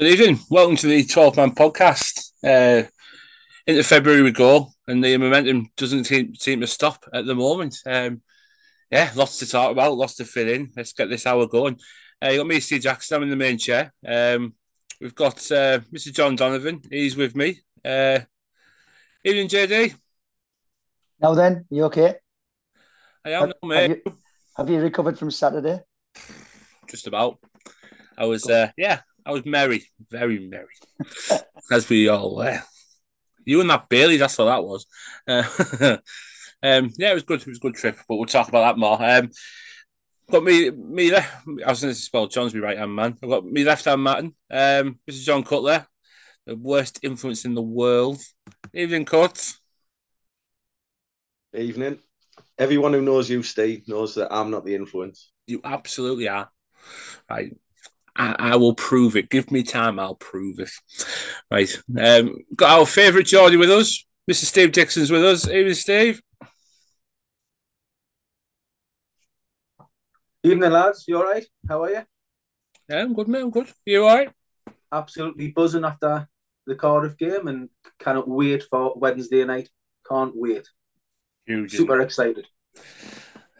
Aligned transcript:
Good 0.00 0.18
evening. 0.18 0.40
Welcome 0.48 0.76
to 0.76 0.86
the 0.86 1.04
12 1.04 1.36
Man 1.36 1.54
podcast. 1.54 2.30
Uh, 2.42 2.88
into 3.66 3.82
February 3.82 4.22
we 4.22 4.32
go, 4.32 4.72
and 4.88 5.04
the 5.04 5.18
momentum 5.18 5.68
doesn't 5.76 6.04
seem, 6.04 6.34
seem 6.36 6.62
to 6.62 6.66
stop 6.66 7.04
at 7.12 7.26
the 7.26 7.34
moment. 7.34 7.76
Um, 7.84 8.22
yeah, 8.90 9.12
lots 9.14 9.40
to 9.40 9.46
talk 9.46 9.70
about, 9.70 9.98
lots 9.98 10.14
to 10.14 10.24
fill 10.24 10.48
in. 10.48 10.72
Let's 10.74 10.94
get 10.94 11.10
this 11.10 11.26
hour 11.26 11.46
going. 11.46 11.78
Uh, 12.24 12.28
you 12.28 12.38
got 12.38 12.46
me, 12.46 12.60
Steve 12.60 12.80
Jackson. 12.80 13.16
I'm 13.16 13.24
in 13.24 13.28
the 13.28 13.36
main 13.36 13.58
chair. 13.58 13.92
Um, 14.08 14.54
we've 15.02 15.14
got 15.14 15.36
uh, 15.52 15.80
Mr. 15.92 16.14
John 16.14 16.34
Donovan. 16.34 16.80
He's 16.90 17.14
with 17.14 17.36
me. 17.36 17.60
Uh, 17.84 18.20
evening, 19.22 19.48
JD. 19.48 19.94
Now 21.20 21.34
then, 21.34 21.66
you 21.68 21.84
okay? 21.84 22.14
I 23.22 23.32
am, 23.32 23.48
have, 23.48 23.52
no, 23.62 23.68
mate. 23.68 23.90
Have 23.90 23.90
you, 23.90 24.18
have 24.56 24.70
you 24.70 24.80
recovered 24.80 25.18
from 25.18 25.30
Saturday? 25.30 25.80
Just 26.88 27.06
about. 27.06 27.38
I 28.16 28.24
was, 28.24 28.48
uh, 28.48 28.70
yeah, 28.78 29.00
I 29.24 29.32
was 29.32 29.44
merry, 29.44 29.84
very 30.10 30.38
merry, 30.38 30.74
as 31.70 31.88
we 31.88 32.08
all 32.08 32.36
were. 32.36 32.62
You 33.44 33.60
and 33.60 33.70
that 33.70 33.88
Bailey, 33.88 34.16
that's 34.16 34.38
what 34.38 34.46
that 34.46 34.64
was. 34.64 34.86
Uh, 35.26 35.42
um, 36.62 36.90
yeah, 36.98 37.10
it 37.10 37.14
was 37.14 37.22
good. 37.22 37.40
It 37.40 37.46
was 37.46 37.58
a 37.58 37.60
good 37.60 37.74
trip, 37.74 37.98
but 38.08 38.16
we'll 38.16 38.26
talk 38.26 38.48
about 38.48 38.62
that 38.62 38.78
more. 38.78 39.02
Um, 39.02 39.30
got 40.30 40.44
me, 40.44 40.70
me. 40.70 41.12
I 41.14 41.24
was 41.66 41.80
going 41.82 41.94
to 41.94 42.00
spell 42.00 42.26
John's 42.26 42.54
my 42.54 42.60
right 42.60 42.78
hand 42.78 42.94
man. 42.94 43.16
I've 43.22 43.28
got 43.28 43.44
me 43.44 43.64
left 43.64 43.84
hand 43.84 44.02
man. 44.02 44.34
Um, 44.50 44.98
this 45.06 45.16
is 45.16 45.24
John 45.24 45.42
Cutler, 45.42 45.86
the 46.46 46.56
worst 46.56 47.00
influence 47.02 47.44
in 47.44 47.54
the 47.54 47.62
world. 47.62 48.20
Evening, 48.72 49.04
Cut. 49.04 49.54
Evening. 51.56 51.98
Everyone 52.58 52.92
who 52.92 53.02
knows 53.02 53.28
you, 53.28 53.42
Steve, 53.42 53.88
knows 53.88 54.14
that 54.14 54.32
I'm 54.32 54.50
not 54.50 54.64
the 54.64 54.74
influence. 54.74 55.32
You 55.46 55.60
absolutely 55.64 56.28
are. 56.28 56.50
Right. 57.28 57.56
I, 58.16 58.36
I, 58.38 58.56
will 58.56 58.74
prove 58.74 59.16
it. 59.16 59.30
Give 59.30 59.50
me 59.50 59.62
time, 59.62 59.98
I'll 59.98 60.14
prove 60.14 60.58
it. 60.58 60.70
Right. 61.50 61.70
Um, 61.98 62.36
got 62.56 62.78
our 62.78 62.86
favourite 62.86 63.26
Geordie 63.26 63.56
with 63.56 63.70
us. 63.70 64.04
Mr. 64.30 64.44
Steve 64.44 64.72
Dixon's 64.72 65.10
with 65.10 65.24
us. 65.24 65.48
Evening, 65.48 65.74
Steve. 65.74 66.20
Evening, 70.42 70.70
lads. 70.70 71.04
You 71.06 71.18
all 71.18 71.24
right? 71.24 71.44
How 71.68 71.82
are 71.84 71.90
you? 71.90 72.02
Yeah, 72.88 73.02
I'm 73.02 73.14
good, 73.14 73.28
mate. 73.28 73.42
I'm 73.42 73.50
good. 73.50 73.68
You 73.84 74.06
all 74.06 74.16
right? 74.16 74.30
Absolutely 74.92 75.52
buzzing 75.52 75.84
after 75.84 76.28
the 76.66 76.74
Cardiff 76.74 77.16
game 77.16 77.48
and 77.48 77.68
cannot 77.98 78.28
wait 78.28 78.64
for 78.64 78.94
Wednesday 78.96 79.44
night. 79.44 79.68
Can't 80.08 80.32
wait. 80.34 80.68
Huge. 81.46 81.72
Super 81.72 82.00
excited. 82.00 82.46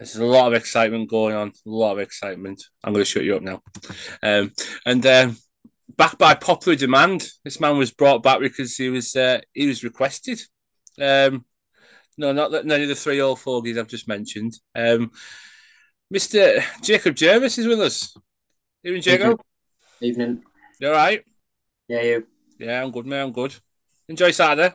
There's 0.01 0.17
a 0.17 0.25
lot 0.25 0.47
of 0.47 0.55
excitement 0.55 1.11
going 1.11 1.37
on. 1.37 1.49
A 1.49 1.53
lot 1.67 1.93
of 1.93 1.99
excitement. 1.99 2.65
I'm 2.83 2.95
going 2.95 3.05
to 3.05 3.11
shut 3.11 3.23
you 3.23 3.37
up 3.37 3.43
now. 3.43 3.63
Um, 4.23 4.51
and 4.87 5.05
um, 5.05 5.37
back 5.99 6.17
by 6.17 6.33
popular 6.33 6.75
demand, 6.75 7.29
this 7.45 7.61
man 7.61 7.77
was 7.77 7.91
brought 7.91 8.23
back 8.23 8.41
because 8.41 8.75
he 8.79 8.89
was 8.89 9.15
uh, 9.15 9.43
he 9.53 9.67
was 9.67 9.85
requested. 9.85 10.41
Um, 10.99 11.45
no, 12.17 12.33
not 12.33 12.51
that 12.53 12.65
none 12.65 12.81
of 12.81 12.89
the 12.89 12.95
three 12.95 13.21
old 13.21 13.41
fogies 13.41 13.77
I've 13.77 13.89
just 13.89 14.09
mentioned. 14.09 14.55
Um, 14.75 15.11
Mr. 16.13 16.65
Jacob 16.83 17.15
Jervis 17.15 17.59
is 17.59 17.67
with 17.67 17.81
us. 17.81 18.17
Evening, 18.83 19.03
Jacob. 19.03 19.39
Evening. 20.01 20.43
You 20.81 20.89
all 20.89 20.95
right? 20.95 21.23
Yeah, 21.89 22.01
you. 22.01 22.27
Yeah, 22.59 22.83
I'm 22.83 22.91
good, 22.91 23.05
man. 23.05 23.27
I'm 23.27 23.33
good. 23.33 23.55
Enjoy 24.09 24.31
Saturday. 24.31 24.75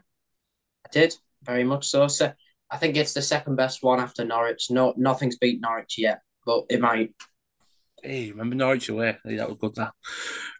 I 0.86 0.90
did 0.92 1.16
very 1.42 1.64
much 1.64 1.88
so. 1.88 2.08
so 2.10 2.32
I 2.70 2.78
think 2.78 2.98
it's 2.98 3.14
the 3.14 3.22
second 3.22 3.56
best 3.56 3.84
one 3.84 4.00
after 4.00 4.26
Norwich. 4.26 4.68
No, 4.70 4.94
nothing's 4.98 5.38
beat 5.38 5.62
Norwich 5.62 5.96
yet, 5.98 6.22
but 6.46 6.66
it 6.70 6.82
might. 6.82 7.14
Hey, 8.02 8.32
remember 8.32 8.56
Norwich 8.56 8.90
away? 8.90 9.18
That 9.24 9.50
was 9.50 9.58
good. 9.58 9.76
That 9.76 9.94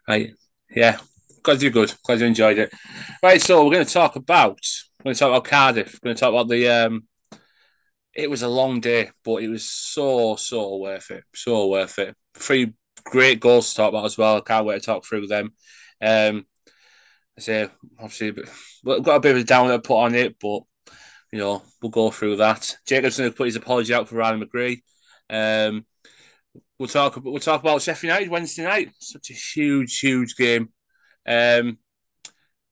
right? 0.08 0.32
Yeah, 0.70 0.98
glad 1.42 1.62
you're 1.62 1.70
good. 1.70 1.94
Glad 2.04 2.20
you 2.20 2.26
enjoyed 2.26 2.58
it. 2.58 2.72
Right, 3.22 3.40
so 3.40 3.64
we're 3.64 3.72
going 3.72 3.86
to 3.86 3.92
talk 3.92 4.16
about. 4.16 4.58
We're 4.98 5.10
going 5.10 5.14
to 5.14 5.20
talk 5.20 5.30
about 5.30 5.44
Cardiff. 5.44 5.94
We're 5.94 6.08
going 6.08 6.16
to 6.16 6.20
talk 6.20 6.30
about 6.30 6.48
the. 6.48 6.68
Um, 6.68 7.06
it 8.14 8.30
was 8.30 8.42
a 8.42 8.48
long 8.48 8.80
day, 8.80 9.10
but 9.24 9.42
it 9.42 9.48
was 9.48 9.64
so 9.64 10.36
so 10.36 10.76
worth 10.76 11.10
it. 11.10 11.24
So 11.34 11.68
worth 11.68 11.98
it. 11.98 12.16
Three 12.34 12.72
great 13.04 13.40
goals 13.40 13.70
to 13.70 13.76
talk 13.76 13.88
about 13.90 14.06
as 14.06 14.16
well. 14.16 14.36
I 14.36 14.40
can't 14.40 14.66
wait 14.66 14.80
to 14.80 14.86
talk 14.86 15.04
through 15.04 15.26
them. 15.26 15.52
Um, 16.00 16.46
I 17.38 17.40
say 17.42 17.68
obviously, 17.98 18.30
we've 18.84 19.02
got 19.02 19.16
a 19.16 19.20
bit 19.20 19.36
of 19.36 19.42
a 19.42 19.44
downer 19.44 19.78
put 19.78 19.98
on 19.98 20.14
it, 20.14 20.36
but 20.40 20.62
you 21.36 21.42
know, 21.42 21.62
we'll 21.82 21.90
go 21.90 22.10
through 22.10 22.36
that. 22.36 22.76
Jacobson 22.86 23.26
to 23.26 23.30
put 23.30 23.44
his 23.44 23.56
apology 23.56 23.92
out 23.92 24.08
for 24.08 24.14
Riley 24.14 24.42
McGree. 24.42 24.80
Um, 25.28 25.84
we'll 26.78 26.88
talk. 26.88 27.22
We'll 27.22 27.38
talk 27.40 27.60
about 27.60 27.82
Sheffield 27.82 28.08
United 28.08 28.30
Wednesday 28.30 28.62
night. 28.62 28.92
Such 28.98 29.28
a 29.28 29.34
huge, 29.34 29.98
huge 29.98 30.34
game. 30.34 30.70
Um, 31.28 31.76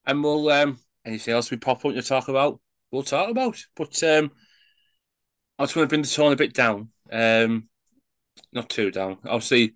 and 0.06 0.24
we'll 0.24 0.48
um, 0.48 0.78
anything 1.04 1.34
else 1.34 1.50
we 1.50 1.58
pop 1.58 1.84
up 1.84 1.92
to 1.92 2.00
talk 2.00 2.28
about, 2.28 2.58
we'll 2.90 3.02
talk 3.02 3.28
about. 3.28 3.62
But 3.76 4.02
um, 4.02 4.30
I 5.58 5.64
just 5.64 5.76
want 5.76 5.84
to 5.84 5.88
bring 5.90 6.02
the 6.02 6.08
tone 6.08 6.32
a 6.32 6.36
bit 6.36 6.54
down. 6.54 6.88
Um, 7.12 7.68
not 8.50 8.70
too 8.70 8.90
down. 8.90 9.18
Obviously, 9.26 9.74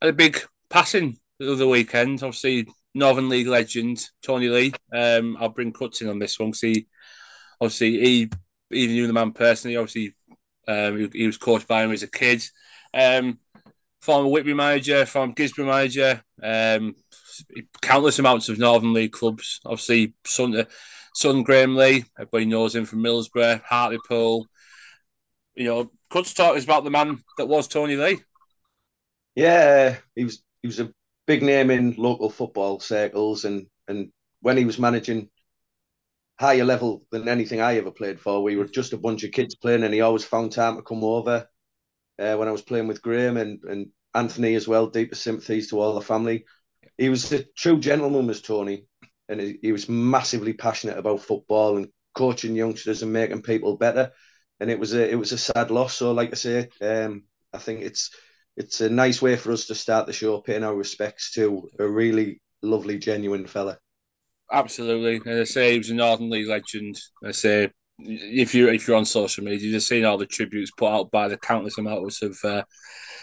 had 0.00 0.08
a 0.08 0.14
big 0.14 0.40
passing 0.70 1.18
the 1.38 1.52
other 1.52 1.68
weekend. 1.68 2.22
Obviously, 2.22 2.66
Northern 2.94 3.28
League 3.28 3.46
legend 3.46 4.08
Tony 4.22 4.48
Lee. 4.48 4.72
Um, 4.90 5.36
I'll 5.38 5.50
bring 5.50 5.74
cuts 5.74 6.00
in 6.00 6.08
on 6.08 6.18
this 6.18 6.38
one 6.38 6.54
he 6.58 6.86
obviously 7.62 8.00
he 8.00 8.30
even 8.72 8.94
knew 8.96 9.06
the 9.06 9.12
man 9.12 9.32
personally. 9.32 9.76
Obviously, 9.76 10.14
um, 10.66 10.98
he, 10.98 11.20
he, 11.20 11.26
was 11.26 11.38
coached 11.38 11.68
by 11.68 11.84
him 11.84 11.92
as 11.92 12.02
a 12.02 12.10
kid. 12.10 12.42
Um, 12.92 13.38
former 14.00 14.28
Whitby 14.28 14.54
manager, 14.54 15.06
former 15.06 15.32
Guisborough 15.32 15.66
manager, 15.66 16.22
um, 16.42 16.96
countless 17.80 18.18
amounts 18.18 18.48
of 18.48 18.58
Northern 18.58 18.92
League 18.92 19.12
clubs. 19.12 19.60
Obviously, 19.64 20.14
son, 20.26 20.66
son 21.14 21.42
Graham 21.44 21.76
Lee, 21.76 22.04
everybody 22.18 22.46
knows 22.46 22.74
him 22.74 22.84
from 22.84 22.98
Middlesbrough, 22.98 23.62
Hartlepool. 23.62 24.48
You 25.54 25.64
know, 25.64 25.90
could 26.10 26.26
talk 26.26 26.56
is 26.56 26.64
about 26.64 26.82
the 26.84 26.90
man 26.90 27.22
that 27.38 27.46
was 27.46 27.68
Tony 27.68 27.96
Lee. 27.96 28.18
Yeah, 29.36 29.96
he 30.16 30.24
was 30.24 30.42
he 30.62 30.68
was 30.68 30.80
a 30.80 30.92
big 31.26 31.42
name 31.42 31.70
in 31.70 31.94
local 31.96 32.28
football 32.28 32.80
circles, 32.80 33.44
and 33.44 33.66
and 33.86 34.10
when 34.40 34.56
he 34.56 34.64
was 34.64 34.78
managing 34.78 35.30
higher 36.42 36.64
level 36.64 37.04
than 37.12 37.28
anything 37.28 37.60
I 37.60 37.76
ever 37.76 37.92
played 37.92 38.18
for. 38.18 38.42
We 38.42 38.56
were 38.56 38.64
just 38.64 38.92
a 38.92 38.98
bunch 38.98 39.22
of 39.22 39.30
kids 39.30 39.54
playing, 39.54 39.84
and 39.84 39.94
he 39.94 40.00
always 40.00 40.24
found 40.24 40.50
time 40.50 40.74
to 40.76 40.82
come 40.82 41.04
over 41.04 41.46
uh, 42.18 42.34
when 42.36 42.48
I 42.48 42.52
was 42.52 42.62
playing 42.62 42.88
with 42.88 43.00
Graham 43.00 43.36
and, 43.36 43.62
and 43.62 43.86
Anthony 44.12 44.56
as 44.56 44.66
well. 44.66 44.88
Deepest 44.88 45.22
sympathies 45.22 45.70
to 45.70 45.80
all 45.80 45.94
the 45.94 46.00
family. 46.00 46.44
He 46.98 47.08
was 47.10 47.30
a 47.32 47.44
true 47.56 47.78
gentleman, 47.78 48.26
was 48.26 48.42
Tony, 48.42 48.86
and 49.28 49.40
he, 49.40 49.58
he 49.62 49.70
was 49.70 49.88
massively 49.88 50.52
passionate 50.52 50.98
about 50.98 51.22
football 51.22 51.76
and 51.76 51.88
coaching 52.12 52.56
youngsters 52.56 53.02
and 53.04 53.12
making 53.12 53.42
people 53.42 53.76
better. 53.76 54.10
And 54.58 54.68
it 54.68 54.80
was 54.80 54.94
a 54.94 55.08
it 55.08 55.14
was 55.14 55.30
a 55.30 55.38
sad 55.38 55.70
loss. 55.70 55.94
So, 55.94 56.10
like 56.10 56.32
I 56.32 56.36
say, 56.36 56.68
um, 56.80 57.22
I 57.52 57.58
think 57.58 57.82
it's 57.82 58.10
it's 58.56 58.80
a 58.80 58.90
nice 58.90 59.22
way 59.22 59.36
for 59.36 59.52
us 59.52 59.66
to 59.66 59.76
start 59.76 60.08
the 60.08 60.12
show, 60.12 60.40
paying 60.40 60.64
our 60.64 60.74
respects 60.74 61.32
to 61.34 61.68
a 61.78 61.88
really 61.88 62.42
lovely, 62.62 62.98
genuine 62.98 63.46
fella. 63.46 63.78
Absolutely. 64.52 65.22
And 65.24 65.40
I 65.40 65.44
say 65.44 65.72
he 65.72 65.78
was 65.78 65.90
a 65.90 65.94
Northern 65.94 66.28
League 66.28 66.48
legend. 66.48 67.00
I 67.24 67.30
say 67.30 67.70
if 67.98 68.54
you 68.54 68.68
if 68.68 68.86
you're 68.86 68.96
on 68.96 69.06
social 69.06 69.44
media, 69.44 69.70
you've 69.70 69.82
seen 69.82 70.04
all 70.04 70.18
the 70.18 70.26
tributes 70.26 70.70
put 70.70 70.92
out 70.92 71.10
by 71.10 71.28
the 71.28 71.38
countless 71.38 71.78
amounts 71.78 72.20
of 72.22 72.38
uh, 72.44 72.64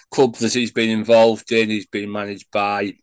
clubs 0.09 0.39
that 0.39 0.53
he's 0.53 0.71
been 0.71 0.89
involved 0.89 1.51
in. 1.51 1.69
He's 1.69 1.85
been 1.85 2.11
managed 2.11 2.49
by, 2.51 2.93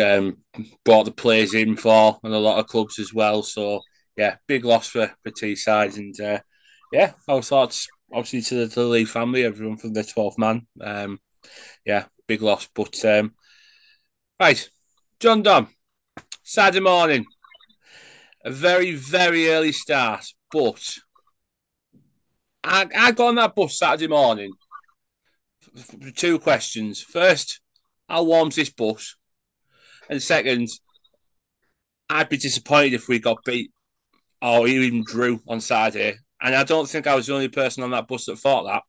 um, 0.00 0.38
brought 0.84 1.04
the 1.04 1.12
players 1.12 1.52
in 1.52 1.76
for, 1.76 2.18
and 2.22 2.32
a 2.32 2.38
lot 2.38 2.58
of 2.58 2.68
clubs 2.68 2.98
as 2.98 3.12
well. 3.12 3.42
So 3.42 3.80
yeah, 4.16 4.36
big 4.46 4.64
loss 4.64 4.88
for 4.88 5.12
for 5.22 5.30
Teesside, 5.30 5.98
and 5.98 6.18
uh, 6.20 6.40
yeah, 6.90 7.12
our 7.28 7.42
thoughts 7.42 7.86
obviously 8.12 8.42
to 8.42 8.66
the, 8.66 8.74
the 8.74 8.84
league 8.84 9.08
family, 9.08 9.44
everyone 9.44 9.76
from 9.76 9.92
the 9.92 10.02
12th 10.02 10.38
man. 10.38 10.66
Um, 10.80 11.20
yeah, 11.84 12.04
big 12.26 12.40
loss, 12.40 12.68
but 12.74 13.04
um, 13.04 13.34
right, 14.40 14.68
John 15.20 15.42
Dom. 15.42 15.68
Saturday 16.44 16.80
morning. 16.80 17.24
A 18.44 18.50
very, 18.50 18.94
very 18.94 19.48
early 19.48 19.72
start, 19.72 20.26
but 20.52 20.98
I, 22.62 22.86
I 22.94 23.12
got 23.12 23.28
on 23.28 23.34
that 23.36 23.54
bus 23.54 23.78
Saturday 23.78 24.06
morning. 24.06 24.52
Two 26.14 26.38
questions. 26.38 27.00
First, 27.00 27.60
how 28.06 28.22
warm's 28.24 28.56
this 28.56 28.68
bus? 28.68 29.16
And 30.10 30.22
second, 30.22 30.68
I'd 32.10 32.28
be 32.28 32.36
disappointed 32.36 32.92
if 32.92 33.08
we 33.08 33.18
got 33.18 33.42
beat 33.44 33.72
or 34.42 34.68
even 34.68 35.02
drew 35.06 35.40
on 35.48 35.60
Saturday. 35.60 36.18
And 36.42 36.54
I 36.54 36.64
don't 36.64 36.86
think 36.86 37.06
I 37.06 37.14
was 37.14 37.26
the 37.26 37.34
only 37.34 37.48
person 37.48 37.82
on 37.82 37.90
that 37.92 38.06
bus 38.06 38.26
that 38.26 38.36
thought 38.36 38.64
that. 38.64 38.82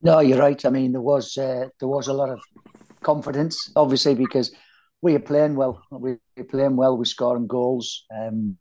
No, 0.00 0.20
you're 0.20 0.38
right. 0.38 0.64
I 0.64 0.70
mean, 0.70 0.92
there 0.92 1.00
was 1.00 1.36
uh, 1.36 1.66
there 1.80 1.88
was 1.88 2.06
a 2.06 2.12
lot 2.12 2.30
of 2.30 2.40
confidence, 3.02 3.72
obviously, 3.74 4.14
because 4.14 4.52
we 5.02 5.16
are 5.16 5.20
playing 5.20 5.56
well. 5.56 5.82
We're 5.90 6.20
playing 6.48 6.76
well. 6.76 6.96
We're 6.96 7.04
scoring 7.04 7.48
goals. 7.48 8.04
Um, 8.16 8.56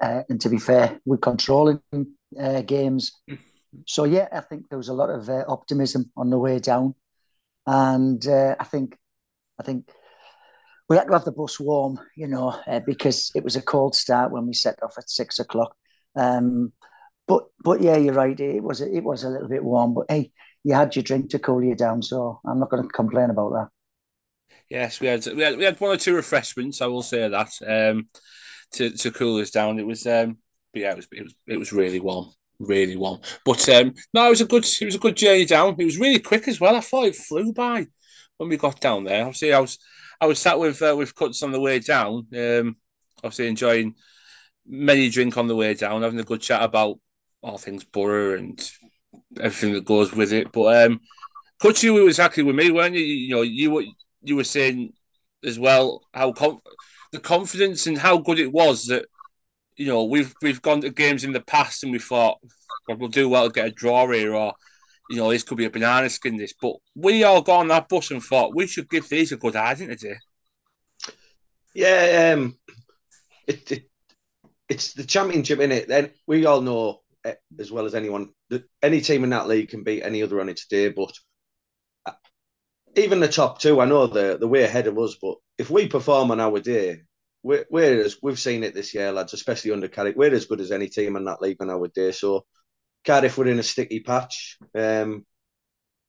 uh, 0.00 0.22
and 0.28 0.40
to 0.40 0.48
be 0.48 0.58
fair, 0.58 0.98
we're 1.04 1.18
controlling 1.18 1.80
uh, 2.40 2.62
games. 2.62 3.12
So 3.86 4.04
yeah, 4.04 4.28
I 4.32 4.40
think 4.40 4.68
there 4.68 4.78
was 4.78 4.88
a 4.88 4.94
lot 4.94 5.10
of 5.10 5.28
uh, 5.28 5.44
optimism 5.46 6.10
on 6.16 6.30
the 6.30 6.38
way 6.38 6.58
down, 6.58 6.94
and 7.66 8.26
uh, 8.26 8.56
I 8.58 8.64
think, 8.64 8.98
I 9.60 9.62
think 9.62 9.90
we 10.88 10.96
had 10.96 11.06
to 11.06 11.12
have 11.12 11.24
the 11.24 11.32
bus 11.32 11.60
warm, 11.60 12.00
you 12.16 12.26
know, 12.26 12.48
uh, 12.66 12.80
because 12.80 13.30
it 13.34 13.44
was 13.44 13.56
a 13.56 13.62
cold 13.62 13.94
start 13.94 14.32
when 14.32 14.46
we 14.46 14.54
set 14.54 14.82
off 14.82 14.98
at 14.98 15.08
six 15.08 15.38
o'clock. 15.38 15.76
Um, 16.16 16.72
but 17.28 17.44
but 17.62 17.80
yeah, 17.80 17.96
you're 17.96 18.14
right. 18.14 18.38
It 18.38 18.62
was 18.62 18.80
it 18.80 19.04
was 19.04 19.24
a 19.24 19.30
little 19.30 19.48
bit 19.48 19.64
warm, 19.64 19.94
but 19.94 20.06
hey, 20.08 20.32
you 20.64 20.74
had 20.74 20.96
your 20.96 21.02
drink 21.02 21.30
to 21.30 21.38
cool 21.38 21.62
you 21.62 21.74
down, 21.74 22.02
so 22.02 22.40
I'm 22.46 22.58
not 22.58 22.70
going 22.70 22.82
to 22.82 22.88
complain 22.88 23.30
about 23.30 23.52
that. 23.52 23.68
Yes, 24.72 25.00
we 25.02 25.06
had 25.06 25.26
we 25.26 25.42
had 25.42 25.58
we 25.58 25.64
had 25.64 25.78
one 25.78 25.90
or 25.90 25.98
two 25.98 26.14
refreshments. 26.14 26.80
I 26.80 26.86
will 26.86 27.02
say 27.02 27.28
that 27.28 27.50
um, 27.68 28.08
to 28.72 28.88
to 28.88 29.10
cool 29.10 29.38
us 29.38 29.50
down. 29.50 29.78
It 29.78 29.86
was 29.86 30.06
um, 30.06 30.38
yeah, 30.72 30.92
it 30.92 30.96
was 30.96 31.08
it 31.12 31.22
was 31.24 31.34
it 31.46 31.58
was 31.58 31.74
really 31.74 32.00
warm, 32.00 32.30
really 32.58 32.96
warm. 32.96 33.20
But 33.44 33.68
um, 33.68 33.92
no, 34.14 34.28
it 34.28 34.30
was 34.30 34.40
a 34.40 34.46
good 34.46 34.64
it 34.64 34.84
was 34.86 34.94
a 34.94 34.98
good 34.98 35.18
journey 35.18 35.44
down. 35.44 35.76
It 35.78 35.84
was 35.84 35.98
really 35.98 36.20
quick 36.20 36.48
as 36.48 36.58
well. 36.58 36.74
I 36.74 36.80
thought 36.80 37.04
it 37.04 37.16
flew 37.16 37.52
by 37.52 37.86
when 38.38 38.48
we 38.48 38.56
got 38.56 38.80
down 38.80 39.04
there. 39.04 39.26
Obviously, 39.26 39.52
I 39.52 39.58
was 39.58 39.78
I 40.18 40.24
was 40.24 40.38
sat 40.38 40.58
with 40.58 40.80
uh, 40.80 40.96
with 40.96 41.14
cuts 41.14 41.42
on 41.42 41.52
the 41.52 41.60
way 41.60 41.78
down. 41.78 42.28
Um, 42.34 42.76
obviously 43.18 43.48
enjoying 43.48 43.94
many 44.66 45.10
drink 45.10 45.36
on 45.36 45.48
the 45.48 45.56
way 45.56 45.74
down, 45.74 46.00
having 46.00 46.18
a 46.18 46.24
good 46.24 46.40
chat 46.40 46.62
about 46.62 46.98
all 47.42 47.58
things 47.58 47.84
Boro 47.84 48.38
and 48.38 48.58
everything 49.38 49.74
that 49.74 49.84
goes 49.84 50.14
with 50.14 50.32
it. 50.32 50.50
But 50.50 50.86
um, 50.86 51.00
you 51.82 51.92
were 51.92 52.06
exactly 52.06 52.42
with 52.42 52.56
me, 52.56 52.70
weren't 52.70 52.94
you? 52.94 53.04
You 53.04 53.34
know, 53.34 53.42
you 53.42 53.70
were 53.70 53.84
you 54.22 54.36
were 54.36 54.44
saying 54.44 54.92
as 55.44 55.58
well 55.58 56.02
how 56.14 56.32
com- 56.32 56.60
the 57.12 57.18
confidence 57.18 57.86
and 57.86 57.98
how 57.98 58.18
good 58.18 58.38
it 58.38 58.52
was 58.52 58.86
that 58.86 59.06
you 59.76 59.86
know 59.86 60.04
we've 60.04 60.34
we've 60.42 60.62
gone 60.62 60.80
to 60.80 60.90
games 60.90 61.24
in 61.24 61.32
the 61.32 61.40
past 61.40 61.82
and 61.82 61.92
we 61.92 61.98
thought 61.98 62.38
well, 62.88 62.96
we'll 62.96 63.08
do 63.08 63.28
well 63.28 63.48
to 63.48 63.52
get 63.52 63.66
a 63.66 63.70
draw 63.70 64.06
here 64.10 64.34
or 64.34 64.54
you 65.10 65.16
know 65.16 65.30
this 65.30 65.42
could 65.42 65.58
be 65.58 65.64
a 65.64 65.70
banana 65.70 66.08
skin 66.08 66.36
this. 66.36 66.54
But 66.60 66.76
we 66.94 67.24
all 67.24 67.42
got 67.42 67.60
on 67.60 67.68
that 67.68 67.88
bus 67.88 68.10
and 68.10 68.22
thought 68.22 68.54
we 68.54 68.66
should 68.66 68.88
give 68.88 69.08
these 69.08 69.32
a 69.32 69.36
good 69.36 69.56
identity 69.56 70.14
yeah 71.74 72.34
um 72.34 72.56
it, 73.46 73.70
it 73.72 73.90
it's 74.68 74.92
the 74.92 75.04
championship 75.04 75.60
in 75.60 75.72
it 75.72 75.88
then 75.88 76.10
we 76.26 76.46
all 76.46 76.60
know 76.60 77.00
eh, 77.24 77.34
as 77.58 77.72
well 77.72 77.86
as 77.86 77.94
anyone 77.94 78.30
that 78.50 78.64
any 78.82 79.00
team 79.00 79.24
in 79.24 79.30
that 79.30 79.48
league 79.48 79.68
can 79.68 79.82
beat 79.82 80.02
any 80.02 80.22
other 80.22 80.40
on 80.40 80.48
its 80.48 80.66
day 80.66 80.88
but 80.88 81.12
even 82.96 83.20
the 83.20 83.28
top 83.28 83.60
two, 83.60 83.80
I 83.80 83.84
know 83.84 84.06
they're, 84.06 84.36
they're 84.36 84.48
way 84.48 84.64
ahead 84.64 84.86
of 84.86 84.98
us, 84.98 85.16
but 85.20 85.36
if 85.58 85.70
we 85.70 85.88
perform 85.88 86.30
on 86.30 86.40
our 86.40 86.60
day, 86.60 87.02
we're, 87.42 87.64
we're 87.70 88.04
as 88.04 88.16
we've 88.22 88.38
seen 88.38 88.64
it 88.64 88.74
this 88.74 88.94
year, 88.94 89.12
lads, 89.12 89.32
especially 89.32 89.72
under 89.72 89.88
Carrick, 89.88 90.16
we're 90.16 90.34
as 90.34 90.46
good 90.46 90.60
as 90.60 90.70
any 90.72 90.88
team 90.88 91.16
in 91.16 91.24
that 91.24 91.40
league 91.40 91.60
on 91.60 91.70
our 91.70 91.88
day. 91.88 92.12
So 92.12 92.46
Cardiff 93.04 93.36
were 93.36 93.48
in 93.48 93.58
a 93.58 93.64
sticky 93.64 94.00
patch, 94.00 94.58
um, 94.74 95.26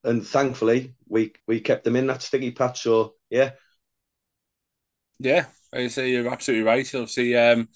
and 0.04 0.26
thankfully 0.26 0.96
we 1.08 1.34
we 1.48 1.60
kept 1.60 1.86
them 1.86 1.96
in 1.96 2.08
that 2.08 2.22
sticky 2.22 2.52
patch. 2.52 2.82
So 2.82 3.16
yeah, 3.30 3.52
yeah, 5.20 5.46
I 5.74 5.88
say 5.88 6.12
you're 6.12 6.32
absolutely 6.32 6.66
right. 6.66 6.96
Obviously, 6.96 7.36
um, 7.36 7.70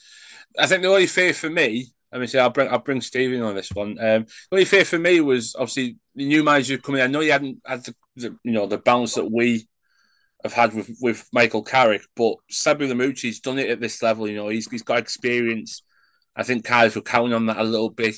I 0.59 0.67
think 0.67 0.83
the 0.83 0.89
only 0.89 1.07
fear 1.07 1.33
for 1.33 1.49
me 1.49 1.87
let 2.11 2.21
me 2.21 2.27
say 2.27 2.39
I'll 2.39 2.49
bring 2.49 2.69
I'll 2.69 2.79
bring 2.79 3.01
Stephen 3.01 3.41
on 3.41 3.55
this 3.55 3.71
one. 3.71 3.91
Um, 3.99 4.25
the 4.25 4.53
only 4.53 4.65
fear 4.65 4.85
for 4.85 4.97
me 4.97 5.21
was 5.21 5.55
obviously 5.55 5.97
the 6.15 6.25
new 6.25 6.43
manager 6.43 6.77
coming. 6.77 7.01
in. 7.01 7.07
I 7.07 7.11
know 7.11 7.19
he 7.19 7.29
hadn't 7.29 7.61
had 7.65 7.83
the, 7.83 7.95
the 8.15 8.37
you 8.43 8.51
know 8.51 8.65
the 8.65 8.77
bounce 8.77 9.15
that 9.15 9.31
we 9.31 9.67
have 10.43 10.53
had 10.53 10.73
with 10.73 10.89
with 11.01 11.27
Michael 11.33 11.63
Carrick, 11.63 12.03
but 12.15 12.35
Sabri 12.51 12.89
Lamouchi's 12.89 13.39
done 13.39 13.59
it 13.59 13.69
at 13.69 13.81
this 13.81 14.01
level. 14.01 14.27
You 14.27 14.37
know, 14.37 14.47
he's 14.47 14.69
he's 14.69 14.83
got 14.83 14.99
experience. 14.99 15.83
I 16.35 16.43
think 16.43 16.65
Cardiff 16.65 16.95
were 16.95 17.01
counting 17.01 17.33
on 17.33 17.47
that 17.47 17.57
a 17.57 17.63
little 17.63 17.89
bit 17.89 18.17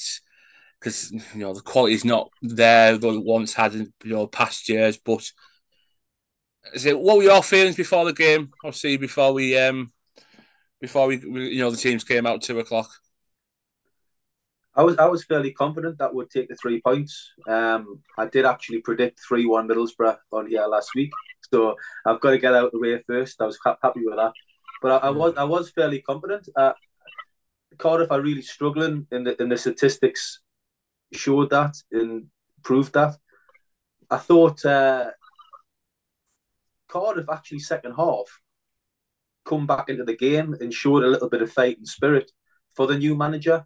because 0.79 1.11
you 1.11 1.39
know 1.39 1.53
the 1.53 1.61
quality's 1.61 2.05
not 2.05 2.29
there 2.41 2.97
that 2.97 3.07
it 3.07 3.23
once 3.23 3.53
had 3.53 3.73
in 3.73 3.93
you 4.03 4.13
know 4.13 4.27
past 4.27 4.69
years. 4.69 4.97
But 4.97 5.31
it 6.85 6.99
what 6.99 7.17
were 7.17 7.23
your 7.23 7.43
feelings 7.43 7.75
before 7.75 8.05
the 8.05 8.13
game? 8.13 8.51
Obviously, 8.63 8.97
before 8.97 9.33
we 9.33 9.57
um 9.57 9.91
before 10.79 11.07
we, 11.07 11.17
we 11.17 11.49
you 11.49 11.59
know 11.59 11.71
the 11.71 11.77
teams 11.77 12.03
came 12.03 12.25
out 12.25 12.41
two 12.41 12.59
o'clock. 12.59 12.89
I 14.75 14.83
was 14.83 14.97
I 14.97 15.05
was 15.05 15.23
fairly 15.23 15.51
confident 15.51 15.97
that 15.97 16.13
would 16.13 16.29
take 16.29 16.47
the 16.47 16.55
three 16.55 16.81
points. 16.81 17.31
Um, 17.47 18.01
I 18.17 18.25
did 18.25 18.45
actually 18.45 18.81
predict 18.81 19.19
three 19.19 19.45
one 19.45 19.67
Middlesbrough 19.67 20.17
on 20.31 20.47
here 20.47 20.65
last 20.67 20.91
week, 20.95 21.11
so 21.51 21.75
I've 22.05 22.21
got 22.21 22.31
to 22.31 22.37
get 22.37 22.53
out 22.53 22.65
of 22.65 22.71
the 22.71 22.79
way 22.79 23.01
first. 23.07 23.41
I 23.41 23.45
was 23.45 23.57
happy 23.63 24.05
with 24.05 24.15
that, 24.15 24.33
but 24.81 25.03
I, 25.03 25.07
I 25.07 25.09
was 25.09 25.33
I 25.37 25.43
was 25.43 25.71
fairly 25.71 26.01
confident. 26.01 26.47
Uh, 26.55 26.73
Cardiff 27.77 28.11
are 28.11 28.21
really 28.21 28.41
struggling 28.41 29.07
in 29.11 29.23
the 29.23 29.41
in 29.41 29.49
the 29.49 29.57
statistics 29.57 30.41
showed 31.13 31.49
that 31.49 31.75
and 31.91 32.27
proved 32.63 32.93
that. 32.93 33.17
I 34.09 34.17
thought 34.17 34.63
uh, 34.65 35.11
Cardiff 36.87 37.29
actually 37.29 37.59
second 37.59 37.93
half 37.93 38.41
come 39.45 39.65
back 39.65 39.89
into 39.89 40.03
the 40.03 40.15
game 40.15 40.55
and 40.59 40.73
showed 40.73 41.03
a 41.03 41.07
little 41.07 41.29
bit 41.29 41.41
of 41.41 41.51
fight 41.51 41.77
and 41.77 41.87
spirit 41.87 42.31
for 42.75 42.85
the 42.85 42.97
new 42.97 43.15
manager 43.15 43.65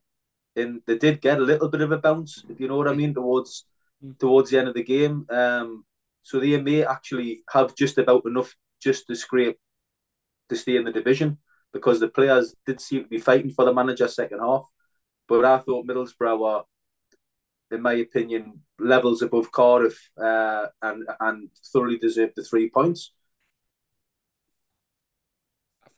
and 0.56 0.82
they 0.86 0.98
did 0.98 1.22
get 1.22 1.40
a 1.40 1.44
little 1.44 1.68
bit 1.68 1.82
of 1.82 1.92
a 1.92 1.98
bounce, 1.98 2.44
if 2.50 2.60
you 2.60 2.68
know 2.68 2.78
what 2.78 2.88
I 2.88 2.94
mean, 2.94 3.14
towards 3.14 3.66
mm. 4.04 4.18
towards 4.20 4.50
the 4.50 4.60
end 4.60 4.68
of 4.68 4.74
the 4.74 4.84
game. 4.84 5.26
Um, 5.30 5.86
so 6.22 6.40
they 6.40 6.60
may 6.62 6.86
actually 6.86 7.44
have 7.52 7.76
just 7.76 7.98
about 7.98 8.26
enough 8.26 8.56
just 8.82 9.08
to 9.08 9.16
scrape 9.16 9.60
to 10.50 10.56
stay 10.56 10.76
in 10.76 10.86
the 10.86 10.92
division 10.92 11.38
because 11.72 12.00
the 12.00 12.08
players 12.08 12.56
did 12.66 12.80
seem 12.80 13.04
to 13.04 13.10
be 13.10 13.20
fighting 13.20 13.52
for 13.52 13.66
the 13.66 13.74
manager 13.74 14.08
second 14.08 14.40
half. 14.40 14.70
But 15.28 15.46
I 15.46 15.58
thought 15.58 15.88
Middlesbrough 15.88 16.40
were, 16.40 16.64
in 17.72 17.82
my 17.82 17.94
opinion, 17.94 18.62
levels 18.80 19.22
above 19.22 19.52
Cardiff 19.52 20.10
uh, 20.18 20.68
and 20.82 21.08
and 21.20 21.50
thoroughly 21.72 21.98
deserved 21.98 22.34
the 22.36 22.44
three 22.44 22.70
points. 22.70 23.12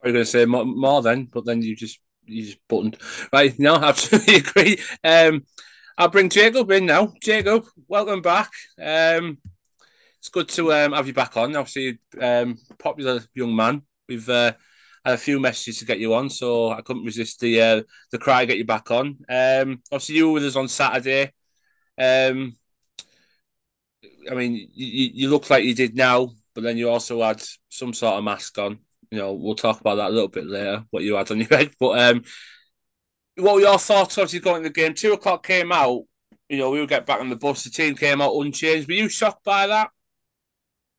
I 0.03 0.09
was 0.09 0.13
going 0.13 0.25
to 0.25 0.31
say 0.31 0.45
more, 0.45 0.65
more 0.65 1.01
then, 1.01 1.25
but 1.25 1.45
then 1.45 1.63
you 1.63 1.75
just 1.75 1.99
he's 2.25 2.55
buttoned. 2.67 2.97
Right, 3.31 3.57
no, 3.59 3.75
absolutely 3.81 4.35
agree. 4.35 4.79
Um, 5.03 5.43
I'll 5.97 6.09
bring 6.09 6.29
Jacob 6.29 6.69
in 6.71 6.85
now. 6.85 7.13
Jacob, 7.21 7.65
welcome 7.87 8.21
back. 8.21 8.51
Um, 8.81 9.37
it's 10.19 10.29
good 10.29 10.49
to 10.49 10.73
um, 10.73 10.91
have 10.91 11.07
you 11.07 11.13
back 11.13 11.37
on. 11.37 11.55
Obviously, 11.55 11.99
um, 12.19 12.57
popular 12.79 13.21
young 13.33 13.55
man. 13.55 13.83
We've 14.09 14.27
uh, 14.27 14.53
had 15.05 15.13
a 15.13 15.17
few 15.17 15.39
messages 15.39 15.79
to 15.79 15.85
get 15.85 15.99
you 15.99 16.13
on, 16.13 16.29
so 16.29 16.71
I 16.71 16.81
couldn't 16.81 17.05
resist 17.05 17.39
the 17.39 17.61
uh, 17.61 17.83
the 18.11 18.17
cry 18.17 18.45
get 18.45 18.57
you 18.57 18.65
back 18.65 18.91
on. 18.91 19.17
Um, 19.29 19.81
obviously, 19.91 20.15
you 20.15 20.27
were 20.27 20.33
with 20.33 20.45
us 20.45 20.55
on 20.55 20.67
Saturday. 20.67 21.31
Um, 21.97 22.55
I 24.29 24.33
mean, 24.33 24.55
you, 24.73 25.11
you 25.13 25.29
look 25.29 25.49
like 25.49 25.63
you 25.63 25.75
did 25.75 25.95
now, 25.95 26.31
but 26.53 26.63
then 26.63 26.77
you 26.77 26.89
also 26.89 27.21
had 27.21 27.41
some 27.69 27.93
sort 27.93 28.15
of 28.15 28.23
mask 28.23 28.57
on 28.57 28.79
you 29.15 29.21
know, 29.21 29.31
we'll 29.31 29.55
talk 29.55 29.79
about 29.79 29.95
that 29.95 30.09
a 30.09 30.13
little 30.13 30.27
bit 30.27 30.45
later, 30.45 30.83
what 30.91 31.03
you 31.03 31.15
had 31.15 31.31
on 31.31 31.39
your 31.39 31.47
head. 31.49 31.71
But 31.79 31.99
um, 31.99 32.23
what 33.37 33.55
were 33.55 33.61
your 33.61 33.79
thoughts 33.79 34.17
obviously 34.17 34.39
going 34.39 34.57
in 34.57 34.63
the 34.63 34.69
game? 34.69 34.93
Two 34.93 35.13
o'clock 35.13 35.45
came 35.45 35.71
out, 35.71 36.01
you 36.49 36.57
know, 36.57 36.69
we 36.69 36.81
would 36.81 36.89
get 36.89 37.05
back 37.05 37.21
on 37.21 37.29
the 37.29 37.37
bus, 37.37 37.63
the 37.63 37.69
team 37.69 37.95
came 37.95 38.21
out 38.21 38.35
unchanged. 38.35 38.89
Were 38.89 38.93
you 38.93 39.07
shocked 39.07 39.45
by 39.45 39.67
that? 39.67 39.89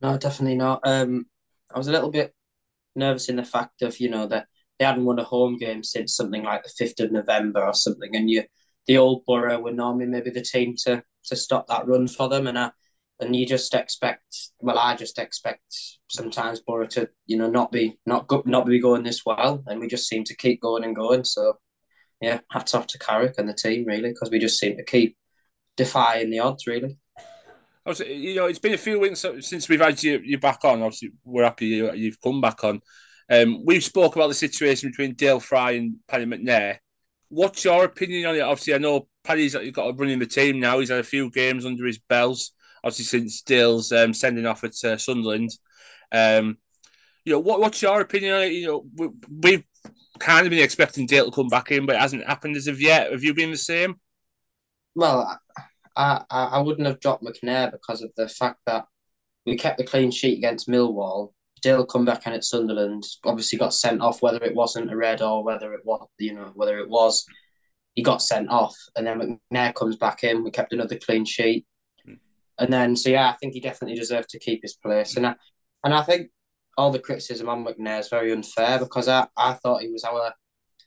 No, 0.00 0.16
definitely 0.16 0.56
not. 0.56 0.80
Um, 0.85 1.26
I 1.75 1.76
was 1.76 1.88
a 1.88 1.92
little 1.92 2.11
bit 2.11 2.35
nervous 2.94 3.28
in 3.28 3.37
the 3.37 3.44
fact 3.44 3.82
of, 3.82 4.00
you 4.00 4.08
know, 4.08 4.26
that 4.28 4.46
they 4.78 4.87
hadn't 4.87 5.04
won 5.04 5.18
a 5.18 5.25
home 5.25 5.58
game 5.58 5.82
since 5.82 6.16
something 6.16 6.42
like 6.42 6.62
the 6.62 6.85
5th 6.85 7.04
of 7.04 7.12
November 7.12 7.66
or 7.66 7.75
something. 7.75 8.16
And 8.16 8.30
you, 8.30 8.44
the 8.87 8.96
old 8.96 9.26
Boro 9.26 9.58
were 9.58 9.73
normally 9.73 10.06
maybe 10.06 10.30
the 10.30 10.42
team 10.42 10.75
to, 10.85 11.02
to 11.26 11.37
stop 11.37 11.66
that 11.66 11.87
run 11.87 12.08
for 12.08 12.30
them. 12.30 12.46
And 12.46 12.58
I, 12.58 12.70
and 13.20 13.35
you 13.35 13.46
just 13.46 13.75
expect 13.75 14.50
well 14.61 14.78
i 14.78 14.94
just 14.94 15.18
expect 15.18 15.64
sometimes 16.08 16.61
Boro 16.61 16.87
to 16.87 17.08
you 17.26 17.37
know 17.37 17.49
not 17.49 17.73
be 17.73 17.99
not 18.06 18.26
go, 18.26 18.42
not 18.46 18.66
be 18.66 18.80
going 18.80 19.02
this 19.02 19.25
well 19.25 19.62
and 19.66 19.80
we 19.80 19.88
just 19.88 20.08
seem 20.08 20.25
to 20.25 20.37
keep 20.37 20.61
going 20.61 20.85
and 20.85 20.94
going 20.94 21.25
so 21.25 21.58
yeah 22.20 22.40
hats 22.50 22.75
off 22.75 22.87
to 22.88 22.99
Carrick 22.99 23.35
and 23.38 23.49
the 23.49 23.54
team 23.54 23.85
really 23.87 24.11
because 24.11 24.30
we 24.30 24.38
just 24.38 24.58
seem 24.58 24.76
to 24.76 24.85
keep 24.85 25.16
defying 25.76 26.30
the 26.30 26.40
odds 26.40 26.66
really 26.66 26.99
Obviously, 27.87 28.16
you 28.16 28.35
know, 28.35 28.46
it's 28.46 28.58
been 28.58 28.75
a 28.75 28.78
few 28.78 28.99
weeks 28.99 29.25
since 29.42 29.68
we've 29.68 29.80
had 29.80 30.02
you, 30.02 30.20
you 30.25 30.38
back 30.38 30.64
on. 30.64 30.82
Obviously, 30.82 31.12
we're 31.25 31.44
happy 31.44 31.66
you, 31.66 31.92
you've 31.92 32.20
come 32.20 32.40
back 32.40 32.64
on. 32.64 32.80
Um, 33.30 33.64
we've 33.64 33.85
spoke 33.85 34.16
about 34.16 34.26
the 34.26 34.35
situation 34.35 34.90
between 34.90 35.14
Dael 35.14 35.38
Fry 35.38 35.73
and 35.73 35.94
Paddy 36.08 36.25
McNair. 36.25 36.78
What's 37.28 37.64
your 37.64 37.85
opinion 37.85 38.26
on 38.26 38.35
it? 38.35 38.40
Obviously, 38.40 38.75
I 38.75 38.78
know 38.78 39.06
Paddy's 39.23 39.54
got 39.73 39.88
a 39.88 39.92
running 39.92 40.18
the 40.18 40.26
team 40.26 40.58
now. 40.58 40.80
He's 40.80 40.88
had 40.88 40.99
a 40.99 41.04
few 41.04 41.30
games 41.30 41.64
under 41.64 41.87
his 41.87 41.99
belts 41.99 42.50
obviously 42.87 43.05
since 43.21 43.43
Dael's 43.43 43.90
um, 43.90 44.14
sending 44.14 44.47
off 44.47 44.62
at 44.62 44.85
uh, 44.85 44.97
Sunderland. 44.97 45.50
Um, 46.12 46.59
you 47.25 47.33
know, 47.33 47.40
what, 47.40 47.59
what's 47.59 47.83
your 47.83 48.00
opinion 48.00 48.35
on 48.35 48.43
it? 48.43 48.52
You 48.52 48.66
know, 48.66 48.87
we, 48.95 49.09
we've 49.28 49.64
kind 50.21 50.47
of 50.47 50.50
been 50.50 50.62
expecting 50.62 51.07
Dael 51.07 51.26
to 51.26 51.31
come 51.33 51.49
back 51.49 51.73
in, 51.73 51.85
but 51.85 51.97
it 51.97 52.00
hasn't 52.00 52.26
happened 52.26 52.57
as 52.57 52.69
of 52.69 52.81
yet. 52.81 53.11
Have 53.11 53.25
you 53.25 53.35
been 53.35 53.50
the 53.50 53.57
same? 53.57 53.97
Well, 54.95 55.37
I, 55.97 56.23
I, 56.31 56.45
I 56.45 56.61
wouldn't 56.61 56.87
have 56.87 57.00
dropped 57.00 57.25
McNair 57.25 57.73
because 57.73 58.02
of 58.02 58.12
the 58.16 58.28
fact 58.28 58.61
that 58.66 58.87
we 59.45 59.57
kept 59.57 59.78
the 59.78 59.85
clean 59.85 60.12
sheet 60.12 60.38
against 60.38 60.69
Millwall. 60.69 61.33
Dael 61.62 61.85
come 61.85 62.05
back 62.05 62.25
in 62.26 62.35
at 62.35 62.45
Sunderland. 62.45 63.02
Obviously, 63.25 63.59
got 63.59 63.75
sent 63.75 64.00
off. 64.00 64.23
Whether 64.23 64.45
it 64.45 64.55
wasn't 64.55 64.93
a 64.93 64.97
red 64.97 65.23
or 65.23 65.43
whether 65.43 65.73
it 65.75 65.85
was, 65.85 66.07
you 66.19 66.35
know, 66.35 66.52
whether 66.55 66.78
it 66.78 66.88
was, 66.88 67.26
he 67.97 68.02
got 68.02 68.23
sent 68.23 68.49
off. 68.49 68.76
And 68.95 69.05
then 69.07 69.40
McNair 69.52 69.75
comes 69.75 69.97
back 69.97 70.23
in. 70.23 70.45
We 70.45 70.52
kept 70.52 70.73
another 70.73 70.97
clean 70.97 71.25
sheet. 71.25 71.66
And 72.58 72.72
then, 72.72 72.96
so 72.96 73.10
yeah, 73.10 73.30
I 73.30 73.36
think 73.36 73.54
he 73.54 73.60
definitely 73.60 73.98
deserved 73.98 74.30
to 74.30 74.38
keep 74.38 74.62
his 74.62 74.75
place. 74.75 75.16
And 75.16 75.26
I, 75.26 75.34
and 75.84 75.92
I 75.94 76.02
think 76.02 76.30
all 76.76 76.90
the 76.90 76.98
criticism 76.98 77.48
on 77.48 77.64
McNair 77.64 78.00
is 78.00 78.08
very 78.08 78.32
unfair 78.32 78.78
because 78.78 79.08
I, 79.08 79.26
I 79.36 79.54
thought 79.54 79.82
he 79.82 79.90
was 79.90 80.04
our 80.04 80.34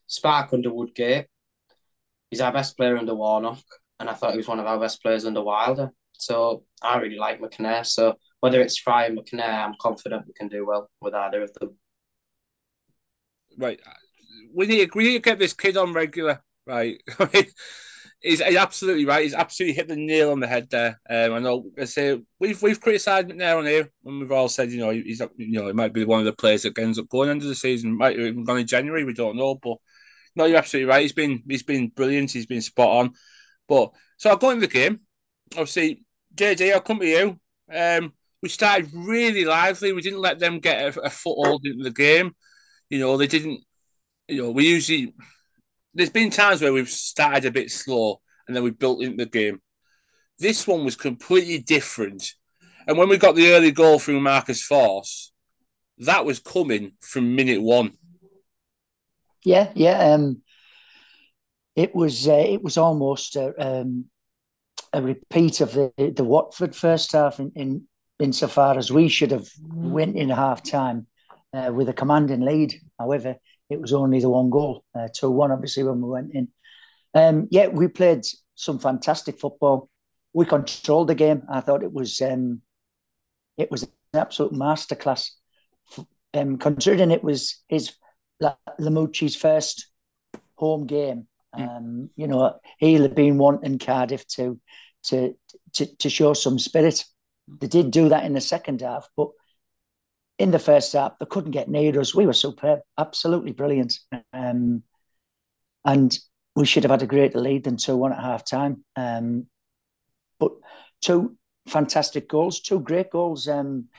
spark 0.08 0.54
under 0.54 0.74
Woodgate. 0.74 1.28
He's 2.30 2.42
our 2.42 2.52
best 2.52 2.78
player 2.78 2.98
under 2.98 3.16
Warnock, 3.16 3.64
and 4.00 4.10
I 4.10 4.14
thought 4.14 4.32
he 4.32 4.38
was 4.38 4.48
one 4.48 4.60
of 4.60 4.68
our 4.68 4.80
best 4.80 5.02
players 5.02 5.26
under 5.26 5.42
Wilder. 5.42 5.92
So 6.14 6.64
I 6.82 6.98
really 6.98 7.18
like 7.18 7.42
McNair. 7.42 7.86
So 7.86 8.18
whether 8.40 8.62
it's 8.62 8.78
Fry 8.78 9.06
and 9.06 9.18
McNair, 9.18 9.66
I'm 9.66 9.76
confident 9.80 10.28
we 10.28 10.34
can 10.34 10.48
do 10.48 10.66
well 10.66 10.90
with 11.02 11.14
either 11.14 11.44
of 11.44 11.54
them. 11.54 11.78
Right. 13.58 13.80
We 14.54 14.68
need, 14.68 14.90
we 14.96 15.04
need 15.06 15.14
to 15.14 15.20
get 15.20 15.40
this 15.40 15.54
kid 15.54 15.78
on 15.78 15.94
regular, 15.94 16.42
right? 16.66 17.02
he's, 18.22 18.42
he's 18.42 18.56
absolutely 18.56 19.06
right. 19.06 19.24
He's 19.24 19.34
absolutely 19.34 19.76
hit 19.76 19.88
the 19.88 19.96
nail 19.96 20.32
on 20.32 20.40
the 20.40 20.48
head 20.48 20.70
there. 20.70 21.00
Um, 21.10 21.34
I 21.34 21.40
know. 21.40 21.66
I 21.80 21.86
say 21.86 22.22
we've 22.40 22.62
we've 22.62 22.82
criticised 22.82 23.28
McNair 23.28 23.58
on 23.58 23.66
here, 23.66 23.90
and 24.06 24.20
we've 24.20 24.32
all 24.32 24.50
said 24.50 24.72
you 24.72 24.80
know 24.80 24.90
he's 24.92 25.22
you 25.38 25.52
know 25.60 25.68
he 25.68 25.74
might 25.74 25.94
be 25.94 26.06
one 26.06 26.20
of 26.20 26.26
the 26.26 26.34
players 26.34 26.64
that 26.64 26.78
ends 26.78 27.00
up 27.00 27.10
going 27.10 27.30
into 27.30 27.48
the 27.48 27.56
season. 27.56 27.98
Might 27.98 28.20
even 28.20 28.44
gone 28.44 28.60
in 28.60 28.68
January. 28.68 29.04
We 29.04 29.14
don't 29.14 29.38
know, 29.38 29.56
but 29.56 29.78
no, 30.36 30.46
you're 30.46 30.58
absolutely 30.58 30.90
right. 30.90 31.02
He's 31.02 31.14
been 31.14 31.44
he's 31.48 31.64
been 31.64 31.90
brilliant. 31.90 32.32
He's 32.32 32.46
been 32.46 32.62
spot 32.62 32.90
on. 32.90 33.14
But 33.68 33.92
so 34.18 34.30
I'll 34.30 34.38
go 34.38 34.50
into 34.50 34.62
the 34.62 34.74
game. 34.74 35.00
Obviously, 35.54 36.04
JJ, 36.36 36.74
I'll 36.74 36.82
come 36.82 37.00
to 37.00 37.06
you. 37.06 37.40
Um, 37.74 38.14
we 38.42 38.50
started 38.50 38.90
really 38.94 39.46
lively. 39.46 39.92
We 39.92 40.02
didn't 40.02 40.22
let 40.22 40.40
them 40.40 40.60
get 40.60 40.98
a, 40.98 41.02
a 41.02 41.10
foothold 41.10 41.66
into 41.66 41.84
the 41.84 41.92
game. 41.92 42.36
You 42.90 43.00
know, 43.00 43.18
they 43.18 43.28
didn't. 43.28 43.62
You 44.28 44.44
know, 44.44 44.52
we 44.52 44.68
usually 44.68 45.14
there's 45.94 46.10
been 46.10 46.30
times 46.30 46.62
where 46.62 46.74
we've 46.74 46.90
started 46.90 47.46
a 47.46 47.52
bit 47.52 47.72
slow 47.72 48.22
and 48.48 48.56
then 48.56 48.64
we 48.64 48.72
built 48.72 49.02
into 49.02 49.18
the 49.18 49.30
game. 49.30 49.62
This 50.38 50.68
one 50.68 50.86
was 50.86 50.96
completely 50.96 51.60
different. 51.60 52.34
And 52.88 52.98
when 52.98 53.10
we 53.10 53.18
got 53.18 53.36
the 53.36 53.52
early 53.52 53.72
goal 53.72 54.00
through 54.00 54.20
Marcus 54.22 54.68
Forss, 54.68 55.32
that 56.00 56.26
was 56.26 56.40
coming 56.40 56.94
from 57.02 57.36
minute 57.36 57.62
one. 57.62 57.92
Yeah, 59.44 59.72
yeah. 59.76 60.14
Um, 60.14 60.42
it 61.76 61.94
was 61.94 62.28
uh, 62.28 62.34
it 62.34 62.64
was 62.64 62.78
almost 62.78 63.36
a, 63.36 63.54
um, 63.58 64.06
a 64.92 65.02
repeat 65.02 65.62
of 65.62 65.74
the 65.74 65.92
the 65.98 66.24
Watford 66.24 66.76
first 66.76 67.12
half 67.12 67.40
in, 67.40 67.52
in 67.56 67.88
insofar 68.20 68.78
as 68.78 68.92
we 68.92 69.08
should 69.08 69.32
have 69.32 69.48
went 69.62 70.16
in 70.18 70.30
half 70.30 70.62
time 70.64 71.08
uh, 71.54 71.72
with 71.74 71.90
a 71.90 71.94
commanding 71.94 72.42
lead. 72.42 72.74
However, 72.98 73.38
it 73.70 73.80
was 73.80 73.94
only 73.94 74.20
the 74.20 74.30
one 74.30 74.50
goal, 74.50 74.84
uh, 74.96 75.08
2 75.14 75.30
1, 75.30 75.52
obviously, 75.52 75.84
when 75.84 76.02
we 76.02 76.10
went 76.10 76.34
in. 76.34 76.48
Um, 77.14 77.48
yeah, 77.52 77.68
we 77.68 77.88
played 77.88 78.26
some 78.56 78.80
fantastic 78.80 79.40
football. 79.40 79.90
We 80.34 80.46
controlled 80.46 81.08
the 81.08 81.16
game. 81.16 81.44
I 81.50 81.62
thought 81.62 81.84
it 81.84 81.94
was 81.94 82.22
um, 82.22 82.62
it 83.58 83.72
was 83.72 83.84
an 83.84 83.90
absolute 84.14 84.54
masterclass. 84.54 85.32
Um, 86.34 86.58
considering 86.58 87.10
it 87.10 87.24
was 87.24 87.64
his 87.68 87.94
Lamouchi's 88.80 89.36
first 89.36 89.88
home 90.56 90.86
game, 90.86 91.28
hmm. 91.56 91.62
um, 91.64 92.10
you 92.16 92.28
know, 92.28 92.56
he'll 92.78 93.04
have 93.04 93.16
been 93.16 93.38
wanting 93.38 93.80
Cardiff 93.80 94.28
to 94.36 94.60
to 95.06 95.36
to 95.74 95.86
to 95.98 96.10
show 96.10 96.34
some 96.34 96.60
spirit. 96.60 97.06
They 97.48 97.68
did 97.68 97.90
do 97.90 98.10
that 98.10 98.26
in 98.26 98.34
the 98.34 98.42
second 98.42 98.82
half, 98.82 99.10
but 99.18 99.30
in 100.40 100.52
the 100.52 100.60
first 100.60 100.94
half, 100.94 101.20
they 101.20 101.26
couldn't 101.26 101.52
get 101.52 101.70
near 101.70 102.00
us. 102.00 102.16
We 102.16 102.26
were 102.26 102.34
superb, 102.34 102.80
absolutely 102.98 103.52
brilliant. 103.52 104.00
Um, 104.34 104.84
and 105.86 106.18
we 106.56 106.66
should 106.66 106.84
have 106.84 106.92
had 106.92 107.04
a 107.04 107.08
greater 107.08 107.40
lead 107.40 107.66
than 107.66 107.78
2 107.78 107.96
1 107.96 108.14
at 108.14 108.20
half 108.20 108.46
time. 108.46 108.86
Um, 108.96 109.48
but 110.40 110.54
two 111.02 111.36
fantastic 111.68 112.30
goals, 112.30 112.62
two 112.62 112.80
great 112.80 113.12
goals. 113.12 113.50
Um, 113.50 113.90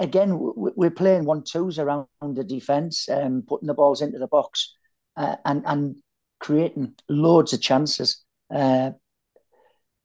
again, 0.00 0.32
we're 0.36 0.90
playing 0.90 1.24
one 1.24 1.44
twos 1.44 1.78
around 1.78 2.06
the 2.20 2.44
defence, 2.44 3.08
um, 3.08 3.44
putting 3.46 3.68
the 3.68 3.74
balls 3.74 4.02
into 4.02 4.18
the 4.18 4.26
box 4.26 4.74
uh, 5.16 5.36
and, 5.44 5.62
and 5.66 5.96
creating 6.40 6.94
loads 7.08 7.52
of 7.52 7.60
chances. 7.60 8.24
Uh, 8.52 8.90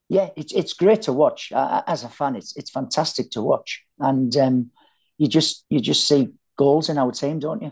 yeah, 0.08 0.30
it's 0.36 0.54
it's 0.54 0.74
great 0.74 1.04
to 1.04 1.14
watch. 1.14 1.52
Uh, 1.52 1.84
as 1.86 2.04
a 2.04 2.10
fan, 2.10 2.36
it's 2.36 2.56
it's 2.58 2.72
fantastic 2.72 3.30
to 3.32 3.44
watch. 3.44 3.84
And 4.00 4.36
um, 4.38 4.72
you 5.20 5.28
just 5.28 5.66
you 5.70 5.80
just 5.80 6.08
see 6.08 6.30
goals 6.58 6.90
in 6.90 6.98
our 6.98 7.12
team, 7.12 7.38
don't 7.38 7.62
you? 7.62 7.72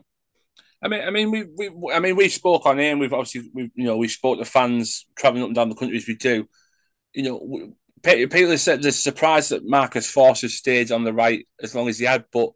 I 0.81 0.89
mean, 0.89 1.01
I 1.01 1.09
mean, 1.09 1.31
we, 1.31 1.45
we, 1.55 1.91
I 1.91 1.99
mean, 1.99 2.15
we 2.15 2.29
spoke 2.29 2.67
on 2.67 2.77
here, 2.77 2.91
and 2.91 2.99
we've 2.99 3.13
obviously, 3.13 3.49
we, 3.51 3.71
you 3.73 3.85
know, 3.85 3.97
we 3.97 4.07
spoke 4.07 4.37
to 4.37 4.45
fans 4.45 5.07
traveling 5.17 5.41
up 5.41 5.47
and 5.47 5.55
down 5.55 5.69
the 5.69 5.75
country 5.75 5.97
as 5.97 6.07
we 6.07 6.15
do. 6.15 6.47
You 7.13 7.23
know, 7.23 7.73
people 8.03 8.55
said 8.59 8.83
they're 8.83 8.91
surprised 8.91 9.49
that 9.49 9.65
Marcus 9.65 10.13
Forss 10.13 10.41
has 10.41 10.53
stayed 10.53 10.91
on 10.91 11.03
the 11.03 11.13
right 11.13 11.47
as 11.63 11.73
long 11.73 11.89
as 11.89 11.97
he 11.97 12.05
had, 12.05 12.25
but 12.31 12.51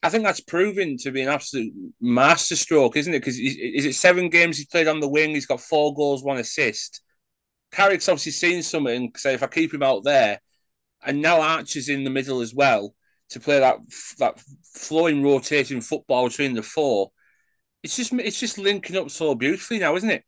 I 0.00 0.10
think 0.10 0.22
that's 0.22 0.40
proven 0.40 0.96
to 0.98 1.10
be 1.10 1.22
an 1.22 1.28
absolute 1.28 1.72
masterstroke, 2.00 2.96
isn't 2.96 3.12
it? 3.12 3.18
Because 3.18 3.36
is 3.36 3.84
it 3.84 3.94
seven 3.94 4.28
games 4.28 4.58
he's 4.58 4.66
played 4.66 4.86
on 4.86 5.00
the 5.00 5.08
wing? 5.08 5.30
He's 5.30 5.46
got 5.46 5.60
four 5.60 5.92
goals, 5.92 6.22
one 6.22 6.38
assist. 6.38 7.02
Carrick's 7.72 8.08
obviously 8.08 8.32
seen 8.32 8.62
something. 8.62 9.12
Say 9.16 9.34
if 9.34 9.42
I 9.42 9.48
keep 9.48 9.74
him 9.74 9.82
out 9.82 10.04
there, 10.04 10.40
and 11.04 11.20
now 11.20 11.40
Archer's 11.40 11.88
in 11.88 12.04
the 12.04 12.10
middle 12.10 12.40
as 12.40 12.54
well 12.54 12.94
to 13.30 13.40
play 13.40 13.60
that 13.60 13.78
that 14.18 14.40
flowing, 14.64 15.22
rotating 15.22 15.80
football 15.80 16.28
between 16.28 16.54
the 16.54 16.62
four. 16.62 17.10
It's 17.82 17.96
just 17.96 18.12
it's 18.12 18.40
just 18.40 18.58
linking 18.58 18.96
up 18.96 19.10
so 19.10 19.34
beautifully 19.34 19.78
now, 19.78 19.96
isn't 19.96 20.10
it? 20.10 20.24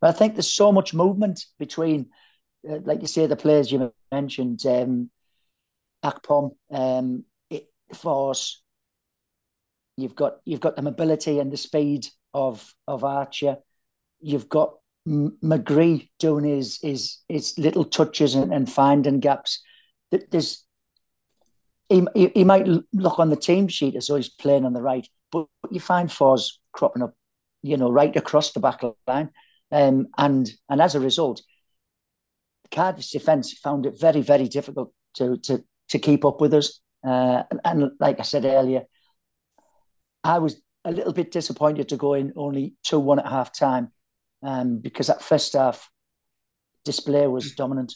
I 0.00 0.12
think 0.12 0.34
there's 0.34 0.52
so 0.52 0.72
much 0.72 0.94
movement 0.94 1.44
between, 1.58 2.10
uh, 2.68 2.78
like 2.84 3.00
you 3.02 3.06
say, 3.06 3.26
the 3.26 3.36
players 3.36 3.70
you 3.70 3.92
mentioned, 4.10 4.66
um, 4.66 5.10
Akpom, 6.04 6.56
um, 6.72 7.24
it, 7.50 7.68
Forss. 7.94 8.56
You've 9.96 10.16
got 10.16 10.38
you've 10.44 10.60
got 10.60 10.76
the 10.76 10.82
mobility 10.82 11.38
and 11.38 11.52
the 11.52 11.56
speed 11.56 12.06
of 12.34 12.74
of 12.88 13.04
Archer. 13.04 13.58
You've 14.20 14.48
got 14.48 14.74
McGree 15.06 16.08
doing 16.18 16.44
his 16.44 16.78
his 16.82 17.18
his 17.28 17.58
little 17.58 17.84
touches 17.84 18.34
and, 18.34 18.52
and 18.52 18.70
finding 18.70 19.20
gaps. 19.20 19.62
There's 20.10 20.61
he, 22.14 22.28
he, 22.34 22.44
might 22.44 22.66
look 22.66 23.18
on 23.18 23.30
the 23.30 23.36
team 23.36 23.68
sheet 23.68 23.96
as 23.96 24.06
though 24.06 24.16
he's 24.16 24.28
playing 24.28 24.64
on 24.64 24.72
the 24.72 24.82
right, 24.82 25.06
but 25.30 25.46
you 25.70 25.80
find 25.80 26.10
Forss 26.10 26.58
cropping 26.72 27.02
up, 27.02 27.14
you 27.62 27.76
know, 27.76 27.90
right 27.90 28.14
across 28.16 28.52
the 28.52 28.60
back 28.60 28.82
line. 29.06 29.30
Um, 29.70 30.08
and 30.18 30.50
and 30.68 30.80
as 30.80 30.94
a 30.94 31.00
result, 31.00 31.42
Cardiff's 32.70 33.10
defence 33.10 33.52
found 33.52 33.86
it 33.86 33.98
very, 33.98 34.20
very 34.20 34.48
difficult 34.48 34.92
to 35.14 35.36
to 35.38 35.64
to 35.88 35.98
keep 35.98 36.24
up 36.24 36.40
with 36.40 36.54
us. 36.54 36.80
Uh, 37.04 37.42
and, 37.64 37.90
like 37.98 38.20
I 38.20 38.22
said 38.22 38.44
earlier, 38.44 38.84
I 40.22 40.38
was 40.38 40.60
a 40.84 40.92
little 40.92 41.12
bit 41.12 41.30
disappointed 41.30 41.88
to 41.88 41.96
go 41.96 42.14
in 42.14 42.32
only 42.36 42.74
two 42.84 42.98
one 42.98 43.18
at 43.18 43.26
half 43.26 43.56
time, 43.56 43.92
um, 44.42 44.78
because 44.78 45.06
that 45.08 45.22
first 45.22 45.54
half 45.54 45.90
display 46.84 47.26
was 47.26 47.54
dominant. 47.54 47.94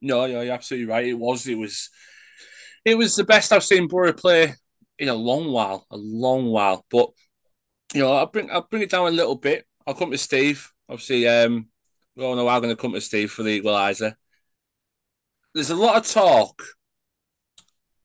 No, 0.00 0.24
you're 0.24 0.52
absolutely 0.52 0.86
right. 0.86 1.06
It 1.06 1.18
was. 1.18 1.46
It 1.46 1.56
was 1.56 1.90
it 2.88 2.96
was 2.96 3.16
the 3.16 3.24
best 3.24 3.52
I've 3.52 3.64
seen 3.64 3.86
Boro 3.86 4.12
play 4.12 4.54
in 4.98 5.08
a 5.08 5.14
long 5.14 5.52
while, 5.52 5.86
a 5.90 5.96
long 5.96 6.46
while. 6.46 6.84
But 6.90 7.10
you 7.94 8.00
know, 8.00 8.12
I'll 8.14 8.26
bring 8.26 8.50
I'll 8.50 8.66
bring 8.68 8.82
it 8.82 8.90
down 8.90 9.08
a 9.08 9.10
little 9.10 9.36
bit. 9.36 9.66
I'll 9.86 9.94
come 9.94 10.10
to 10.10 10.18
Steve. 10.18 10.72
Obviously, 10.88 11.28
um, 11.28 11.68
we 12.16 12.24
all 12.24 12.34
know 12.34 12.48
I'm 12.48 12.62
going 12.62 12.74
to 12.74 12.80
come 12.80 12.94
to 12.94 13.00
Steve 13.00 13.30
for 13.30 13.42
the 13.42 13.60
equaliser. 13.60 14.14
There's 15.54 15.70
a 15.70 15.76
lot 15.76 15.96
of 15.96 16.06
talk. 16.06 16.62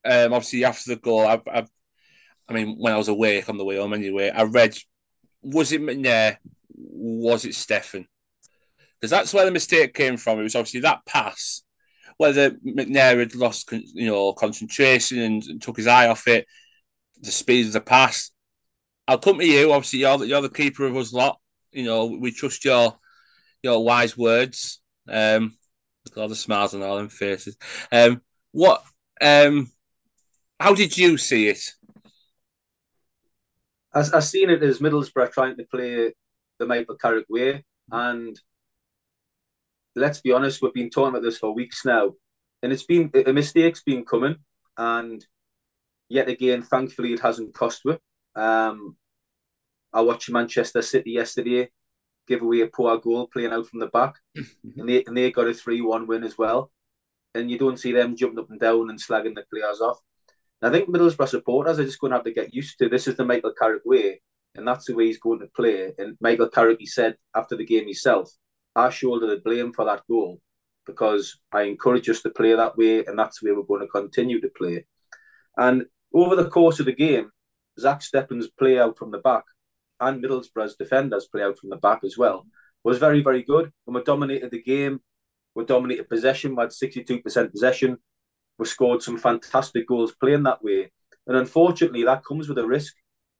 Um, 0.05 0.33
obviously 0.33 0.65
after 0.65 0.89
the 0.89 0.99
goal, 0.99 1.25
I've, 1.25 1.47
I've, 1.51 1.69
I 2.49 2.53
mean, 2.53 2.75
when 2.77 2.91
I 2.91 2.97
was 2.97 3.07
awake 3.07 3.47
on 3.47 3.57
the 3.57 3.63
way 3.63 3.77
home 3.77 3.93
anyway, 3.93 4.29
I 4.29 4.43
read, 4.43 4.77
was 5.41 5.71
it 5.71 5.81
McNair? 5.81 6.37
Was 6.75 7.45
it 7.45 7.51
Steffen? 7.51 8.05
Because 8.99 9.11
that's 9.11 9.33
where 9.33 9.45
the 9.45 9.51
mistake 9.51 9.93
came 9.93 10.17
from. 10.17 10.39
It 10.39 10.43
was 10.43 10.55
obviously 10.55 10.81
that 10.81 11.05
pass 11.05 11.62
whether 12.17 12.51
McNair 12.51 13.19
had 13.19 13.35
lost, 13.35 13.71
you 13.71 14.07
know, 14.07 14.33
concentration 14.33 15.19
and, 15.19 15.43
and, 15.43 15.61
took 15.61 15.77
his 15.77 15.87
eye 15.87 16.07
off 16.07 16.27
it, 16.27 16.45
the 17.21 17.31
speed 17.31 17.67
of 17.67 17.73
the 17.73 17.81
pass. 17.81 18.31
I'll 19.07 19.17
come 19.17 19.39
to 19.39 19.45
you. 19.45 19.71
Obviously, 19.71 19.99
you're 19.99 20.17
the, 20.17 20.27
you're 20.27 20.41
the 20.41 20.49
keeper 20.49 20.85
of 20.85 20.95
us 20.95 21.13
lot. 21.13 21.39
You 21.71 21.85
know, 21.85 22.05
we 22.05 22.31
trust 22.31 22.63
your 22.65 22.97
your 23.61 23.83
wise 23.83 24.17
words. 24.17 24.81
Um, 25.07 25.57
all 26.17 26.27
the 26.27 26.35
smiles 26.35 26.73
on 26.73 26.83
all 26.83 26.97
them 26.97 27.09
faces. 27.09 27.57
Um, 27.91 28.21
what? 28.51 28.83
Um, 29.21 29.71
how 30.59 30.73
did 30.73 30.97
you 30.97 31.17
see 31.17 31.47
it? 31.47 31.71
I, 33.93 34.03
I 34.13 34.19
seen 34.19 34.49
it 34.49 34.63
as 34.63 34.79
Middlesbrough 34.79 35.31
trying 35.31 35.57
to 35.57 35.65
play 35.65 36.13
the 36.59 36.65
Michael 36.65 36.95
Carrick 36.95 37.25
way, 37.29 37.63
and 37.91 38.39
let's 39.95 40.21
be 40.21 40.31
honest, 40.31 40.61
we've 40.61 40.73
been 40.73 40.89
talking 40.89 41.09
about 41.09 41.23
this 41.23 41.37
for 41.37 41.53
weeks 41.53 41.85
now, 41.85 42.13
and 42.61 42.71
it's 42.71 42.83
been 42.83 43.11
a 43.25 43.33
mistake's 43.33 43.83
been 43.83 44.05
coming, 44.05 44.37
and 44.77 45.25
yet 46.09 46.29
again, 46.29 46.63
thankfully, 46.63 47.13
it 47.13 47.19
hasn't 47.19 47.53
cost 47.53 47.85
me. 47.85 47.97
Um, 48.35 48.95
I 49.91 50.01
watched 50.01 50.31
Manchester 50.31 50.81
City 50.81 51.11
yesterday 51.11 51.69
give 52.27 52.41
away 52.41 52.61
a 52.61 52.67
poor 52.67 52.97
goal 52.97 53.27
playing 53.27 53.51
out 53.51 53.67
from 53.67 53.79
the 53.79 53.87
back, 53.87 54.15
and 54.35 54.89
they 54.89 55.03
and 55.05 55.15
they 55.15 55.31
got 55.31 55.47
a 55.47 55.53
three 55.53 55.81
one 55.81 56.07
win 56.07 56.23
as 56.23 56.37
well. 56.37 56.71
And 57.35 57.49
you 57.49 57.57
don't 57.57 57.79
see 57.79 57.91
them 57.91 58.15
jumping 58.15 58.39
up 58.39 58.51
and 58.51 58.59
down 58.59 58.91
and 58.91 58.99
slagging 59.01 59.33
the 59.33 59.43
players 59.51 59.81
off. 59.81 59.97
And 60.61 60.69
I 60.69 60.77
think 60.77 60.87
Middlesbrough 60.87 61.27
supporters 61.27 61.79
are 61.79 61.83
just 61.83 61.99
going 61.99 62.11
to 62.11 62.17
have 62.17 62.25
to 62.25 62.31
get 62.31 62.53
used 62.53 62.77
to 62.77 62.89
this 62.89 63.07
is 63.07 63.15
the 63.15 63.25
Michael 63.25 63.53
Carrick 63.59 63.81
way, 63.85 64.21
and 64.55 64.67
that's 64.67 64.85
the 64.85 64.95
way 64.95 65.07
he's 65.07 65.19
going 65.19 65.39
to 65.39 65.47
play. 65.47 65.93
And 65.97 66.15
Michael 66.21 66.49
Carrick, 66.49 66.77
he 66.79 66.85
said 66.85 67.17
after 67.35 67.57
the 67.57 67.65
game 67.65 67.85
himself, 67.85 68.31
I 68.75 68.89
shoulder 68.89 69.27
the 69.27 69.37
blame 69.37 69.73
for 69.73 69.85
that 69.85 70.03
goal 70.09 70.41
because 70.85 71.39
I 71.51 71.63
encourage 71.63 72.09
us 72.09 72.21
to 72.23 72.29
play 72.29 72.53
that 72.55 72.77
way, 72.77 73.05
and 73.05 73.17
that's 73.17 73.39
the 73.39 73.49
way 73.49 73.55
we're 73.55 73.63
going 73.63 73.81
to 73.81 73.87
continue 73.87 74.41
to 74.41 74.49
play. 74.49 74.85
And 75.57 75.85
over 76.13 76.35
the 76.35 76.49
course 76.49 76.79
of 76.79 76.87
the 76.87 76.95
game, 76.95 77.31
Zach 77.79 78.01
Steffen's 78.01 78.49
play 78.49 78.79
out 78.79 78.97
from 78.97 79.11
the 79.11 79.19
back 79.19 79.43
and 79.99 80.23
Middlesbrough's 80.23 80.75
defenders 80.75 81.27
play 81.27 81.43
out 81.43 81.57
from 81.57 81.69
the 81.69 81.77
back 81.77 82.03
as 82.03 82.17
well 82.17 82.45
was 82.83 82.99
very, 82.99 83.21
very 83.21 83.43
good. 83.43 83.71
And 83.87 83.95
we 83.95 84.03
dominated 84.03 84.51
the 84.51 84.61
game. 84.61 84.99
We 85.55 85.65
dominated 85.65 86.09
possession. 86.09 86.55
We 86.55 86.61
had 86.61 86.69
62% 86.69 87.51
possession. 87.51 87.97
We 88.57 88.65
scored 88.65 89.01
some 89.01 89.17
fantastic 89.17 89.87
goals 89.87 90.13
playing 90.13 90.43
that 90.43 90.63
way. 90.63 90.91
And 91.25 91.37
unfortunately, 91.37 92.03
that 92.03 92.25
comes 92.25 92.49
with 92.49 92.57
a 92.57 92.67
risk. 92.67 92.93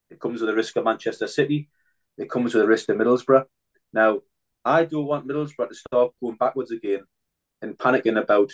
It 0.10 0.20
comes 0.20 0.42
with 0.42 0.50
a 0.50 0.56
risk 0.56 0.76
of 0.78 0.86
Manchester 0.86 1.28
City. 1.28 1.70
It 2.18 2.30
comes 2.30 2.54
with 2.54 2.64
a 2.64 2.68
risk 2.68 2.90
of 2.90 2.98
Middlesbrough. 2.98 3.46
Now, 3.92 4.22
I 4.66 4.86
don't 4.86 5.06
want 5.06 5.28
Middlesbrough 5.28 5.70
to 5.70 5.76
start 5.76 6.14
going 6.22 6.38
backwards 6.38 6.72
again 6.72 7.02
and 7.62 7.78
panicking 7.78 8.22
about 8.22 8.52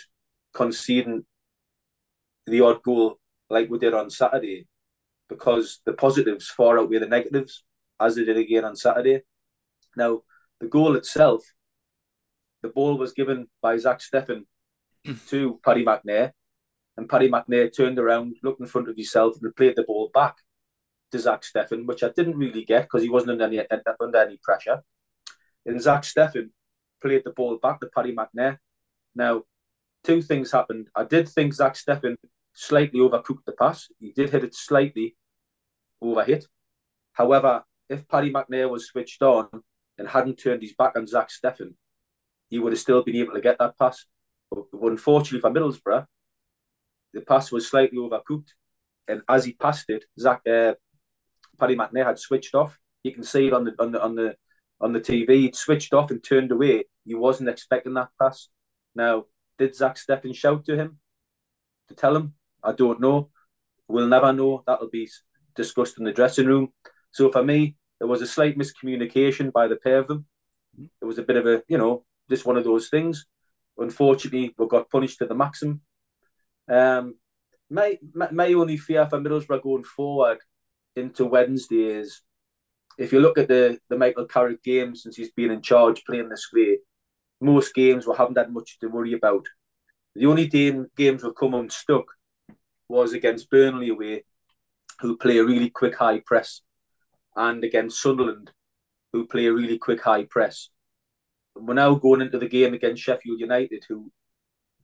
conceding 0.52 1.24
the 2.46 2.60
odd 2.60 2.82
goal 2.82 3.18
like 3.48 3.70
we 3.70 3.78
did 3.78 3.94
on 3.94 4.10
Saturday 4.10 4.66
because 5.28 5.80
the 5.86 5.92
positives 5.92 6.48
far 6.48 6.78
outweigh 6.78 6.98
the 6.98 7.06
negatives, 7.06 7.64
as 8.00 8.16
they 8.16 8.24
did 8.24 8.36
again 8.36 8.64
on 8.64 8.74
Saturday. 8.74 9.22
Now, 9.96 10.22
the 10.60 10.66
goal 10.66 10.96
itself, 10.96 11.44
the 12.62 12.68
ball 12.68 12.98
was 12.98 13.12
given 13.12 13.46
by 13.62 13.76
Zach 13.76 14.00
Steffen 14.00 14.46
hmm. 15.06 15.14
to 15.28 15.60
Paddy 15.64 15.84
McNair, 15.84 16.32
and 16.96 17.08
Paddy 17.08 17.28
McNair 17.28 17.74
turned 17.74 17.98
around, 17.98 18.36
looked 18.42 18.60
in 18.60 18.66
front 18.66 18.88
of 18.88 18.96
himself, 18.96 19.36
and 19.40 19.54
played 19.54 19.76
the 19.76 19.84
ball 19.84 20.10
back 20.12 20.36
to 21.12 21.18
Zach 21.18 21.42
Steffen, 21.42 21.86
which 21.86 22.02
I 22.02 22.10
didn't 22.10 22.36
really 22.36 22.64
get 22.64 22.82
because 22.82 23.02
he 23.02 23.08
wasn't 23.08 23.32
under 23.32 23.44
any, 23.44 23.64
under 24.00 24.18
any 24.18 24.38
pressure. 24.42 24.82
And 25.70 25.80
Zach 25.80 26.02
Steffen 26.02 26.50
played 27.00 27.22
the 27.24 27.30
ball 27.30 27.56
back 27.56 27.78
to 27.78 27.86
Paddy 27.86 28.12
McNair. 28.12 28.58
Now, 29.14 29.44
two 30.02 30.20
things 30.20 30.50
happened. 30.50 30.88
I 30.96 31.04
did 31.04 31.28
think 31.28 31.54
Zach 31.54 31.74
Steffen 31.74 32.16
slightly 32.52 32.98
overcooked 32.98 33.44
the 33.46 33.52
pass. 33.52 33.86
He 34.00 34.10
did 34.10 34.30
hit 34.30 34.42
it 34.42 34.52
slightly 34.52 35.16
over 36.02 36.24
hit. 36.24 36.48
However, 37.12 37.62
if 37.88 38.08
Paddy 38.08 38.32
McNair 38.32 38.68
was 38.68 38.88
switched 38.88 39.22
on 39.22 39.48
and 39.96 40.08
hadn't 40.08 40.40
turned 40.40 40.62
his 40.62 40.74
back 40.74 40.96
on 40.96 41.06
Zach 41.06 41.28
Steffen, 41.28 41.74
he 42.48 42.58
would 42.58 42.72
have 42.72 42.80
still 42.80 43.04
been 43.04 43.14
able 43.14 43.34
to 43.34 43.40
get 43.40 43.58
that 43.60 43.78
pass. 43.78 44.06
But 44.50 44.64
unfortunately 44.72 45.38
for 45.38 45.52
Middlesbrough, 45.52 46.06
the 47.14 47.20
pass 47.20 47.52
was 47.52 47.68
slightly 47.68 47.98
overcooked. 47.98 48.48
And 49.06 49.22
as 49.28 49.44
he 49.44 49.52
passed 49.52 49.88
it, 49.88 50.06
Zach 50.18 50.40
uh, 50.48 50.74
Paddy 51.60 51.76
McNair 51.76 52.06
had 52.06 52.18
switched 52.18 52.56
off. 52.56 52.76
You 53.04 53.12
can 53.12 53.22
see 53.22 53.46
it 53.46 53.52
on 53.52 53.62
the 53.66 53.74
on 53.78 53.92
the 53.92 54.02
on 54.02 54.16
the 54.16 54.34
on 54.80 54.92
the 54.92 55.00
TV. 55.00 55.28
He'd 55.30 55.56
switched 55.56 55.92
off 55.92 56.10
and 56.10 56.22
turned 56.22 56.52
away. 56.52 56.84
He 57.04 57.14
wasn't 57.14 57.48
expecting 57.48 57.94
that 57.94 58.10
pass. 58.20 58.48
Now, 58.94 59.24
did 59.58 59.74
Zach 59.74 59.96
Steffen 59.96 60.34
shout 60.34 60.64
to 60.66 60.76
him 60.76 60.98
to 61.88 61.94
tell 61.94 62.16
him? 62.16 62.34
I 62.62 62.72
don't 62.72 63.00
know. 63.00 63.30
We'll 63.88 64.06
never 64.06 64.32
know. 64.32 64.62
That'll 64.66 64.88
be 64.88 65.08
discussed 65.54 65.98
in 65.98 66.04
the 66.04 66.12
dressing 66.12 66.46
room. 66.46 66.72
So 67.10 67.30
for 67.30 67.42
me, 67.42 67.76
there 67.98 68.08
was 68.08 68.22
a 68.22 68.26
slight 68.26 68.56
miscommunication 68.56 69.52
by 69.52 69.68
the 69.68 69.76
pair 69.76 69.98
of 69.98 70.08
them. 70.08 70.26
It 71.02 71.04
was 71.04 71.18
a 71.18 71.22
bit 71.22 71.36
of 71.36 71.46
a, 71.46 71.62
you 71.68 71.76
know, 71.76 72.04
just 72.28 72.46
one 72.46 72.56
of 72.56 72.64
those 72.64 72.88
things. 72.88 73.26
Unfortunately, 73.76 74.54
we 74.56 74.68
got 74.68 74.90
punished 74.90 75.18
to 75.18 75.26
the 75.26 75.34
maximum. 75.34 75.80
Um, 76.68 77.16
my, 77.68 77.98
my, 78.14 78.30
my 78.30 78.52
only 78.52 78.76
fear 78.76 79.06
for 79.08 79.20
Middlesbrough 79.20 79.62
going 79.62 79.84
forward 79.84 80.38
into 80.96 81.24
Wednesday 81.24 81.84
is 81.84 82.22
if 83.00 83.14
you 83.14 83.20
look 83.20 83.38
at 83.38 83.48
the, 83.48 83.78
the 83.88 83.96
Michael 83.96 84.26
Carrick 84.26 84.62
game 84.62 84.94
since 84.94 85.16
he's 85.16 85.32
been 85.32 85.50
in 85.50 85.62
charge 85.62 86.04
playing 86.04 86.28
this 86.28 86.50
way, 86.52 86.80
most 87.40 87.74
games 87.74 88.06
we 88.06 88.14
haven't 88.14 88.36
had 88.36 88.52
much 88.52 88.78
to 88.78 88.88
worry 88.88 89.14
about. 89.14 89.46
The 90.14 90.26
only 90.26 90.46
game, 90.46 90.86
games 90.94 91.24
we've 91.24 91.34
come 91.34 91.54
unstuck 91.54 92.04
was 92.90 93.14
against 93.14 93.48
Burnley 93.48 93.88
away, 93.88 94.24
who 95.00 95.16
play 95.16 95.38
a 95.38 95.44
really 95.44 95.70
quick 95.70 95.96
high 95.96 96.20
press, 96.20 96.60
and 97.34 97.64
against 97.64 98.02
Sunderland, 98.02 98.50
who 99.14 99.26
play 99.26 99.46
a 99.46 99.52
really 99.54 99.78
quick 99.78 100.02
high 100.02 100.24
press. 100.24 100.68
We're 101.56 101.72
now 101.72 101.94
going 101.94 102.20
into 102.20 102.38
the 102.38 102.48
game 102.48 102.74
against 102.74 103.02
Sheffield 103.02 103.40
United, 103.40 103.82
who 103.88 104.12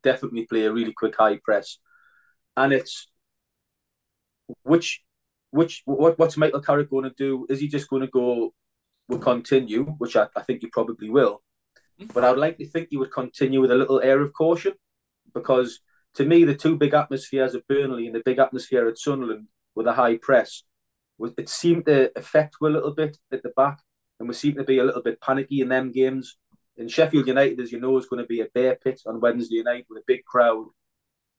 definitely 0.02 0.46
play 0.46 0.64
a 0.64 0.72
really 0.72 0.94
quick 0.96 1.16
high 1.16 1.38
press, 1.44 1.78
and 2.56 2.72
it's 2.72 3.08
which 4.62 5.02
which 5.56 5.82
what 5.84 6.18
what's 6.18 6.36
Michael 6.36 6.60
Carrick 6.60 6.90
going 6.90 7.04
to 7.04 7.14
do? 7.16 7.46
Is 7.48 7.60
he 7.60 7.68
just 7.68 7.88
going 7.90 8.02
to 8.02 8.08
go? 8.08 8.52
Will 9.08 9.20
continue, 9.20 9.84
which 9.98 10.16
I, 10.16 10.26
I 10.34 10.42
think 10.42 10.62
he 10.62 10.66
probably 10.66 11.08
will, 11.08 11.40
hmm. 11.96 12.06
but 12.12 12.24
I'd 12.24 12.38
like 12.44 12.58
to 12.58 12.66
think 12.66 12.88
he 12.90 12.96
would 12.96 13.12
continue 13.12 13.60
with 13.60 13.70
a 13.70 13.76
little 13.76 14.00
air 14.00 14.20
of 14.20 14.32
caution, 14.32 14.72
because 15.32 15.78
to 16.14 16.24
me 16.24 16.42
the 16.42 16.56
two 16.56 16.76
big 16.76 16.92
atmospheres 16.92 17.54
of 17.54 17.68
Burnley 17.68 18.06
and 18.06 18.16
the 18.16 18.22
big 18.24 18.40
atmosphere 18.40 18.88
at 18.88 18.98
Sunderland 18.98 19.46
with 19.76 19.86
a 19.86 19.92
high 19.92 20.16
press, 20.16 20.64
it 21.38 21.48
seemed 21.48 21.86
to 21.86 22.10
affect 22.18 22.56
a 22.60 22.66
little 22.66 22.94
bit 22.94 23.16
at 23.30 23.44
the 23.44 23.50
back, 23.50 23.78
and 24.18 24.28
we 24.28 24.34
seem 24.34 24.56
to 24.56 24.64
be 24.64 24.78
a 24.78 24.84
little 24.84 25.02
bit 25.02 25.20
panicky 25.20 25.60
in 25.60 25.68
them 25.68 25.92
games. 25.92 26.36
In 26.76 26.88
Sheffield 26.88 27.28
United, 27.28 27.60
as 27.60 27.70
you 27.70 27.78
know, 27.78 27.96
is 27.96 28.06
going 28.06 28.22
to 28.22 28.26
be 28.26 28.40
a 28.40 28.52
bear 28.52 28.74
pit 28.74 29.02
on 29.06 29.20
Wednesday 29.20 29.62
night 29.62 29.86
with 29.88 30.00
a 30.02 30.04
big 30.04 30.24
crowd, 30.24 30.66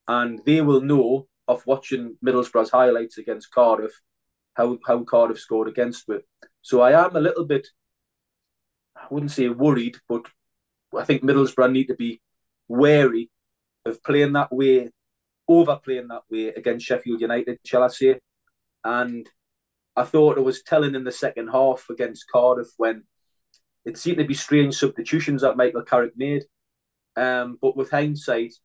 and 0.08 0.40
they 0.46 0.62
will 0.62 0.80
know 0.80 1.28
of 1.48 1.66
watching 1.66 2.18
Middlesbrough's 2.26 2.72
highlights 2.72 3.18
against 3.18 3.52
Cardiff 3.52 4.02
how 4.58 4.78
how 4.86 5.04
Cardiff 5.04 5.40
scored 5.40 5.68
against 5.68 6.10
me. 6.10 6.18
So 6.62 6.82
I 6.82 7.06
am 7.06 7.16
a 7.16 7.22
little 7.22 7.46
bit, 7.46 7.68
I 8.96 9.06
wouldn't 9.10 9.32
say 9.32 9.48
worried, 9.50 9.98
but 10.10 10.26
I 10.98 11.06
think 11.06 11.22
Middlesbrough 11.22 11.72
need 11.72 11.88
to 11.88 11.96
be 11.96 12.22
wary 12.68 13.30
of 13.86 14.04
playing 14.04 14.34
that 14.34 14.52
way, 14.52 14.90
overplaying 15.48 16.08
that 16.08 16.24
way 16.30 16.48
against 16.48 16.88
Sheffield 16.88 17.22
United, 17.22 17.60
shall 17.64 17.84
I 17.84 17.88
say? 17.90 18.20
And 18.84 19.30
I 19.96 20.04
thought 20.04 20.38
it 20.38 20.44
was 20.44 20.64
telling 20.64 20.96
in 20.96 21.04
the 21.04 21.12
second 21.12 21.50
half 21.50 21.86
against 21.90 22.30
Cardiff 22.30 22.68
when 22.78 23.04
it 23.86 23.98
seemed 23.98 24.18
to 24.18 24.26
be 24.26 24.34
strange 24.34 24.76
substitutions 24.76 25.44
that 25.44 25.56
Michael 25.56 25.84
Carrick 25.84 26.14
made. 26.18 26.44
Um, 27.16 27.58
but 27.62 27.78
with 27.78 27.92
hindsight, 27.92 28.56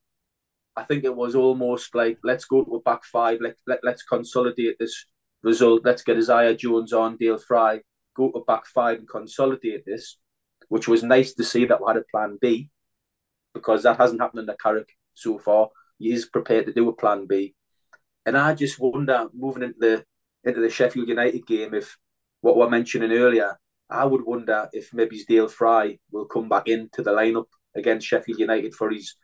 I 0.76 0.84
think 0.84 1.04
it 1.04 1.14
was 1.14 1.34
almost 1.34 1.94
like 1.94 2.18
let's 2.24 2.44
go 2.44 2.64
to 2.64 2.76
a 2.76 2.80
back 2.80 3.04
five, 3.04 3.40
let, 3.40 3.56
let 3.66 3.80
let's 3.82 4.02
consolidate 4.02 4.76
this 4.78 5.06
result. 5.42 5.82
Let's 5.84 6.02
get 6.02 6.16
Isaiah 6.16 6.56
Jones 6.56 6.92
on, 6.92 7.16
Dael 7.16 7.38
Fry, 7.38 7.80
go 8.14 8.30
to 8.30 8.40
back 8.46 8.66
five 8.66 8.98
and 8.98 9.08
consolidate 9.08 9.84
this, 9.84 10.18
which 10.68 10.88
was 10.88 11.02
nice 11.02 11.34
to 11.34 11.44
see 11.44 11.66
that 11.66 11.80
we 11.80 11.86
had 11.88 11.98
a 11.98 12.04
plan 12.10 12.38
B 12.40 12.70
because 13.54 13.82
that 13.82 13.98
hasn't 13.98 14.20
happened 14.20 14.40
in 14.40 14.46
the 14.46 14.56
Carrick 14.62 14.88
so 15.14 15.38
far. 15.38 15.68
He 15.98 16.12
is 16.12 16.26
prepared 16.26 16.66
to 16.66 16.72
do 16.72 16.88
a 16.88 16.96
plan 16.96 17.26
B. 17.26 17.54
And 18.24 18.36
I 18.36 18.54
just 18.54 18.78
wonder, 18.80 19.28
moving 19.34 19.62
into 19.64 19.78
the 19.78 20.04
into 20.44 20.60
the 20.60 20.70
Sheffield 20.70 21.08
United 21.08 21.46
game, 21.46 21.74
if 21.74 21.96
what 22.40 22.56
we're 22.56 22.70
mentioning 22.70 23.12
earlier, 23.12 23.58
I 23.90 24.04
would 24.04 24.24
wonder 24.24 24.68
if 24.72 24.92
maybe 24.92 25.22
Dael 25.28 25.48
Fry 25.48 25.98
will 26.10 26.24
come 26.24 26.48
back 26.48 26.66
into 26.66 27.02
the 27.02 27.12
lineup 27.12 27.46
against 27.74 28.06
Sheffield 28.06 28.38
United 28.38 28.74
for 28.74 28.90
his 28.90 29.14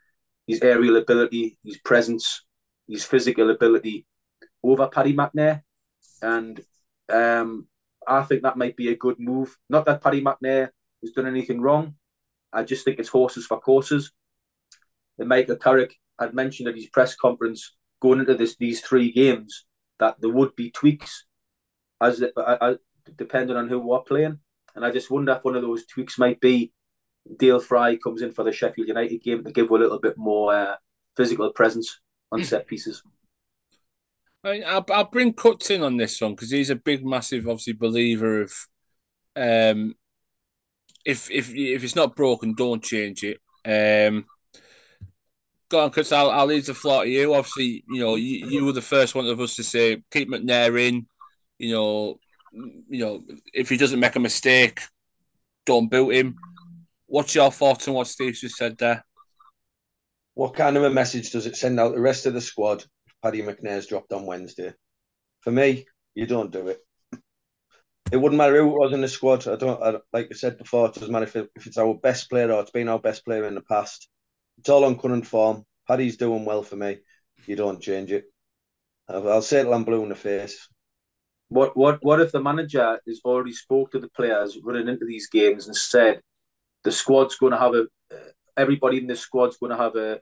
his 0.49 0.63
aerial 0.63 0.97
ability, 0.97 1.59
his 1.63 1.77
presence, 1.77 2.43
his 2.87 3.05
physical 3.05 3.51
ability 3.51 4.07
over 4.63 4.87
Paddy 4.87 5.13
McNair. 5.13 5.61
And 6.23 6.59
um, 7.07 7.67
I 8.07 8.23
think 8.23 8.41
that 8.41 8.57
might 8.57 8.75
be 8.75 8.89
a 8.89 8.97
good 8.97 9.19
move. 9.19 9.55
Not 9.69 9.85
that 9.85 10.01
Paddy 10.01 10.21
McNair 10.21 10.69
has 11.03 11.11
done 11.11 11.27
anything 11.27 11.61
wrong. 11.61 11.93
I 12.51 12.63
just 12.63 12.83
think 12.83 12.97
it's 12.97 13.09
horses 13.09 13.45
for 13.45 13.59
courses. 13.59 14.11
And 15.19 15.29
Michael 15.29 15.55
Carrick 15.55 15.93
had 16.19 16.33
mentioned 16.33 16.67
at 16.67 16.75
his 16.75 16.87
press 16.87 17.15
conference 17.15 17.75
going 18.01 18.19
into 18.19 18.33
this 18.33 18.55
these 18.57 18.81
three 18.81 19.11
games 19.11 19.65
that 19.99 20.19
there 20.19 20.31
would 20.31 20.55
be 20.55 20.71
tweaks 20.71 21.25
as, 22.01 22.23
as 22.61 22.77
depending 23.15 23.55
on 23.55 23.69
who 23.69 23.77
we're 23.77 23.99
playing. 23.99 24.39
And 24.75 24.83
I 24.83 24.89
just 24.89 25.11
wonder 25.11 25.33
if 25.33 25.43
one 25.43 25.55
of 25.55 25.61
those 25.61 25.85
tweaks 25.85 26.17
might 26.17 26.41
be 26.41 26.73
Dael 27.37 27.59
Fry 27.59 27.95
comes 27.97 28.21
in 28.21 28.31
for 28.31 28.43
the 28.43 28.51
Sheffield 28.51 28.87
United 28.87 29.21
game 29.21 29.43
to 29.43 29.51
give 29.51 29.69
a 29.69 29.75
little 29.75 29.99
bit 29.99 30.17
more 30.17 30.53
uh, 30.53 30.75
physical 31.15 31.51
presence 31.51 31.99
on 32.31 32.43
set 32.43 32.67
pieces. 32.67 33.03
I'll, 34.43 34.85
I'll 34.91 35.03
bring 35.05 35.33
Cuts 35.33 35.69
in 35.69 35.83
on 35.83 35.97
this 35.97 36.21
one 36.21 36.33
because 36.33 36.51
he's 36.51 36.69
a 36.69 36.75
big, 36.75 37.05
massive, 37.05 37.47
obviously 37.47 37.73
believer 37.73 38.41
of 38.41 38.53
um, 39.35 39.95
if 41.05 41.29
if 41.29 41.53
if 41.53 41.83
it's 41.83 41.95
not 41.95 42.15
broken, 42.15 42.53
don't 42.53 42.83
change 42.83 43.23
it. 43.23 43.39
Um, 43.65 44.25
go 45.69 45.83
on, 45.83 45.91
Cuts. 45.91 46.11
I'll, 46.11 46.31
I'll 46.31 46.45
leave 46.45 46.65
the 46.65 46.73
floor 46.73 47.03
to 47.03 47.09
you. 47.09 47.33
Obviously, 47.33 47.83
you 47.89 48.01
know 48.01 48.15
you, 48.15 48.47
you 48.47 48.65
were 48.65 48.71
the 48.71 48.81
first 48.81 49.15
one 49.15 49.27
of 49.27 49.39
us 49.39 49.55
to 49.55 49.63
say 49.63 50.03
keep 50.11 50.29
McNair 50.29 50.79
in. 50.79 51.07
You 51.57 51.73
know, 51.73 52.19
you 52.53 53.05
know 53.05 53.23
if 53.53 53.69
he 53.69 53.77
doesn't 53.77 53.99
make 53.99 54.15
a 54.15 54.19
mistake, 54.19 54.81
don't 55.65 55.89
boot 55.89 56.15
him. 56.15 56.37
What's 57.09 57.33
your 57.33 57.51
thoughts 57.51 57.87
on 57.87 57.95
what 57.95 58.05
Steve 58.05 58.35
just 58.35 58.55
said 58.55 58.77
there? 58.77 59.03
What 60.35 60.53
kind 60.53 60.77
of 60.77 60.83
a 60.83 60.91
message 60.91 61.31
does 61.31 61.47
it 61.47 61.55
send 61.57 61.79
out 61.79 61.95
the 61.95 61.99
rest 61.99 62.27
of 62.27 62.35
the 62.35 62.41
squad 62.41 62.83
if 63.07 63.15
Paddy 63.23 63.41
McNair's 63.41 63.87
dropped 63.87 64.13
on 64.13 64.27
Wednesday. 64.27 64.75
For 65.39 65.49
me, 65.49 65.87
you 66.13 66.27
don't 66.27 66.51
do 66.51 66.67
it. 66.67 66.79
It 68.11 68.17
wouldn't 68.17 68.37
matter 68.37 68.61
who 68.61 68.69
it 68.69 68.79
was 68.79 68.93
in 68.93 69.01
the 69.01 69.07
squad. 69.07 69.47
I 69.47 69.55
don't 69.55 69.81
I, 69.81 69.95
like 70.13 70.27
I 70.31 70.35
said 70.35 70.59
before. 70.59 70.85
It 70.85 70.93
doesn't 70.93 71.11
matter 71.11 71.25
if, 71.25 71.35
it, 71.35 71.49
if 71.55 71.65
it's 71.65 71.79
our 71.79 71.95
best 71.95 72.29
player 72.29 72.51
or 72.51 72.61
it's 72.61 72.69
been 72.69 72.87
our 72.87 72.99
best 72.99 73.25
player 73.25 73.45
in 73.45 73.55
the 73.55 73.61
past. 73.61 74.07
It's 74.59 74.69
all 74.69 74.85
on 74.85 74.99
current 74.99 75.25
form. 75.25 75.65
Paddy's 75.87 76.17
doing 76.17 76.45
well 76.45 76.61
for 76.61 76.75
me. 76.75 76.99
You 77.47 77.55
don't 77.55 77.81
change 77.81 78.11
it. 78.11 78.25
I'll, 79.07 79.27
I'll 79.27 79.41
say 79.41 79.61
it 79.61 79.67
I'm 79.67 79.83
blue 79.83 80.03
in 80.03 80.09
the 80.09 80.15
face. 80.15 80.67
What 81.47 81.75
what 81.75 81.97
what 82.03 82.21
if 82.21 82.31
the 82.31 82.39
manager 82.39 82.99
has 83.07 83.21
already 83.25 83.53
spoke 83.53 83.91
to 83.93 83.99
the 83.99 84.09
players 84.09 84.59
running 84.63 84.87
into 84.87 85.07
these 85.07 85.27
games 85.27 85.65
and 85.65 85.75
said 85.75 86.21
the 86.83 86.91
squad's 86.91 87.35
going 87.35 87.51
to 87.51 87.59
have 87.59 87.73
a 87.73 87.85
everybody 88.57 88.97
in 88.97 89.07
the 89.07 89.15
squad's 89.15 89.57
going 89.57 89.71
to 89.71 89.77
have 89.77 89.95
a 89.95 90.19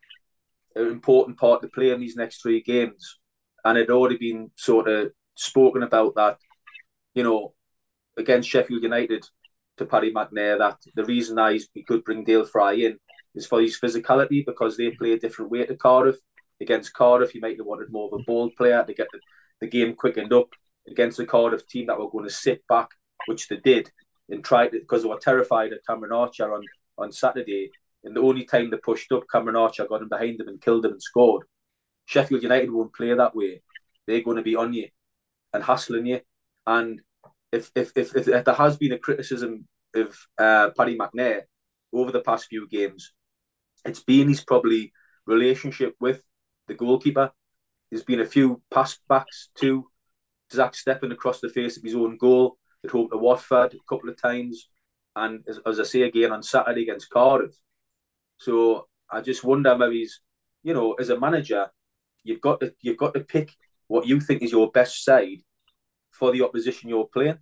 an 0.76 0.88
important 0.88 1.38
part 1.38 1.62
to 1.62 1.68
play 1.68 1.90
in 1.90 2.00
these 2.00 2.16
next 2.16 2.42
three 2.42 2.62
games, 2.62 3.18
and 3.66 3.78
it 3.78 3.90
already 3.90 4.18
been 4.18 4.52
sort 4.56 4.88
of 4.88 5.12
spoken 5.36 5.84
about 5.84 6.14
that, 6.16 6.38
you 7.16 7.24
know, 7.24 7.54
against 8.16 8.50
Sheffield 8.50 8.84
United 8.84 9.26
to 9.78 9.86
Paddy 9.86 10.12
McNair 10.12 10.60
that 10.60 10.78
the 10.96 11.06
reason 11.06 11.36
that 11.36 11.60
he 11.74 11.84
could 11.84 12.04
bring 12.04 12.24
Dael 12.24 12.46
Fry 12.46 12.74
in 12.74 13.00
is 13.34 13.48
for 13.48 13.62
his 13.62 13.80
physicality 13.80 14.46
because 14.46 14.78
they 14.78 14.92
play 14.92 15.14
a 15.14 15.20
different 15.20 15.52
way 15.52 15.66
to 15.66 15.76
Cardiff. 15.76 16.18
Against 16.60 16.94
Cardiff, 16.94 17.32
he 17.32 17.40
might 17.40 17.58
have 17.58 17.68
wanted 17.68 17.92
more 17.92 18.08
of 18.08 18.20
a 18.20 18.24
bold 18.24 18.56
player 18.56 18.84
to 18.84 18.94
get 18.94 19.08
the, 19.12 19.20
the 19.62 19.68
game 19.68 19.96
quickened 19.96 20.34
up 20.34 20.50
against 20.88 21.18
the 21.18 21.26
Cardiff 21.26 21.68
team 21.68 21.88
that 21.88 22.00
were 22.00 22.10
going 22.10 22.26
to 22.26 22.32
sit 22.32 22.64
back, 22.68 22.90
which 23.28 23.48
they 23.48 23.58
did, 23.58 23.92
and 24.30 24.44
tried 24.44 24.70
to, 24.70 24.80
because 24.80 25.04
they 25.04 25.10
were 25.10 25.20
terrified 25.20 25.74
of 25.74 25.80
Cameron 25.88 26.12
Archer 26.12 26.54
on, 26.54 26.64
on 26.98 27.12
Saturday. 27.12 27.72
And 28.04 28.16
the 28.16 28.22
only 28.22 28.46
time 28.46 28.70
they 28.70 28.78
pushed 28.78 29.12
up, 29.12 29.24
Cameron 29.32 29.56
Archer 29.56 29.88
got 29.88 30.02
in 30.02 30.08
behind 30.08 30.40
them 30.40 30.48
and 30.48 30.62
killed 30.62 30.84
them 30.84 30.94
and 30.94 31.02
scored. 31.02 31.44
Sheffield 32.06 32.44
United 32.44 32.72
won't 32.72 32.94
play 32.94 33.14
that 33.14 33.36
way. 33.36 33.62
They're 34.06 34.22
going 34.22 34.38
to 34.38 34.44
be 34.44 34.56
on 34.56 34.74
you 34.74 34.88
and 35.54 35.64
hassling 35.64 36.06
you. 36.06 36.22
And 36.66 37.02
if 37.52 37.72
if 37.76 37.92
if, 37.96 38.16
if, 38.16 38.28
if 38.28 38.46
there 38.46 38.54
has 38.54 38.78
been 38.78 38.94
a 38.94 39.00
criticism 39.00 39.68
of 39.96 40.18
uh, 40.38 40.70
Paddy 40.78 40.98
McNair 40.98 41.42
over 41.94 42.12
the 42.12 42.22
past 42.22 42.48
few 42.48 42.68
games, 42.68 43.14
it's 43.86 44.04
been 44.04 44.30
his 44.30 44.44
probably 44.44 44.94
relationship 45.26 45.96
with 46.00 46.22
the 46.68 46.74
goalkeeper. 46.74 47.32
There's 47.90 48.04
been 48.04 48.22
a 48.22 48.26
few 48.26 48.62
pass 48.72 49.00
backs 49.08 49.50
to 49.56 49.90
Zach 50.52 50.74
Steffen 50.74 51.12
across 51.12 51.40
the 51.40 51.50
face 51.50 51.78
of 51.78 51.84
his 51.84 51.96
own 51.96 52.18
goal 52.18 52.58
home 52.90 53.10
to 53.10 53.18
Watford 53.18 53.74
a 53.74 53.78
couple 53.90 54.10
of 54.10 54.22
times, 54.22 54.70
and 55.16 55.44
as, 55.48 55.60
as 55.66 55.80
I 55.80 55.84
say 55.84 56.02
again 56.04 56.32
on 56.32 56.44
Saturday 56.44 56.84
against 56.84 57.10
Cardiff. 57.10 57.56
So 58.38 58.88
I 59.10 59.22
just 59.22 59.44
wonder 59.44 59.78
maybe 59.78 60.00
he's, 60.00 60.22
you 60.64 60.74
know, 60.74 60.94
as 60.94 61.10
a 61.10 61.20
manager, 61.20 61.68
you've 62.24 62.42
got 62.42 62.60
to 62.60 62.74
you've 62.82 62.98
got 62.98 63.14
to 63.14 63.22
pick 63.22 63.52
what 63.88 64.06
you 64.06 64.20
think 64.20 64.42
is 64.44 64.52
your 64.52 64.72
best 64.72 65.04
side 65.04 65.40
for 66.12 66.32
the 66.32 66.44
opposition 66.44 66.90
you're 66.90 67.08
playing. 67.12 67.40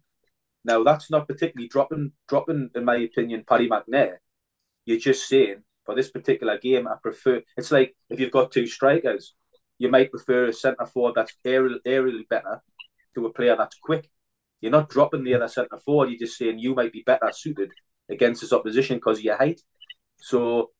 Now 0.63 0.83
that's 0.83 1.11
not 1.11 1.27
particularly 1.27 1.67
dropping 1.67 2.13
dropping, 2.27 2.69
in 2.75 2.85
my 2.85 2.97
opinion, 2.97 3.43
Paddy 3.47 3.69
McNair. 3.69 4.17
You're 4.85 4.99
just 4.99 5.27
saying 5.27 5.63
for 5.85 5.95
this 5.95 6.09
particular 6.11 6.57
game, 6.57 6.87
I 6.87 6.95
prefer. 7.01 7.41
It's 7.57 7.71
like 7.71 7.95
if 8.09 8.19
you've 8.19 8.31
got 8.31 8.51
two 8.51 8.67
strikers, 8.67 9.35
you 9.77 9.89
might 9.89 10.11
prefer 10.11 10.45
a 10.45 10.53
centre 10.53 10.85
forward 10.85 11.15
that's 11.15 11.35
aerial, 11.43 11.79
aerially 11.85 12.27
better 12.27 12.61
to 13.15 13.25
a 13.25 13.33
player 13.33 13.55
that's 13.57 13.77
quick. 13.77 14.09
You're 14.65 14.71
not 14.71 14.89
dropping 14.89 15.23
the 15.23 15.35
other 15.35 15.47
centre 15.47 15.77
forward. 15.77 16.09
You're 16.09 16.25
just 16.25 16.39
saying 16.39 16.57
you 16.57 16.73
might 16.73 16.91
be 16.91 17.03
better 17.05 17.29
suited 17.31 17.69
against 18.09 18.41
this 18.41 18.51
opposition 18.51 18.97
because 18.97 19.19
of 19.19 19.23
your 19.23 19.37
height. 19.37 19.61
So 20.17 20.71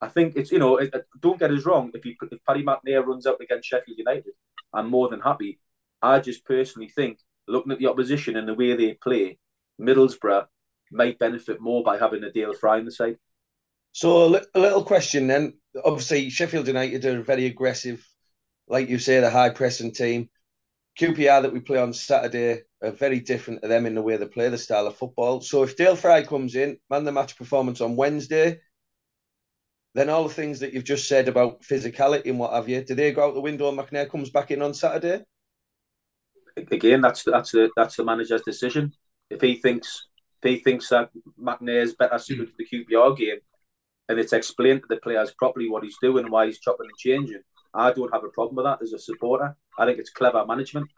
I 0.00 0.08
think 0.08 0.36
it's 0.36 0.50
you 0.50 0.58
know 0.58 0.78
it, 0.78 0.94
don't 1.20 1.38
get 1.38 1.50
us 1.50 1.66
wrong. 1.66 1.90
If 1.92 2.00
if 2.06 2.38
Paddy 2.46 2.64
McNair 2.64 3.04
runs 3.04 3.26
out 3.26 3.36
against 3.42 3.68
Sheffield 3.68 3.98
United, 3.98 4.32
I'm 4.72 4.88
more 4.88 5.10
than 5.10 5.20
happy. 5.20 5.60
I 6.00 6.20
just 6.20 6.46
personally 6.46 6.88
think 6.88 7.18
looking 7.46 7.72
at 7.72 7.78
the 7.78 7.88
opposition 7.88 8.36
and 8.36 8.48
the 8.48 8.54
way 8.54 8.74
they 8.74 8.94
play, 8.94 9.38
Middlesbrough 9.78 10.46
might 10.90 11.18
benefit 11.18 11.60
more 11.60 11.84
by 11.84 11.98
having 11.98 12.24
a 12.24 12.32
Dael 12.32 12.54
Fry 12.54 12.78
in 12.78 12.86
the 12.86 12.90
side. 12.90 13.18
So 13.92 14.40
a 14.54 14.58
little 14.58 14.82
question 14.82 15.26
then. 15.26 15.58
Obviously, 15.84 16.30
Sheffield 16.30 16.68
United 16.68 17.04
are 17.04 17.20
very 17.20 17.44
aggressive, 17.44 18.02
like 18.66 18.88
you 18.88 18.98
say, 18.98 19.20
the 19.20 19.28
high 19.28 19.50
pressing 19.50 19.92
team. 19.92 20.30
QPR 21.00 21.40
that 21.40 21.52
we 21.52 21.60
play 21.60 21.78
on 21.78 21.94
Saturday 21.94 22.60
are 22.82 22.90
very 22.90 23.20
different 23.20 23.62
to 23.62 23.68
them 23.68 23.86
in 23.86 23.94
the 23.94 24.02
way 24.02 24.18
they 24.18 24.26
play 24.26 24.50
the 24.50 24.58
style 24.58 24.86
of 24.86 24.96
football. 24.96 25.40
So 25.40 25.62
if 25.62 25.74
Dael 25.74 25.96
Fry 25.96 26.22
comes 26.22 26.54
in, 26.56 26.76
man 26.90 27.04
the 27.04 27.12
match 27.12 27.36
performance 27.36 27.80
on 27.80 27.96
Wednesday, 27.96 28.60
then 29.94 30.10
all 30.10 30.28
the 30.28 30.34
things 30.34 30.60
that 30.60 30.74
you've 30.74 30.84
just 30.84 31.08
said 31.08 31.26
about 31.26 31.62
physicality 31.62 32.26
and 32.26 32.38
what 32.38 32.52
have 32.52 32.68
you, 32.68 32.84
do 32.84 32.94
they 32.94 33.12
go 33.12 33.26
out 33.26 33.34
the 33.34 33.40
window 33.40 33.70
and 33.70 33.78
McNair 33.78 34.10
comes 34.10 34.28
back 34.28 34.50
in 34.50 34.60
on 34.60 34.74
Saturday? 34.74 35.24
Again, 36.70 37.00
that's 37.00 37.24
that's 37.24 37.52
the 37.52 37.70
that's 37.76 37.96
the 37.96 38.04
manager's 38.04 38.42
decision. 38.42 38.92
If 39.30 39.40
he 39.40 39.54
thinks 39.54 40.06
if 40.42 40.50
he 40.50 40.58
thinks 40.58 40.90
that 40.90 41.08
McNair 41.40 41.82
is 41.82 41.94
better 41.94 42.18
suited 42.18 42.48
to 42.48 42.52
the 42.58 42.66
QPR 42.66 43.16
game, 43.16 43.38
and 44.10 44.18
it's 44.18 44.34
explained 44.34 44.82
to 44.82 44.86
the 44.90 45.00
players 45.00 45.32
properly 45.32 45.70
what 45.70 45.82
he's 45.82 45.96
doing 46.02 46.24
and 46.24 46.32
why 46.32 46.44
he's 46.44 46.60
chopping 46.60 46.88
and 46.88 46.98
changing, 46.98 47.42
I 47.74 47.92
don't 47.92 48.12
have 48.12 48.24
a 48.24 48.28
problem 48.28 48.56
with 48.56 48.64
that 48.66 48.82
as 48.82 48.92
a 48.92 48.98
supporter. 48.98 49.56
I 49.78 49.86
think 49.86 49.98
it's 49.98 50.10
clever 50.10 50.44
management. 50.46 50.88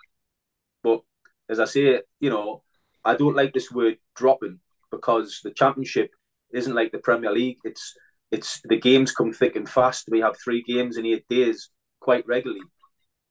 But 0.83 1.03
as 1.49 1.61
I 1.61 1.67
say, 1.67 2.01
you 2.21 2.31
know, 2.31 2.63
I 3.05 3.15
don't 3.17 3.37
like 3.37 3.53
this 3.53 3.71
word 3.71 3.99
dropping 4.15 4.61
because 4.91 5.41
the 5.43 5.51
championship 5.51 6.11
isn't 6.53 6.75
like 6.75 6.93
the 6.93 6.99
Premier 6.99 7.33
League. 7.33 7.59
It's 7.65 7.95
it's 8.31 8.61
the 8.65 8.79
games 8.79 9.13
come 9.13 9.33
thick 9.33 9.57
and 9.57 9.69
fast. 9.69 10.09
We 10.11 10.21
have 10.21 10.37
three 10.43 10.63
games 10.63 10.97
in 10.97 11.07
eight 11.07 11.29
days 11.29 11.71
quite 12.01 12.27
regularly. 12.27 12.63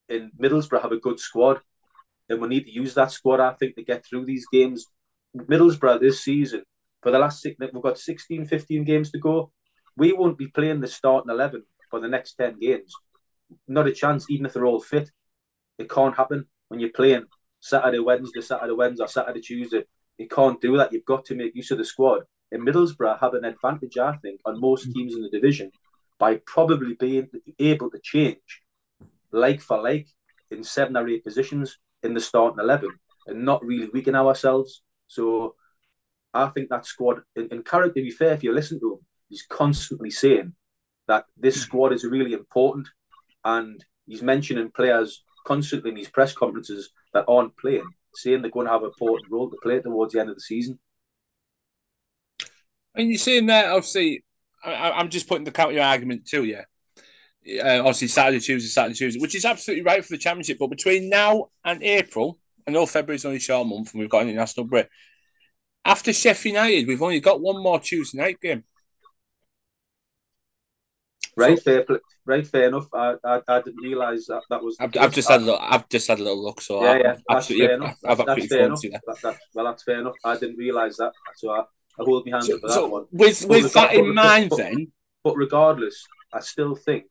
And 0.10 0.32
Middlesbrough 0.40 0.82
have 0.82 0.92
a 0.92 0.98
good 0.98 1.20
squad, 1.20 1.60
and 2.30 2.42
we 2.42 2.48
need 2.48 2.66
to 2.66 2.72
use 2.72 2.94
that 2.96 3.12
squad. 3.12 3.40
I 3.40 3.54
think 3.54 3.76
to 3.76 3.84
get 3.84 4.06
through 4.06 4.26
these 4.26 4.46
games. 4.52 4.86
Middlesbrough 5.36 6.02
this 6.02 6.22
season 6.22 6.64
for 7.02 7.12
the 7.12 7.20
last 7.20 7.42
six, 7.42 7.56
we've 7.58 7.82
got 7.82 7.98
16, 7.98 8.46
15 8.46 8.84
games 8.84 9.12
to 9.12 9.20
go. 9.20 9.52
We 9.98 10.14
won't 10.14 10.38
be 10.38 10.48
playing 10.48 10.82
the 10.82 10.88
starting 10.88 11.32
eleven 11.32 11.64
for 11.90 12.00
the 12.00 12.08
next 12.08 12.34
ten 12.36 12.60
games. 12.60 12.94
Not 13.68 13.88
a 13.88 13.92
chance, 13.92 14.30
even 14.30 14.46
if 14.46 14.54
they're 14.54 14.66
all 14.66 14.80
fit. 14.80 15.10
It 15.78 15.90
can't 15.90 16.16
happen 16.16 16.46
when 16.68 16.80
you're 16.80 16.90
playing 16.90 17.26
Saturday, 17.60 18.00
Wednesday, 18.00 18.42
Saturday, 18.42 18.74
Wednesday, 18.74 19.06
Saturday, 19.08 19.42
Tuesday. 19.42 19.84
You 20.18 20.28
can't 20.28 20.62
do 20.62 20.78
that. 20.78 20.94
You've 20.94 21.06
got 21.06 21.26
to 21.26 21.36
make 21.36 21.56
use 21.56 21.72
of 21.72 21.78
the 21.78 21.86
squad 21.86 22.24
and 22.52 22.68
Middlesbrough 22.68 23.20
have 23.20 23.34
an 23.34 23.46
advantage, 23.46 23.98
I 23.98 24.18
think, 24.18 24.42
on 24.46 24.60
most 24.60 24.90
mm. 24.90 24.94
teams 24.94 25.16
in 25.16 25.22
the 25.22 25.30
division 25.30 25.72
by 26.20 26.36
probably 26.46 26.94
being 26.94 27.30
able 27.58 27.90
to 27.90 28.00
change 28.04 28.62
like 29.32 29.62
for 29.62 29.82
like 29.82 30.08
in 30.52 30.64
seven 30.64 30.98
or 30.98 31.08
eight 31.08 31.24
positions 31.24 31.78
in 32.04 32.14
the 32.14 32.20
starting 32.20 32.60
11 32.60 32.90
and 33.28 33.46
not 33.46 33.64
really 33.66 33.90
weaken 33.92 34.16
ourselves. 34.16 34.82
So 35.08 35.56
I 36.34 36.48
think 36.48 36.70
that 36.70 36.86
squad, 36.86 37.22
and, 37.36 37.52
and 37.52 37.66
Carrick, 37.66 37.96
to 37.96 38.02
be 38.02 38.12
fair, 38.12 38.34
if 38.34 38.44
you 38.44 38.54
listen 38.54 38.80
to 38.82 38.94
him, 38.94 39.00
he's 39.30 39.46
constantly 39.50 40.12
saying 40.12 40.54
that 41.08 41.26
this 41.38 41.58
mm. 41.58 41.62
squad 41.62 41.94
is 41.94 42.04
really 42.04 42.34
important 42.34 42.90
and 43.44 43.84
he's 44.06 44.22
mentioning 44.22 44.72
players 44.72 45.24
constantly 45.46 45.90
in 45.90 45.96
these 45.96 46.10
press 46.10 46.34
conferences 46.34 46.90
that 47.14 47.26
aren't 47.28 47.58
playing, 47.58 47.90
saying 48.16 48.42
they're 48.42 48.52
going 48.52 48.68
to 48.68 48.72
have 48.72 48.84
an 48.84 48.90
important 48.90 49.32
role 49.32 49.50
to 49.50 49.58
play 49.62 49.80
towards 49.80 50.14
the 50.14 50.20
end 50.20 50.30
of 50.30 50.36
the 50.36 50.42
season. 50.42 50.80
And 52.96 53.10
you're 53.10 53.18
saying 53.18 53.46
that, 53.48 53.68
obviously, 53.68 54.24
I, 54.64 55.00
am 55.00 55.10
just 55.10 55.28
putting 55.28 55.46
the 55.46 55.52
counter 55.52 55.82
argument 55.82 56.28
to 56.28 56.44
you. 56.44 56.60
Uh, 57.60 57.80
obviously, 57.80 58.08
Saturday, 58.08 58.40
Tuesday, 58.40 58.68
Saturday, 58.68 58.96
Tuesday, 58.96 59.20
which 59.20 59.36
is 59.36 59.46
absolutely 59.46 59.84
right 59.84 60.04
for 60.04 60.14
the 60.14 60.18
championship. 60.18 60.58
But 60.60 60.70
between 60.70 61.10
now 61.10 61.50
and 61.64 61.82
April, 61.82 62.38
I 62.68 62.72
know 62.72 62.86
February's 62.86 63.26
only 63.26 63.38
a 63.38 63.42
short 63.42 63.68
month 63.68 63.94
and 63.94 64.00
we've 64.00 64.10
got 64.10 64.24
an 64.24 64.30
international 64.30 64.68
break. 64.68 64.88
After 65.84 66.14
Sheffield 66.14 66.54
United, 66.54 66.88
we've 66.88 67.02
only 67.02 67.20
got 67.20 67.42
one 67.42 67.64
more 67.64 67.80
Tuesday 67.80 68.20
night 68.20 68.40
game. 68.40 68.64
Right, 71.38 71.58
so, 71.58 71.84
fair, 71.86 72.00
right, 72.26 72.46
fair 72.46 72.68
enough. 72.68 72.88
I, 72.94 73.16
I, 73.24 73.42
I 73.48 73.62
didn't 73.62 73.82
realise 73.82 74.28
that 74.28 74.44
that 74.50 74.62
was. 74.62 74.76
I've, 74.80 74.96
I've, 74.98 75.14
just 75.14 75.30
had 75.30 75.42
a 75.42 75.46
little. 75.46 75.62
I've 75.62 75.88
just 75.88 76.08
had 76.08 76.20
a 76.20 76.24
little 76.24 76.44
look. 76.44 76.62
So 76.62 76.84
yeah, 76.84 76.98
yeah, 76.98 77.16
that's 77.28 77.48
fair 77.48 77.72
enough. 77.72 77.98
I've, 78.06 78.20
I've 78.20 78.26
that's 78.26 78.48
fair 78.48 78.66
enough. 78.66 78.82
That, 78.82 79.18
that, 79.24 79.40
well, 79.54 79.66
that's 79.66 79.84
fair 79.84 80.00
enough. 80.00 80.16
I 80.26 80.38
didn't 80.38 80.58
realise 80.58 80.98
that. 80.98 81.14
So 81.36 81.52
I, 81.52 81.60
I 81.60 82.04
hold 82.04 82.26
my 82.26 82.34
hand 82.34 82.46
so, 82.46 82.56
up 82.56 82.62
for 82.62 82.70
that 82.70 82.88
one. 82.88 83.06
With 83.12 83.46
with 83.46 83.74
that 83.74 83.94
in 83.94 84.14
mind, 84.14 84.50
but, 84.50 84.58
then. 84.58 84.92
But 85.24 85.36
regardless, 85.38 86.06
I 86.34 86.42
still 86.42 86.76
think 86.76 87.06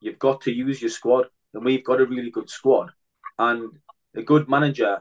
you've 0.00 0.18
got 0.18 0.42
to 0.42 0.52
use 0.52 0.82
your 0.82 0.90
squad, 0.90 1.26
and 1.54 1.64
we've 1.64 1.84
got 1.84 2.00
a 2.00 2.06
really 2.06 2.30
good 2.30 2.50
squad, 2.50 2.90
and 3.38 3.70
a 4.14 4.22
good 4.22 4.48
manager 4.48 5.00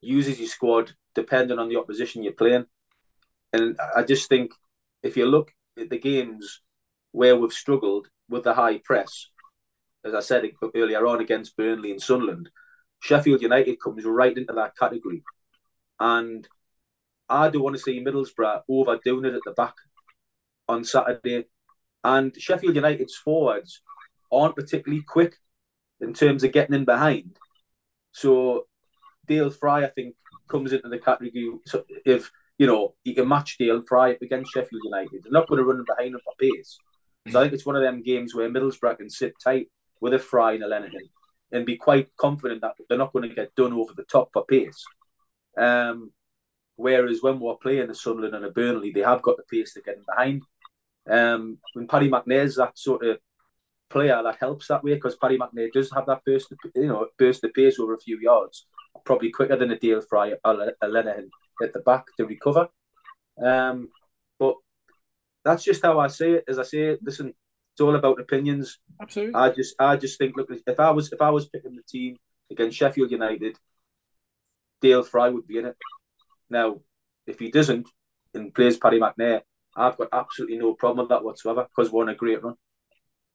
uses 0.00 0.38
your 0.40 0.48
squad 0.48 0.92
depending 1.14 1.58
on 1.58 1.68
the 1.68 1.76
opposition 1.76 2.22
you're 2.22 2.32
playing. 2.32 2.66
And 3.52 3.78
I 3.94 4.02
just 4.02 4.28
think 4.28 4.52
if 5.02 5.16
you 5.16 5.26
look 5.26 5.52
at 5.78 5.90
the 5.90 5.98
games 5.98 6.60
where 7.12 7.36
we've 7.36 7.52
struggled 7.52 8.08
with 8.28 8.44
the 8.44 8.54
high 8.54 8.78
press, 8.78 9.28
as 10.04 10.14
I 10.14 10.20
said 10.20 10.50
earlier 10.74 11.06
on 11.06 11.20
against 11.20 11.56
Burnley 11.56 11.92
and 11.92 12.02
Sunderland, 12.02 12.50
Sheffield 13.00 13.42
United 13.42 13.76
comes 13.80 14.04
right 14.04 14.36
into 14.36 14.52
that 14.54 14.76
category. 14.76 15.22
And 16.00 16.46
I 17.28 17.48
don't 17.48 17.62
want 17.62 17.76
to 17.76 17.82
see 17.82 18.04
Middlesbrough 18.04 18.62
overdoing 18.68 19.24
it 19.24 19.34
at 19.34 19.40
the 19.44 19.52
back 19.52 19.74
on 20.68 20.84
Saturday. 20.84 21.46
And 22.04 22.34
Sheffield 22.40 22.74
United's 22.74 23.14
forwards 23.16 23.80
aren't 24.30 24.56
particularly 24.56 25.02
quick. 25.06 25.36
in 26.00 26.12
terms 26.12 26.42
of 26.44 26.52
getting 26.52 26.74
in 26.74 26.84
behind. 26.84 27.38
So 28.12 28.66
Dael 29.26 29.50
Fry, 29.50 29.84
I 29.84 29.90
think, 29.90 30.16
comes 30.48 30.72
into 30.72 30.88
the 30.88 30.98
category 30.98 31.50
so 31.64 31.84
if 32.04 32.30
you 32.58 32.66
know 32.66 32.94
you 33.04 33.14
can 33.14 33.26
match 33.26 33.56
Dael 33.56 33.82
Fry 33.88 34.18
against 34.20 34.52
Sheffield 34.52 34.82
United. 34.84 35.22
They're 35.22 35.32
not 35.32 35.48
going 35.48 35.58
to 35.58 35.64
run 35.64 35.84
behind 35.86 36.14
them 36.14 36.20
for 36.24 36.34
pace. 36.38 36.76
So 37.30 37.38
I 37.38 37.44
think 37.44 37.54
it's 37.54 37.66
one 37.66 37.76
of 37.76 37.82
them 37.82 38.02
games 38.02 38.34
where 38.34 38.50
Middlesbrough 38.50 38.98
can 38.98 39.10
sit 39.10 39.34
tight 39.42 39.68
with 40.00 40.14
a 40.14 40.18
Fry 40.18 40.52
and 40.54 40.64
a 40.64 40.68
Lenihan 40.68 41.08
and 41.52 41.66
be 41.66 41.76
quite 41.76 42.08
confident 42.16 42.62
that 42.62 42.74
they're 42.88 42.98
not 42.98 43.12
going 43.12 43.28
to 43.28 43.34
get 43.34 43.54
done 43.54 43.72
over 43.72 43.92
the 43.94 44.04
top 44.04 44.30
for 44.32 44.44
pace. 44.44 44.84
Um, 45.56 46.12
whereas 46.76 47.22
when 47.22 47.38
we're 47.38 47.54
playing 47.56 47.90
a 47.90 47.94
Sunderland 47.94 48.34
and 48.34 48.44
a 48.44 48.50
Burnley, 48.50 48.90
they 48.90 49.00
have 49.00 49.22
got 49.22 49.36
the 49.36 49.44
pace 49.44 49.74
to 49.74 49.82
get 49.82 49.96
in 49.96 50.04
behind. 50.08 50.42
Um, 51.08 51.58
when 51.74 51.86
Paddy 51.86 52.08
McNair's 52.08 52.56
that 52.56 52.78
sort 52.78 53.04
of 53.04 53.18
player 53.90 54.20
that 54.22 54.38
helps 54.40 54.68
that 54.68 54.82
way 54.82 54.94
because 54.94 55.16
Paddy 55.16 55.38
McNair 55.38 55.70
does 55.72 55.92
have 55.92 56.06
that 56.06 56.24
burst, 56.24 56.50
of, 56.50 56.58
you 56.74 56.86
know, 56.86 57.06
burst 57.18 57.44
of 57.44 57.52
pace 57.52 57.78
over 57.78 57.94
a 57.94 58.00
few 58.00 58.18
yards, 58.18 58.66
probably 59.04 59.30
quicker 59.30 59.56
than 59.56 59.70
a 59.70 59.78
Dael 59.78 60.00
Fry 60.00 60.32
or 60.44 60.74
a 60.80 60.86
Lenihan 60.86 61.28
at 61.62 61.72
the 61.72 61.80
back 61.80 62.06
to 62.16 62.26
recover. 62.26 62.68
Um, 63.44 63.90
that's 65.44 65.64
just 65.64 65.84
how 65.84 65.98
I 65.98 66.08
see 66.08 66.32
it. 66.32 66.44
As 66.48 66.58
I 66.58 66.62
say, 66.62 66.96
listen, 67.02 67.34
it's 67.72 67.80
all 67.80 67.94
about 67.94 68.20
opinions. 68.20 68.78
Absolutely. 69.00 69.34
I 69.34 69.50
just, 69.50 69.74
I 69.78 69.96
just 69.96 70.18
think, 70.18 70.36
look, 70.36 70.48
if 70.50 70.80
I 70.80 70.90
was, 70.90 71.12
if 71.12 71.20
I 71.20 71.30
was 71.30 71.48
picking 71.48 71.76
the 71.76 71.82
team 71.88 72.16
against 72.50 72.76
Sheffield 72.76 73.10
United, 73.10 73.56
Dael 74.80 75.02
Fry 75.02 75.28
would 75.28 75.46
be 75.46 75.58
in 75.58 75.66
it. 75.66 75.76
Now, 76.50 76.80
if 77.26 77.38
he 77.38 77.50
doesn't 77.50 77.88
and 78.34 78.54
plays 78.54 78.76
Paddy 78.76 78.98
McNair, 78.98 79.42
I've 79.74 79.96
got 79.96 80.08
absolutely 80.12 80.58
no 80.58 80.74
problem 80.74 81.04
with 81.04 81.08
that 81.10 81.24
whatsoever 81.24 81.66
because 81.74 81.90
we're 81.90 82.02
on 82.02 82.10
a 82.10 82.14
great 82.14 82.42
run. 82.42 82.54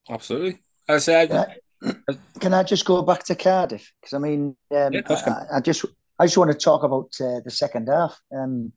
Absolutely. 0.09 0.59
I 0.87 0.97
said. 0.99 1.29
Can 1.29 2.03
I, 2.09 2.13
can 2.39 2.53
I 2.53 2.63
just 2.63 2.85
go 2.85 3.01
back 3.01 3.23
to 3.25 3.35
Cardiff? 3.35 3.91
Because 3.99 4.13
I 4.13 4.19
mean, 4.19 4.55
um, 4.71 4.93
Yeah, 4.93 4.99
of 4.99 5.05
course 5.05 5.25
you 5.25 5.31
I, 5.31 5.57
I 5.57 5.61
just, 5.61 5.85
I 6.19 6.25
just 6.25 6.37
want 6.37 6.51
to 6.51 6.57
talk 6.57 6.83
about 6.83 7.09
uh, 7.19 7.39
the 7.43 7.51
second 7.51 7.87
half. 7.87 8.19
Um, 8.35 8.71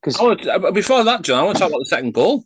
because 0.00 0.20
I 0.20 0.22
want, 0.22 0.46
uh, 0.46 0.70
before 0.72 1.02
that, 1.04 1.22
John, 1.22 1.40
I 1.40 1.42
want 1.44 1.56
to 1.56 1.60
talk 1.60 1.70
about 1.70 1.78
the 1.78 1.86
second 1.86 2.12
goal. 2.12 2.44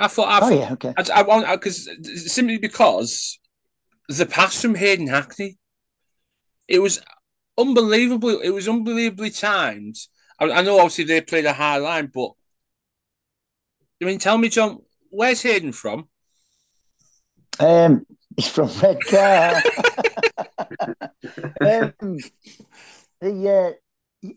I 0.00 0.08
thought, 0.08 0.42
I, 0.42 0.46
oh 0.46 0.50
yeah, 0.50 0.72
okay. 0.72 0.94
I, 0.96 1.20
I 1.20 1.22
want 1.22 1.46
because 1.50 1.88
simply 2.32 2.56
because 2.56 3.38
the 4.08 4.24
pass 4.24 4.60
from 4.60 4.74
Hayden 4.74 5.08
Hackney, 5.08 5.58
it 6.66 6.78
was 6.78 7.00
unbelievably. 7.58 8.38
It 8.42 8.50
was 8.50 8.66
unbelievably 8.66 9.30
timed. 9.30 9.96
I, 10.38 10.50
I 10.50 10.62
know 10.62 10.78
obviously 10.78 11.04
they 11.04 11.20
played 11.20 11.44
a 11.44 11.52
high 11.52 11.76
line, 11.76 12.10
but 12.12 12.30
I 14.02 14.06
mean, 14.06 14.18
tell 14.18 14.38
me, 14.38 14.48
John, 14.48 14.78
where's 15.10 15.42
Hayden 15.42 15.72
from? 15.72 16.08
Um, 17.58 18.06
he's 18.36 18.48
from 18.48 18.68
Redcar. 18.80 19.56
um, 21.60 22.18
the 23.20 23.48
uh, 23.48 23.72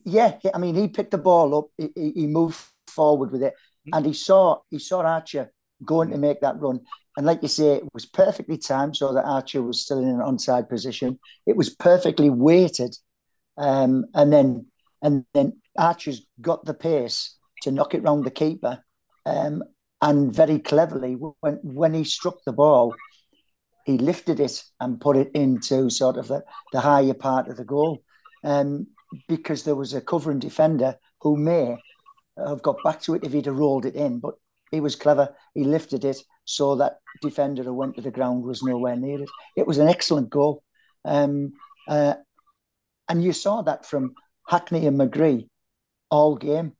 yeah, 0.04 0.38
I 0.54 0.58
mean, 0.58 0.76
he 0.76 0.90
picked 0.90 1.12
the 1.12 1.18
ball 1.18 1.58
up. 1.58 1.68
He 1.78 2.12
he 2.16 2.28
moved 2.28 2.60
forward 2.88 3.32
with 3.32 3.44
it, 3.44 3.54
and 3.92 4.06
he 4.06 4.14
saw 4.14 4.60
he 4.70 4.80
saw 4.80 5.02
Archer 5.02 5.52
going 5.84 6.12
to 6.12 6.18
make 6.18 6.42
that 6.42 6.60
run. 6.60 6.82
And 7.18 7.26
like 7.26 7.42
you 7.42 7.48
say, 7.48 7.76
it 7.76 7.84
was 7.94 8.06
perfectly 8.06 8.58
timed 8.58 8.96
so 8.96 9.14
that 9.14 9.26
Archer 9.26 9.62
was 9.62 9.82
still 9.82 10.00
in 10.00 10.08
an 10.08 10.20
onside 10.20 10.70
position. 10.70 11.20
It 11.46 11.56
was 11.56 11.70
perfectly 11.70 12.30
weighted, 12.30 12.96
um, 13.58 14.06
and 14.14 14.32
then 14.32 14.68
and 15.02 15.26
then 15.34 15.62
Archer's 15.78 16.26
got 16.40 16.66
the 16.66 16.74
pace 16.74 17.36
to 17.62 17.72
knock 17.72 17.94
it 17.94 18.04
round 18.04 18.24
the 18.24 18.32
keeper. 18.32 18.84
Um, 19.26 19.64
and 20.02 20.34
very 20.34 20.60
cleverly, 20.60 21.14
when 21.14 21.60
when 21.62 21.94
he 21.94 22.04
struck 22.04 22.44
the 22.46 22.54
ball, 22.54 22.96
he 23.86 23.98
lifted 23.98 24.40
it 24.40 24.64
and 24.80 25.00
put 25.00 25.18
it 25.18 25.32
into 25.34 25.90
sort 25.90 26.18
of 26.18 26.28
the, 26.28 26.44
the 26.72 26.82
higher 26.82 27.14
part 27.14 27.48
of 27.48 27.58
the 27.58 27.66
goal. 27.66 28.04
Um, 28.44 28.88
because 29.28 29.64
there 29.64 29.76
was 29.76 29.94
a 29.94 30.02
covering 30.02 30.40
defender 30.40 30.98
who 31.22 31.38
may 31.38 31.78
have 32.38 32.62
got 32.62 32.78
back 32.84 33.02
to 33.02 33.16
it 33.16 33.24
if 33.24 33.34
he'd 33.34 33.46
have 33.46 33.58
rolled 33.58 33.86
it 33.86 33.96
in, 33.96 34.20
but 34.20 34.36
he 34.72 34.80
was 34.80 34.96
clever. 34.96 35.36
He 35.54 35.64
lifted 35.64 36.04
it 36.04 36.22
so 36.46 36.76
that 36.78 36.98
defender 37.22 37.64
who 37.64 37.74
went 37.74 37.96
to 37.96 38.02
the 38.02 38.12
ground 38.12 38.44
was 38.44 38.64
nowhere 38.64 38.96
near 38.96 39.22
it. 39.22 39.30
It 39.56 39.68
was 39.68 39.78
an 39.78 39.88
excellent 39.88 40.30
goal. 40.30 40.64
Um, 41.06 41.54
uh, 41.88 42.16
and 43.08 43.24
you 43.24 43.34
saw 43.34 43.62
that 43.62 43.86
from 43.86 44.16
Hackney 44.48 44.88
and 44.88 45.00
McGree 45.00 45.48
all 46.10 46.36
game. 46.36 46.74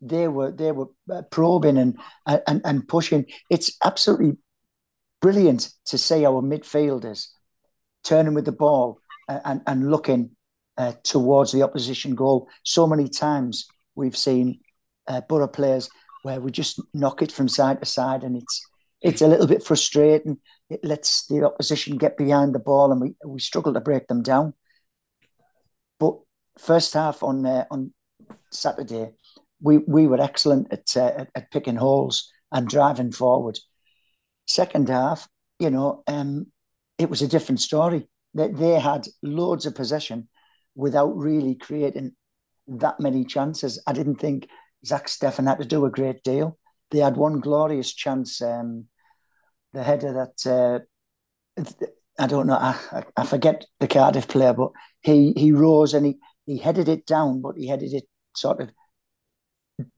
They 0.00 0.28
were 0.28 0.50
they 0.50 0.72
were 0.72 0.88
uh, 1.10 1.22
probing 1.30 1.78
and 1.78 1.98
and 2.26 2.60
and 2.64 2.86
pushing. 2.86 3.26
It's 3.50 3.76
absolutely 3.84 4.36
brilliant 5.20 5.70
to 5.86 5.96
see 5.96 6.26
our 6.26 6.42
midfielders 6.42 7.28
turning 8.04 8.34
with 8.34 8.44
the 8.44 8.52
ball 8.52 9.00
and 9.28 9.62
and 9.66 9.90
looking 9.90 10.30
uh, 10.76 10.92
towards 11.02 11.52
the 11.52 11.62
opposition 11.62 12.14
goal. 12.14 12.48
So 12.62 12.86
many 12.86 13.08
times 13.08 13.66
we've 13.94 14.16
seen 14.16 14.60
uh, 15.06 15.20
Boro 15.22 15.48
players 15.48 15.88
where 16.22 16.40
we 16.40 16.50
just 16.50 16.80
knock 16.94 17.22
it 17.22 17.30
from 17.30 17.48
side 17.48 17.80
to 17.80 17.86
side, 17.86 18.22
and 18.22 18.36
it's 18.36 18.66
it's 19.02 19.22
a 19.22 19.28
little 19.28 19.46
bit 19.46 19.62
frustrating. 19.62 20.38
It 20.70 20.82
lets 20.82 21.26
the 21.26 21.44
opposition 21.44 21.98
get 21.98 22.16
behind 22.16 22.54
the 22.54 22.58
ball, 22.58 22.90
and 22.90 23.00
we 23.00 23.14
we 23.24 23.40
struggle 23.40 23.74
to 23.74 23.80
break 23.80 24.06
them 24.08 24.22
down. 24.22 24.54
But 26.00 26.14
first 26.58 26.94
half 26.94 27.22
on 27.22 27.44
uh, 27.44 27.64
on 27.70 27.92
Saturday, 28.50 29.12
we 29.60 29.78
we 29.78 30.06
were 30.06 30.20
excellent 30.20 30.72
at, 30.72 30.96
uh, 30.96 31.12
at, 31.18 31.28
at 31.34 31.50
picking 31.50 31.76
holes 31.76 32.32
and 32.50 32.68
driving 32.68 33.12
forward. 33.12 33.58
Second 34.46 34.88
half, 34.88 35.28
you 35.58 35.70
know, 35.70 36.02
um, 36.06 36.46
it 36.98 37.10
was 37.10 37.22
a 37.22 37.28
different 37.28 37.60
story. 37.60 38.08
They, 38.34 38.48
they 38.48 38.78
had 38.78 39.06
loads 39.22 39.66
of 39.66 39.74
possession 39.74 40.28
without 40.74 41.16
really 41.16 41.54
creating 41.54 42.12
that 42.66 43.00
many 43.00 43.24
chances. 43.24 43.82
I 43.86 43.92
didn't 43.92 44.16
think 44.20 44.48
Zach 44.84 45.06
Steffen 45.06 45.48
had 45.48 45.58
to 45.58 45.64
do 45.64 45.84
a 45.84 45.90
great 45.90 46.22
deal. 46.22 46.58
They 46.90 46.98
had 46.98 47.16
one 47.16 47.40
glorious 47.40 47.92
chance. 47.92 48.40
Um, 48.42 48.86
the 49.72 49.82
header 49.82 50.12
that 50.12 50.86
uh, 51.58 51.62
I 52.18 52.26
don't 52.26 52.46
know. 52.46 52.54
I, 52.54 53.04
I 53.16 53.26
forget 53.26 53.66
the 53.80 53.88
Cardiff 53.88 54.28
player, 54.28 54.52
but 54.52 54.70
he 55.00 55.32
he 55.36 55.52
rose 55.52 55.94
and 55.94 56.06
he 56.06 56.18
he 56.46 56.58
headed 56.58 56.88
it 56.88 57.06
down, 57.06 57.40
but 57.40 57.56
he 57.56 57.66
headed 57.68 57.92
it 57.92 58.04
sort 58.36 58.60
of 58.60 58.70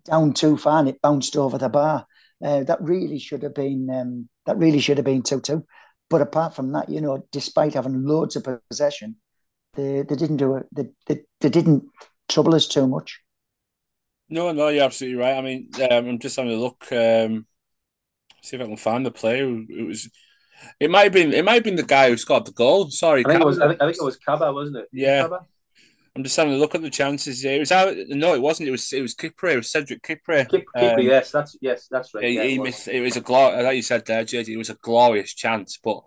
down 0.04 0.32
too 0.32 0.56
far 0.56 0.80
and 0.80 0.88
it 0.88 1.02
bounced 1.02 1.36
over 1.36 1.58
the 1.58 1.68
bar. 1.68 2.06
Uh, 2.42 2.62
that 2.64 2.80
really 2.82 3.18
should 3.18 3.42
have 3.42 3.54
been 3.54 3.88
um, 3.90 4.28
that 4.46 4.56
really 4.58 4.80
should 4.80 4.98
have 4.98 5.04
been 5.04 5.22
two 5.22 5.40
two. 5.40 5.66
But 6.08 6.22
apart 6.22 6.54
from 6.54 6.72
that, 6.72 6.88
you 6.88 7.00
know, 7.00 7.26
despite 7.32 7.74
having 7.74 8.04
loads 8.04 8.36
of 8.36 8.46
possession, 8.68 9.16
they 9.74 10.02
they 10.02 10.16
didn't 10.16 10.38
do 10.38 10.56
it. 10.56 10.66
They, 10.72 10.88
they, 11.06 11.22
they 11.40 11.50
didn't 11.50 11.84
trouble 12.28 12.54
us 12.54 12.66
too 12.66 12.86
much. 12.86 13.20
No, 14.28 14.52
no, 14.52 14.68
you're 14.68 14.84
absolutely 14.84 15.20
right. 15.20 15.36
I 15.36 15.40
mean, 15.40 15.70
um, 15.90 16.08
I'm 16.08 16.18
just 16.18 16.36
having 16.36 16.52
a 16.52 16.56
look. 16.56 16.84
Um, 16.90 17.46
see 18.42 18.56
if 18.56 18.62
I 18.62 18.66
can 18.66 18.76
find 18.76 19.06
the 19.06 19.10
player. 19.10 19.46
It 19.68 19.86
was. 19.86 20.10
It 20.80 20.90
might 20.90 21.04
have 21.04 21.12
been. 21.12 21.32
It 21.32 21.44
might 21.44 21.54
have 21.54 21.64
been 21.64 21.76
the 21.76 21.82
guy 21.82 22.08
who 22.08 22.16
scored 22.16 22.46
the 22.46 22.52
goal. 22.52 22.90
Sorry, 22.90 23.24
I 23.24 23.30
think 23.30 23.42
it 23.42 23.46
was. 23.46 23.60
I 23.60 23.68
think, 23.68 23.82
I 23.82 23.86
think 23.86 23.98
it 24.00 24.04
was 24.04 24.16
Kaba, 24.16 24.52
wasn't 24.52 24.78
it? 24.78 24.88
Yeah. 24.92 25.22
Kaba? 25.22 25.46
I'm 26.16 26.22
just 26.22 26.36
having 26.36 26.54
a 26.54 26.56
look 26.56 26.74
at 26.74 26.80
the 26.80 26.88
chances. 26.88 27.44
It 27.44 27.58
was 27.58 27.70
out. 27.70 27.94
No, 28.08 28.34
it 28.34 28.40
wasn't. 28.40 28.68
It 28.68 28.72
was. 28.72 28.90
It 28.92 29.02
was 29.02 29.14
Kipre. 29.14 29.52
It 29.52 29.56
was 29.56 29.70
Cedric 29.70 30.02
Kipre. 30.02 30.48
Kip, 30.48 30.64
Kipri, 30.74 30.94
Um, 30.94 31.00
yes, 31.00 31.30
that's 31.30 31.56
yes, 31.60 31.88
that's 31.90 32.14
right. 32.14 32.24
He, 32.24 32.36
yeah, 32.36 32.42
he 32.44 32.54
it 32.54 32.62
missed. 32.62 32.88
It 32.88 33.02
was 33.02 33.16
a 33.16 33.20
glor. 33.20 33.62
Like 33.62 33.76
you 33.76 33.82
said 33.82 34.06
there, 34.06 34.24
JD. 34.24 34.48
It 34.48 34.56
was 34.56 34.70
a 34.70 34.78
glorious 34.80 35.34
chance. 35.34 35.78
But 35.82 36.00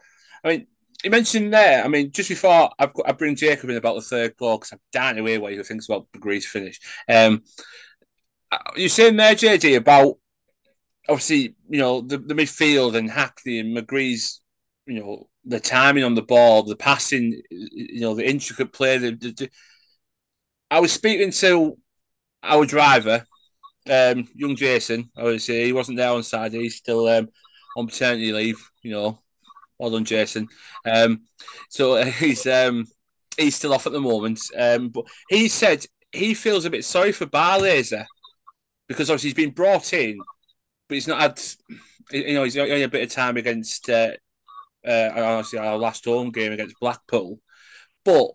I 0.44 0.50
mean, 0.50 0.68
you 1.04 1.12
mentioned 1.12 1.54
there. 1.54 1.86
I 1.86 1.88
mean, 1.88 2.12
just 2.12 2.30
before 2.30 2.72
I've 2.80 2.94
got, 2.94 3.08
I 3.08 3.12
bring 3.12 3.36
Jacob 3.36 3.70
in 3.70 3.78
about 3.78 3.96
the 3.96 4.02
third 4.02 4.36
goal 4.36 4.58
because 4.58 4.72
I'm 4.72 4.80
dying 4.92 5.18
to 5.18 5.26
hear 5.26 5.40
what 5.40 5.54
he 5.54 5.62
thinks 5.62 5.88
about 5.88 6.08
the 6.12 6.20
Greece 6.20 6.50
finish. 6.50 6.80
Um, 7.08 7.44
you're 8.76 8.90
saying 8.90 9.16
there, 9.16 9.36
JD, 9.36 9.78
about 9.78 10.18
obviously 11.08 11.56
you 11.70 11.80
know 11.80 12.02
the, 12.02 12.18
the 12.18 12.34
midfield 12.34 12.96
and 12.96 13.10
Hackney 13.10 13.60
and 13.60 13.76
McGree's, 13.76 14.42
you 14.86 15.00
know 15.00 15.30
the 15.46 15.60
timing 15.60 16.04
on 16.04 16.16
the 16.16 16.22
ball, 16.22 16.64
the 16.64 16.76
passing, 16.76 17.42
you 17.50 18.02
know 18.02 18.16
the 18.16 18.28
intricate 18.28 18.74
play. 18.74 18.98
The, 18.98 19.12
the, 19.12 19.50
I 20.72 20.80
was 20.80 20.92
speaking 20.92 21.32
to 21.32 21.78
our 22.44 22.66
driver, 22.66 23.26
um, 23.90 24.28
young 24.36 24.56
Jason. 24.56 25.10
I 25.18 25.24
would 25.24 25.42
say 25.42 25.66
he 25.66 25.74
wasn't 25.74 25.98
there 25.98 26.12
on 26.12 26.24
Saturday. 26.24 26.64
He's 26.64 26.76
still 26.76 27.08
um, 27.08 27.30
on 27.78 27.88
paternity 27.88 28.32
leave. 28.32 28.70
You 28.82 28.92
know, 28.92 29.20
well 29.78 29.92
done, 29.92 30.06
Jason. 30.06 30.48
Um, 30.86 31.24
so 31.70 32.04
he's 32.04 32.46
um, 32.48 32.86
he's 33.38 33.56
still 33.56 33.74
off 33.74 33.88
at 33.88 33.94
the 33.94 34.02
moment. 34.02 34.42
Um, 34.58 34.90
but 34.90 35.06
he 35.30 35.48
said 35.48 35.86
he 36.12 36.34
feels 36.34 36.66
a 36.66 36.72
bit 36.72 36.86
sorry 36.86 37.12
for 37.12 37.28
Barlaser 37.28 38.06
because 38.90 39.10
obviously 39.10 39.30
he's 39.30 39.36
been 39.36 39.52
brought 39.52 39.94
in, 39.94 40.20
but 40.90 40.96
he's 40.96 41.08
not 41.08 41.22
had. 41.22 41.42
You 42.12 42.34
know, 42.34 42.44
he's 42.44 42.58
only 42.58 42.84
a 42.84 42.90
bit 42.90 43.04
of 43.04 43.10
time 43.10 43.38
against. 43.38 43.90
Uh, 43.90 44.12
uh, 44.86 45.12
obviously 45.16 45.60
our 45.60 45.78
last 45.78 46.06
home 46.06 46.32
game 46.32 46.54
against 46.54 46.80
Blackpool, 46.80 47.40
but 48.04 48.32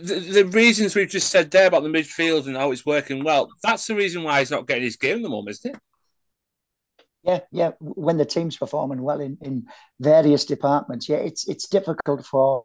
the, 0.00 0.14
the 0.14 0.44
reasons 0.44 0.94
we've 0.94 1.08
just 1.08 1.30
said 1.30 1.50
there 1.50 1.68
about 1.68 1.82
the 1.82 1.88
midfield 1.88 2.46
and 2.46 2.56
how 2.56 2.72
it's 2.72 2.86
working 2.86 3.22
well, 3.22 3.48
that's 3.62 3.86
the 3.86 3.94
reason 3.94 4.22
why 4.22 4.40
he's 4.40 4.50
not 4.50 4.66
getting 4.66 4.84
his 4.84 4.96
game 4.96 5.18
at 5.18 5.22
the 5.22 5.28
moment, 5.28 5.50
isn't 5.50 5.76
it? 5.76 5.80
yeah, 7.28 7.40
yeah. 7.50 7.70
When 7.80 8.16
the 8.16 8.24
team's 8.24 8.56
performing 8.56 9.02
well 9.02 9.20
in, 9.20 9.36
in 9.42 9.66
various 10.00 10.44
departments, 10.44 11.08
yeah, 11.08 11.18
it's 11.18 11.46
it's 11.46 11.68
difficult 11.68 12.24
for 12.24 12.64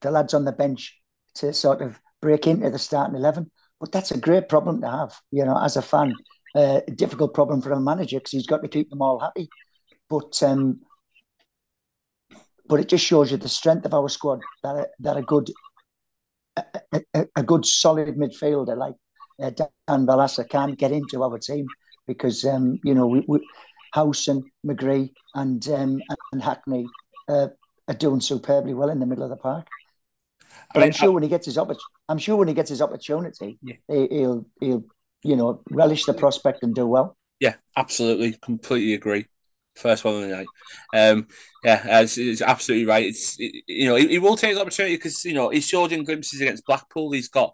the 0.00 0.10
lads 0.10 0.34
on 0.34 0.44
the 0.44 0.52
bench 0.52 1.00
to 1.36 1.52
sort 1.52 1.80
of 1.80 1.98
break 2.20 2.46
into 2.46 2.70
the 2.70 2.78
starting 2.78 3.16
eleven. 3.16 3.50
But 3.80 3.92
that's 3.92 4.10
a 4.10 4.18
great 4.18 4.48
problem 4.48 4.80
to 4.80 4.90
have, 4.90 5.14
you 5.30 5.44
know, 5.44 5.58
as 5.58 5.76
a 5.76 5.82
fan. 5.82 6.14
Uh, 6.54 6.80
a 6.88 6.90
difficult 6.90 7.34
problem 7.34 7.60
for 7.60 7.72
a 7.72 7.80
manager 7.80 8.18
because 8.18 8.32
he's 8.32 8.46
got 8.46 8.62
to 8.62 8.68
keep 8.68 8.88
them 8.88 9.02
all 9.02 9.20
happy. 9.20 9.48
But 10.08 10.42
um, 10.42 10.80
but 12.66 12.80
it 12.80 12.88
just 12.88 13.04
shows 13.04 13.30
you 13.30 13.36
the 13.36 13.48
strength 13.48 13.84
of 13.84 13.94
our 13.94 14.08
squad 14.08 14.40
that 14.62 14.76
a, 14.76 14.88
that 15.00 15.16
a 15.16 15.22
good 15.22 15.50
a, 16.56 17.02
a, 17.14 17.26
a 17.36 17.42
good 17.42 17.66
solid 17.66 18.16
midfielder 18.16 18.76
like 18.76 18.94
uh, 19.42 19.50
Dan 19.50 20.06
Barlaser 20.06 20.48
can 20.48 20.72
get 20.72 20.92
into 20.92 21.22
our 21.22 21.38
team 21.38 21.66
because 22.06 22.44
um, 22.44 22.78
you 22.84 22.94
know 22.94 23.06
we, 23.06 23.24
we 23.28 23.40
Howson, 23.92 24.50
McGree, 24.66 25.12
and 25.34 25.66
um, 25.68 26.00
and 26.32 26.42
Hackney 26.42 26.86
uh, 27.28 27.48
are 27.86 27.94
doing 27.94 28.20
superbly 28.20 28.74
well 28.74 28.90
in 28.90 29.00
the 29.00 29.06
middle 29.06 29.24
of 29.24 29.30
the 29.30 29.36
park. 29.36 29.66
But 30.74 30.82
I 30.82 30.86
am 30.86 30.92
sure 30.92 31.10
I, 31.10 31.12
when 31.12 31.22
he 31.22 31.28
gets 31.28 31.46
his 31.46 31.58
opportunity, 31.58 31.84
I'm 32.08 32.18
sure 32.18 32.36
when 32.36 32.48
he 32.48 32.54
gets 32.54 32.70
his 32.70 32.82
opportunity, 32.82 33.58
yeah. 33.62 33.76
he'll 33.88 34.46
he'll 34.60 34.84
you 35.22 35.36
know 35.36 35.62
relish 35.70 36.04
the 36.04 36.14
prospect 36.14 36.62
and 36.62 36.74
do 36.74 36.86
well. 36.86 37.16
Yeah, 37.40 37.54
absolutely, 37.76 38.32
completely 38.42 38.94
agree. 38.94 39.26
First 39.76 40.04
one 40.04 40.14
of 40.14 40.22
the 40.22 40.28
night. 40.28 40.46
Um, 40.92 41.28
yeah, 41.62 42.00
it's, 42.00 42.18
it's 42.18 42.42
absolutely 42.42 42.86
right. 42.86 43.06
It's 43.06 43.36
it, 43.38 43.62
you 43.66 43.88
know 43.88 43.96
he, 43.96 44.08
he, 44.08 44.18
will 44.18 44.36
take 44.36 44.54
the 44.54 44.60
opportunity 44.60 44.96
because 44.96 45.24
you 45.24 45.34
know 45.34 45.50
he 45.50 45.60
showed 45.60 45.92
in 45.92 46.04
glimpses 46.04 46.40
against 46.40 46.66
Blackpool. 46.66 47.12
He's 47.12 47.28
got 47.28 47.52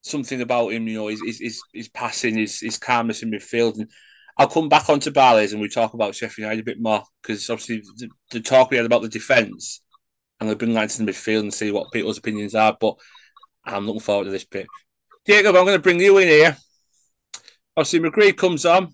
something 0.00 0.40
about 0.40 0.72
him. 0.72 0.88
You 0.88 0.98
know, 0.98 1.06
his 1.08 1.40
his, 1.40 1.62
his 1.72 1.88
passing, 1.88 2.36
his 2.36 2.60
his 2.60 2.78
calmness 2.78 3.22
in 3.22 3.30
midfield, 3.30 3.78
and 3.78 3.90
I'll 4.36 4.48
come 4.48 4.68
back 4.68 4.88
onto 4.88 5.10
Barlaser 5.10 5.52
and 5.52 5.60
we 5.60 5.68
talk 5.68 5.94
about 5.94 6.14
Sheffield 6.14 6.44
United 6.44 6.60
a 6.60 6.64
bit 6.64 6.80
more 6.80 7.04
because 7.22 7.48
obviously 7.50 7.82
the, 7.98 8.08
the, 8.32 8.40
talk 8.40 8.70
we 8.70 8.76
had 8.76 8.86
about 8.86 9.02
the 9.02 9.08
defence 9.08 9.80
and 10.40 10.50
the 10.50 10.56
bring 10.56 10.74
lights 10.74 10.98
in 10.98 11.06
the 11.06 11.12
midfield 11.12 11.40
and 11.40 11.54
see 11.54 11.70
what 11.70 11.92
people's 11.92 12.18
opinions 12.18 12.54
are. 12.54 12.76
But 12.78 12.96
I'm 13.66 13.86
looking 13.86 14.00
forward 14.00 14.24
to 14.24 14.30
this 14.30 14.44
bit. 14.44 14.66
Jacob, 15.26 15.56
I'm 15.56 15.64
going 15.64 15.76
to 15.76 15.82
bring 15.82 16.00
you 16.00 16.18
in 16.18 16.28
here. 16.28 16.56
Obviously, 17.76 18.00
McGree 18.00 18.36
comes 18.36 18.64
on. 18.66 18.92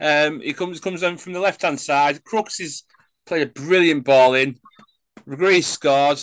Um, 0.00 0.40
he 0.40 0.52
comes 0.52 0.80
comes 0.80 1.02
on 1.02 1.16
from 1.16 1.32
the 1.32 1.40
left 1.40 1.62
hand 1.62 1.80
side. 1.80 2.24
Crooks 2.24 2.58
has 2.58 2.82
played 3.24 3.42
a 3.42 3.50
brilliant 3.50 4.04
ball 4.04 4.34
in. 4.34 4.58
McGree 5.28 5.62
scored. 5.62 6.20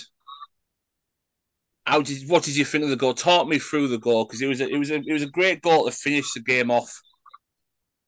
How 1.86 2.02
did 2.02 2.30
what 2.30 2.44
did 2.44 2.58
you 2.58 2.66
think 2.66 2.84
of 2.84 2.90
the 2.90 2.98
goal? 2.98 3.14
Talk 3.14 3.48
me 3.48 3.58
through 3.58 3.88
the 3.88 3.98
goal 3.98 4.26
because 4.26 4.42
it 4.42 4.48
was 4.48 4.60
a, 4.60 4.68
it 4.68 4.78
was 4.78 4.92
a 4.92 4.96
it 4.96 5.14
was 5.14 5.24
a 5.24 5.28
great 5.28 5.62
goal 5.62 5.86
to 5.86 5.92
finish 5.92 6.34
the 6.34 6.42
game 6.42 6.70
off. 6.70 7.02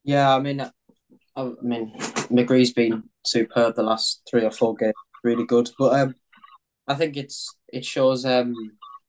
Yeah, 0.03 0.35
I 0.35 0.39
mean, 0.39 0.61
I 1.35 1.51
mean, 1.61 1.93
McGree's 2.29 2.73
been 2.73 3.03
superb 3.25 3.75
the 3.75 3.83
last 3.83 4.21
three 4.29 4.43
or 4.43 4.51
four 4.51 4.75
games, 4.75 4.93
really 5.23 5.45
good. 5.45 5.69
But 5.79 5.99
um, 5.99 6.15
I 6.87 6.95
think 6.95 7.15
it's 7.15 7.55
it 7.71 7.85
shows 7.85 8.25
um 8.25 8.53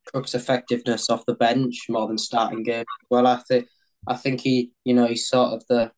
Crooks' 0.06 0.34
effectiveness 0.34 1.10
off 1.10 1.26
the 1.26 1.34
bench 1.34 1.86
more 1.88 2.08
than 2.08 2.18
starting 2.18 2.62
game. 2.62 2.84
Well, 3.10 3.26
I 3.26 3.36
think 3.36 3.66
I 4.06 4.16
think 4.16 4.40
he, 4.40 4.72
you 4.84 4.94
know, 4.94 5.06
he's 5.06 5.28
sort 5.28 5.52
of 5.52 5.64
the, 5.68 5.92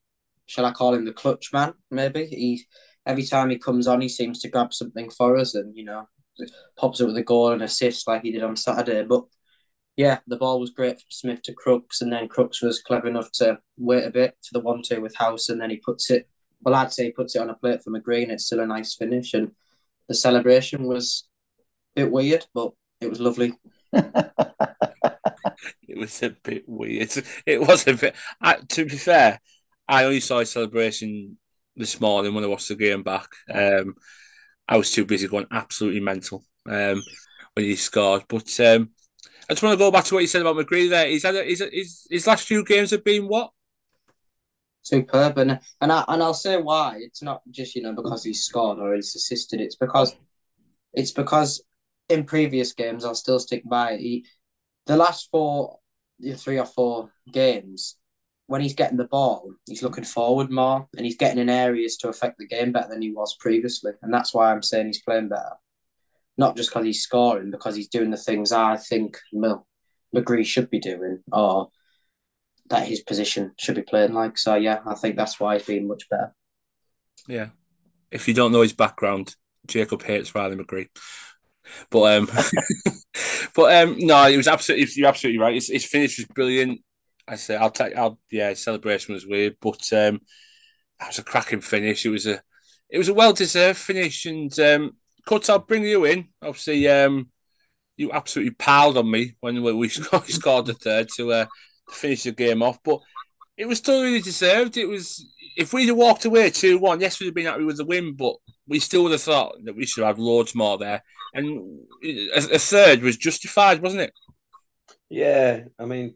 shall 0.46 0.66
I 0.66 0.72
call 0.72 0.94
him 0.94 1.04
the 1.04 1.12
clutch 1.12 1.52
man? 1.52 1.74
Maybe 1.90 2.26
he 2.26 2.64
every 3.06 3.24
time 3.24 3.50
he 3.50 3.58
comes 3.58 3.86
on, 3.86 4.00
he 4.00 4.08
seems 4.08 4.40
to 4.40 4.48
grab 4.48 4.72
something 4.72 5.10
for 5.10 5.36
us, 5.36 5.54
and 5.54 5.76
you 5.76 5.84
know, 5.84 6.08
pops 6.76 7.00
up 7.00 7.08
with 7.08 7.16
a 7.16 7.22
goal 7.22 7.52
and 7.52 7.62
assist 7.62 8.06
like 8.06 8.22
he 8.22 8.32
did 8.32 8.42
on 8.42 8.56
Saturday. 8.56 9.04
But 9.04 9.24
yeah, 9.96 10.18
the 10.26 10.36
ball 10.36 10.60
was 10.60 10.70
great 10.70 10.96
from 10.96 11.10
Smith 11.10 11.42
to 11.42 11.54
Crooks, 11.54 12.00
and 12.00 12.12
then 12.12 12.28
Crooks 12.28 12.62
was 12.62 12.82
clever 12.82 13.08
enough 13.08 13.30
to 13.34 13.58
wait 13.76 14.04
a 14.04 14.10
bit 14.10 14.36
to 14.42 14.50
the 14.52 14.60
one 14.60 14.82
two 14.82 15.00
with 15.00 15.16
House, 15.16 15.48
and 15.48 15.60
then 15.60 15.70
he 15.70 15.76
puts 15.76 16.10
it. 16.10 16.28
Well, 16.60 16.74
I'd 16.74 16.92
say 16.92 17.04
he 17.04 17.12
puts 17.12 17.36
it 17.36 17.42
on 17.42 17.50
a 17.50 17.54
plate 17.54 17.82
for 17.82 17.90
McGree, 17.90 18.22
and 18.22 18.32
it's 18.32 18.46
still 18.46 18.60
a 18.60 18.66
nice 18.66 18.94
finish. 18.94 19.34
And 19.34 19.52
the 20.08 20.14
celebration 20.14 20.84
was 20.84 21.26
a 21.96 22.02
bit 22.02 22.10
weird, 22.10 22.46
but 22.54 22.72
it 23.00 23.10
was 23.10 23.20
lovely. 23.20 23.54
it 25.88 25.96
was 25.96 26.22
a 26.22 26.30
bit 26.30 26.64
weird. 26.66 27.12
It 27.46 27.60
was 27.60 27.86
a 27.86 27.94
bit. 27.94 28.14
I, 28.40 28.56
to 28.56 28.84
be 28.84 28.96
fair, 28.96 29.40
I 29.88 30.04
only 30.04 30.20
saw 30.20 30.42
celebration 30.44 31.38
this 31.76 32.00
morning 32.00 32.34
when 32.34 32.44
I 32.44 32.48
watched 32.48 32.68
the 32.68 32.76
game 32.76 33.02
back. 33.02 33.28
Um, 33.52 33.94
I 34.66 34.76
was 34.76 34.90
too 34.90 35.04
busy 35.04 35.28
going 35.28 35.46
absolutely 35.50 36.00
mental 36.00 36.44
um, 36.66 37.02
when 37.54 37.66
he 37.66 37.76
scored, 37.76 38.24
but. 38.28 38.60
Um, 38.60 38.90
I 39.48 39.52
just 39.52 39.62
want 39.62 39.74
to 39.74 39.84
go 39.84 39.90
back 39.90 40.04
to 40.04 40.14
what 40.14 40.20
you 40.20 40.26
said 40.26 40.40
about 40.40 40.56
McGree 40.56 40.88
there. 40.88 41.06
He's 41.06 41.22
had 41.22 41.34
a, 41.34 41.44
he's, 41.44 41.60
his, 41.60 42.06
his 42.10 42.26
last 42.26 42.46
few 42.46 42.64
games 42.64 42.92
have 42.92 43.04
been 43.04 43.28
what? 43.28 43.50
Superb, 44.80 45.38
and 45.38 45.60
and 45.80 45.92
I 45.92 46.04
and 46.08 46.22
I'll 46.22 46.34
say 46.34 46.60
why. 46.60 46.98
It's 47.00 47.22
not 47.22 47.42
just 47.50 47.74
you 47.74 47.82
know 47.82 47.94
because 47.94 48.22
he's 48.22 48.42
scored 48.42 48.78
or 48.78 48.94
he's 48.94 49.14
assisted. 49.14 49.60
It's 49.60 49.76
because 49.76 50.14
it's 50.92 51.10
because 51.10 51.62
in 52.08 52.24
previous 52.24 52.72
games 52.72 53.04
I'll 53.04 53.14
still 53.14 53.38
stick 53.38 53.62
by 53.64 53.96
he, 53.96 54.26
the 54.86 54.96
last 54.96 55.28
four, 55.30 55.78
three 56.36 56.58
or 56.58 56.66
four 56.66 57.10
games 57.30 57.96
when 58.46 58.60
he's 58.60 58.74
getting 58.74 58.98
the 58.98 59.04
ball, 59.04 59.50
he's 59.66 59.82
looking 59.82 60.04
forward 60.04 60.50
more 60.50 60.86
and 60.96 61.06
he's 61.06 61.16
getting 61.16 61.38
in 61.38 61.48
areas 61.48 61.96
to 61.96 62.08
affect 62.08 62.38
the 62.38 62.46
game 62.46 62.72
better 62.72 62.88
than 62.90 63.00
he 63.00 63.10
was 63.10 63.36
previously, 63.40 63.92
and 64.02 64.12
that's 64.12 64.34
why 64.34 64.52
I'm 64.52 64.62
saying 64.62 64.86
he's 64.86 65.02
playing 65.02 65.28
better 65.28 65.56
not 66.36 66.56
just 66.56 66.70
because 66.70 66.84
he's 66.84 67.02
scoring, 67.02 67.50
because 67.50 67.76
he's 67.76 67.88
doing 67.88 68.10
the 68.10 68.16
things 68.16 68.52
I 68.52 68.76
think 68.76 69.18
McGree 69.34 70.44
should 70.44 70.70
be 70.70 70.80
doing, 70.80 71.20
or 71.32 71.70
that 72.70 72.88
his 72.88 73.00
position 73.00 73.52
should 73.58 73.76
be 73.76 73.82
playing 73.82 74.14
like. 74.14 74.38
So 74.38 74.54
yeah, 74.54 74.80
I 74.86 74.94
think 74.94 75.16
that's 75.16 75.38
why 75.38 75.54
he's 75.56 75.66
been 75.66 75.88
much 75.88 76.08
better. 76.08 76.34
Yeah, 77.28 77.48
if 78.10 78.26
you 78.26 78.34
don't 78.34 78.52
know 78.52 78.62
his 78.62 78.72
background, 78.72 79.36
Jacob 79.66 80.02
hates 80.02 80.34
Riley 80.34 80.56
McGree. 80.56 80.88
But 81.90 82.18
um, 82.18 82.26
but 83.54 83.74
um, 83.74 83.96
no, 83.98 84.26
it 84.28 84.36
was 84.36 84.48
absolutely 84.48 84.86
you're 84.96 85.08
absolutely 85.08 85.40
right. 85.40 85.54
His, 85.54 85.68
his 85.68 85.84
finish 85.84 86.18
was 86.18 86.26
brilliant. 86.26 86.80
I 87.26 87.36
say 87.36 87.56
I'll 87.56 87.70
take 87.70 87.96
I'll 87.96 88.18
yeah, 88.30 88.54
celebration 88.54 89.14
was 89.14 89.26
weird, 89.26 89.56
but 89.60 89.92
um, 89.92 90.20
that 90.98 91.08
was 91.08 91.18
a 91.18 91.24
cracking 91.24 91.60
finish. 91.60 92.04
It 92.04 92.10
was 92.10 92.26
a 92.26 92.42
it 92.90 92.98
was 92.98 93.08
a 93.08 93.14
well 93.14 93.32
deserved 93.32 93.78
finish, 93.78 94.26
and 94.26 94.58
um, 94.60 94.96
Cut, 95.26 95.48
I'll 95.48 95.58
bring 95.58 95.84
you 95.84 96.04
in. 96.04 96.28
Obviously, 96.42 96.86
um, 96.88 97.30
you 97.96 98.12
absolutely 98.12 98.54
piled 98.54 98.96
on 98.96 99.10
me 99.10 99.36
when 99.40 99.62
we 99.62 99.72
we 99.72 99.88
scored 99.88 100.66
the 100.66 100.74
third 100.74 101.08
to, 101.16 101.32
uh, 101.32 101.46
finish 101.90 102.24
the 102.24 102.32
game 102.32 102.62
off, 102.62 102.78
but 102.84 103.00
it 103.56 103.66
was 103.66 103.80
totally 103.80 104.20
deserved. 104.20 104.76
It 104.76 104.86
was 104.86 105.26
if 105.56 105.72
we'd 105.72 105.88
have 105.88 105.96
walked 105.96 106.24
away 106.24 106.50
two 106.50 106.78
one, 106.78 107.00
yes, 107.00 107.20
we'd 107.20 107.26
have 107.26 107.34
been 107.34 107.46
happy 107.46 107.64
with 107.64 107.76
the 107.76 107.84
win, 107.84 108.14
but 108.14 108.36
we 108.66 108.78
still 108.78 109.04
would 109.04 109.12
have 109.12 109.22
thought 109.22 109.56
that 109.64 109.76
we 109.76 109.86
should 109.86 110.04
have 110.04 110.18
loads 110.18 110.54
more 110.54 110.78
there, 110.78 111.02
and 111.34 111.80
a, 112.02 112.54
a 112.54 112.58
third 112.58 113.02
was 113.02 113.16
justified, 113.16 113.82
wasn't 113.82 114.02
it? 114.02 114.12
Yeah, 115.10 115.64
I 115.78 115.84
mean, 115.84 116.14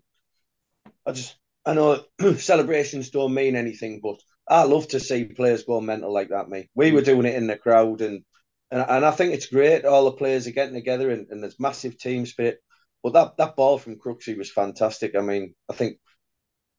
I 1.07 1.13
just 1.13 1.37
I 1.67 1.75
know 1.75 2.03
celebrations 2.39 3.11
don't 3.11 3.35
mean 3.35 3.57
anything, 3.57 4.01
but 4.03 4.17
I 4.49 4.63
love 4.65 4.89
to 4.89 5.01
see 5.01 5.25
players 5.25 5.65
go 5.65 5.81
mental 5.81 6.13
like 6.13 6.31
that. 6.31 6.49
Me, 6.49 6.71
we 6.75 6.93
were 6.93 7.03
mm. 7.03 7.07
doing 7.07 7.27
it 7.27 7.35
in 7.35 7.47
the 7.47 7.57
crowd, 7.57 8.01
and 8.01 8.25
and, 8.71 8.85
and 8.89 9.05
I 9.05 9.11
think 9.11 9.35
it's 9.35 9.47
great. 9.47 9.85
All 9.85 10.05
the 10.05 10.13
players 10.13 10.47
are 10.47 10.53
getting 10.53 10.75
together, 10.75 11.11
and, 11.11 11.27
and 11.31 11.43
there's 11.43 11.61
massive 11.61 11.99
team 11.99 12.27
spirit. 12.27 12.59
But 13.03 13.13
that 13.13 13.37
that 13.37 13.57
ball 13.57 13.79
from 13.79 13.97
Crooksy 13.97 14.37
was 14.37 14.51
fantastic. 14.51 15.15
I 15.17 15.21
mean, 15.21 15.55
I 15.69 15.75
think 15.75 15.99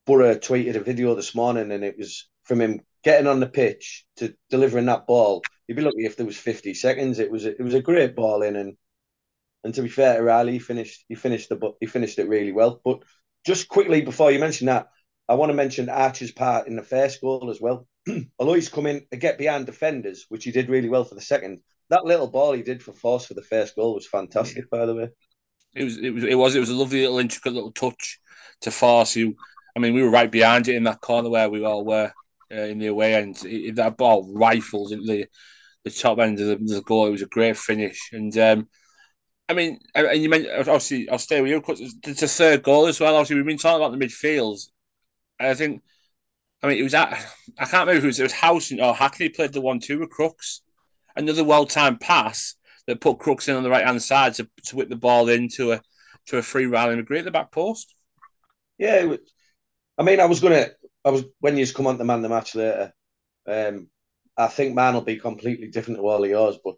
Boro 0.05 0.35
tweeted 0.35 0.75
a 0.75 0.79
video 0.79 1.15
this 1.15 1.35
morning, 1.35 1.71
and 1.71 1.83
it 1.83 1.97
was 1.97 2.27
from 2.43 2.61
him 2.61 2.81
getting 3.03 3.27
on 3.27 3.39
the 3.39 3.47
pitch 3.47 4.05
to 4.17 4.33
delivering 4.49 4.85
that 4.85 5.07
ball. 5.07 5.43
You'd 5.69 5.75
be 5.75 5.83
lucky 5.83 6.03
if 6.03 6.17
there 6.17 6.25
was 6.25 6.35
50 6.35 6.73
seconds. 6.73 7.19
It 7.19 7.29
was 7.29 7.45
a, 7.45 7.51
it 7.51 7.61
was 7.61 7.75
a 7.75 7.81
great 7.81 8.15
ball 8.15 8.41
in, 8.41 8.55
and 8.55 8.75
and 9.63 9.71
to 9.75 9.83
be 9.83 9.87
fair 9.87 10.17
to 10.17 10.23
Riley, 10.23 10.53
he 10.53 10.59
finished 10.59 11.05
he 11.07 11.13
finished 11.13 11.47
the 11.49 11.73
he 11.79 11.85
finished 11.85 12.17
it 12.17 12.27
really 12.27 12.51
well. 12.51 12.81
But 12.83 13.03
just 13.45 13.69
quickly 13.69 14.01
before 14.01 14.31
you 14.31 14.39
mention 14.39 14.65
that, 14.65 14.87
I 15.27 15.35
want 15.35 15.51
to 15.51 15.55
mention 15.55 15.87
Archer's 15.87 16.31
part 16.31 16.65
in 16.65 16.75
the 16.75 16.81
first 16.81 17.21
goal 17.21 17.51
as 17.51 17.61
well. 17.61 17.85
Although 18.39 18.55
he's 18.55 18.67
come 18.67 18.87
in 18.87 19.05
to 19.11 19.17
get 19.17 19.37
behind 19.37 19.67
defenders, 19.67 20.25
which 20.29 20.43
he 20.43 20.49
did 20.49 20.69
really 20.69 20.89
well 20.89 21.03
for 21.03 21.13
the 21.13 21.21
second, 21.21 21.59
that 21.91 22.03
little 22.03 22.31
ball 22.31 22.53
he 22.53 22.63
did 22.63 22.81
for 22.81 22.93
Forss 22.93 23.27
for 23.27 23.35
the 23.35 23.43
first 23.43 23.75
goal 23.75 23.93
was 23.93 24.07
fantastic. 24.07 24.71
By 24.71 24.87
the 24.87 24.95
way, 24.95 25.09
it 25.75 25.83
was 25.83 25.99
it 25.99 26.09
was 26.09 26.23
it 26.23 26.35
was 26.35 26.55
it 26.55 26.61
was 26.61 26.71
a 26.71 26.75
lovely 26.75 27.01
little 27.01 27.19
intricate 27.19 27.53
little 27.53 27.73
touch 27.73 28.19
to 28.61 28.71
Forss. 28.71 29.13
Who, 29.13 29.35
I 29.77 29.79
mean, 29.79 29.93
we 29.93 30.01
were 30.01 30.09
right 30.09 30.31
behind 30.31 30.67
it 30.67 30.77
in 30.77 30.85
that 30.85 31.01
corner 31.01 31.29
where 31.29 31.47
we 31.47 31.63
all 31.63 31.85
were 31.85 32.11
uh, 32.51 32.55
in 32.55 32.79
the 32.79 32.87
away 32.87 33.13
end. 33.13 33.45
It, 33.45 33.75
that 33.75 33.97
ball 33.97 34.33
rifles 34.33 34.91
into 34.91 35.05
the 35.05 35.27
the 35.83 35.91
top 35.91 36.19
end 36.19 36.39
of 36.39 36.47
the, 36.47 36.55
the 36.75 36.81
goal. 36.81 37.07
It 37.07 37.11
was 37.11 37.21
a 37.21 37.27
great 37.27 37.57
finish, 37.57 38.09
and 38.11 38.35
um, 38.37 38.69
I 39.47 39.53
mean, 39.53 39.79
and 39.95 40.21
you 40.21 40.29
mentioned 40.29 40.53
obviously 40.57 41.09
I'll 41.09 41.19
stay 41.19 41.41
with 41.41 41.51
you. 41.51 41.59
Because 41.59 41.95
it's 42.05 42.23
a 42.23 42.27
third 42.27 42.63
goal 42.63 42.87
as 42.87 42.99
well. 42.99 43.15
Obviously, 43.15 43.37
we've 43.37 43.45
been 43.45 43.57
talking 43.57 43.83
about 43.83 43.97
the 43.97 44.05
midfield. 44.05 44.59
I 45.39 45.53
think, 45.53 45.81
I 46.61 46.67
mean, 46.67 46.79
it 46.79 46.83
was 46.83 46.93
at 46.93 47.13
I 47.57 47.65
can't 47.65 47.87
remember 47.87 48.01
who 48.01 48.07
it 48.07 48.07
was. 48.07 48.19
It 48.19 48.23
was 48.23 48.33
House 48.33 48.71
or 48.71 48.93
Hackney 48.93 49.29
played 49.29 49.53
the 49.53 49.61
one 49.61 49.79
two 49.79 49.99
with 49.99 50.09
Crooks 50.09 50.61
another 51.19 51.43
well 51.43 51.65
timed 51.65 51.99
pass 51.99 52.55
that 52.87 53.01
put 53.01 53.19
Crooks 53.19 53.47
in 53.47 53.55
on 53.55 53.63
the 53.63 53.69
right 53.69 53.85
hand 53.85 54.01
side 54.01 54.33
to, 54.35 54.49
to 54.65 54.75
whip 54.75 54.89
the 54.89 54.95
ball 54.95 55.29
into 55.29 55.73
a 55.73 55.81
to 56.27 56.37
a 56.37 56.41
free 56.41 56.65
Riley 56.65 56.95
McGree 56.95 57.19
at 57.19 57.25
the 57.25 57.31
back 57.31 57.51
post. 57.51 57.93
Yeah, 58.77 59.15
I 59.97 60.03
mean, 60.03 60.19
I 60.19 60.25
was 60.25 60.39
gonna, 60.39 60.67
I 61.03 61.09
was 61.09 61.25
when 61.39 61.57
you 61.57 61.67
come 61.67 61.87
on 61.87 61.97
to 61.97 62.03
man 62.03 62.21
the 62.21 62.29
match 62.29 62.55
later. 62.55 62.93
Um, 63.47 63.89
I 64.39 64.47
think 64.47 64.73
mine 64.73 64.93
will 64.93 65.01
be 65.01 65.17
completely 65.17 65.67
different 65.67 65.99
to 65.99 66.07
all 66.07 66.23
of 66.23 66.29
yours, 66.29 66.57
but 66.63 66.77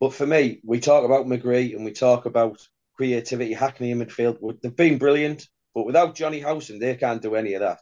but 0.00 0.12
for 0.12 0.26
me, 0.26 0.60
we 0.64 0.80
talk 0.80 1.04
about 1.04 1.26
McGree 1.26 1.74
and 1.74 1.84
we 1.84 1.92
talk 1.92 2.26
about 2.26 2.60
creativity, 2.94 3.52
Hackney 3.52 3.90
in 3.90 4.00
midfield. 4.00 4.60
They've 4.60 4.74
been 4.74 4.98
brilliant, 4.98 5.48
but 5.74 5.86
without 5.86 6.14
Johnny 6.14 6.40
Howson, 6.40 6.78
they 6.78 6.96
can't 6.96 7.22
do 7.22 7.34
any 7.34 7.54
of 7.54 7.60
that. 7.60 7.80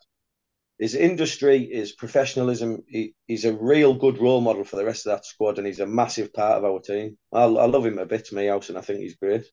His 0.79 0.95
industry, 0.95 1.71
his 1.73 1.93
professionalism, 1.93 2.83
he, 2.87 3.14
he's 3.27 3.47
a 3.47 3.57
real 3.57 3.95
good 3.95 4.19
role 4.19 4.43
model 4.43 4.64
for 4.64 4.77
the 4.77 4.85
rest 4.85 5.07
of 5.07 5.12
that 5.12 5.25
squad, 5.25 5.59
and 5.59 5.67
he's 5.67 5.81
a 5.81 5.87
massive 5.87 6.33
part 6.33 6.59
of 6.59 6.64
our 6.64 6.81
team. 6.81 7.17
I, 7.33 7.45
I 7.45 7.67
love 7.67 7.87
him 7.87 7.99
a 7.99 8.07
bit, 8.07 8.31
me, 8.33 8.47
Howson. 8.47 8.77
I 8.77 8.83
think 8.83 9.01
he's 9.01 9.17
great. 9.17 9.45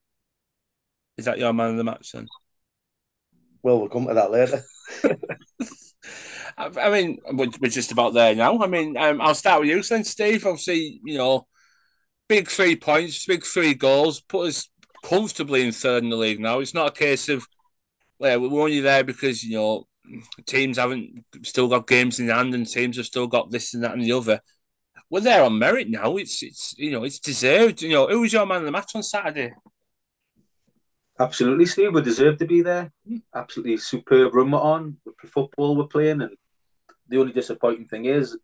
Is 1.18 1.26
that 1.26 1.40
your 1.40 1.54
man 1.54 1.72
of 1.72 1.78
the 1.78 1.84
match 1.86 2.12
then? 2.12 2.28
Well, 3.62 3.80
we'll 3.80 3.90
come 3.90 4.08
to 4.08 4.14
that 4.14 4.32
later. 4.32 4.62
I 6.58 6.90
mean, 6.90 7.20
we're 7.32 7.70
just 7.70 7.92
about 7.92 8.14
there 8.14 8.36
now. 8.36 8.62
I 8.62 8.68
mean, 8.68 8.96
um, 8.98 9.22
I'll 9.22 9.36
start 9.36 9.62
with 9.62 9.70
you 9.70 9.82
then, 9.82 10.04
Steve. 10.04 10.46
Obviously, 10.46 11.00
you 11.04 11.18
know, 11.18 11.48
big 12.28 12.48
three 12.48 12.76
points, 12.76 13.26
big 13.26 13.44
three 13.44 13.74
goals, 13.74 14.22
put 14.22 14.48
us 14.48 14.70
comfortably 15.04 15.66
in 15.66 15.72
third 15.72 16.04
in 16.04 16.10
the 16.10 16.16
league 16.16 16.40
now. 16.40 16.60
It's 16.60 16.74
not 16.74 16.88
a 16.88 17.00
case 17.00 17.30
of, 17.30 17.46
well, 18.20 18.40
we're 18.40 18.62
only 18.62 18.80
there 18.80 19.04
because, 19.04 19.44
you 19.44 19.58
know, 19.58 19.88
teams 20.46 20.78
haven't 20.78 21.26
still 21.44 21.68
got 21.68 21.88
games 21.88 22.20
in 22.20 22.30
hand 22.30 22.54
and 22.54 22.68
teams 22.68 22.98
have 22.98 23.06
still 23.06 23.28
got 23.28 23.52
this 23.52 23.74
and 23.74 23.84
that 23.84 23.94
and 23.94 24.04
the 24.04 24.12
other. 24.12 24.40
We're 25.10 25.22
there 25.22 25.44
on 25.44 25.60
merit 25.60 25.90
now. 25.90 26.18
It's, 26.18 26.42
it's 26.42 26.76
you 26.78 26.92
know, 26.92 27.04
it's 27.04 27.20
deserved. 27.20 27.82
You 27.82 27.90
know, 27.90 28.08
who 28.08 28.22
was 28.22 28.34
your 28.34 28.46
man 28.46 28.60
of 28.60 28.66
the 28.66 28.72
match 28.72 28.92
on 28.96 29.04
Saturday? 29.04 29.54
Absolutely, 31.20 31.68
Steve. 31.68 31.94
We 31.94 32.02
deserve 32.02 32.40
to 32.40 32.46
be 32.46 32.64
there. 32.64 32.92
Absolutely 33.36 33.78
superb 33.78 34.34
run 34.34 34.50
we're 34.50 34.60
on. 34.60 34.98
The 35.06 35.28
football 35.28 35.76
we're 35.76 35.86
playing, 35.86 36.22
and 36.24 36.32
the 37.08 37.20
only 37.20 37.34
disappointing 37.34 37.88
thing 37.88 38.06
is, 38.06 38.38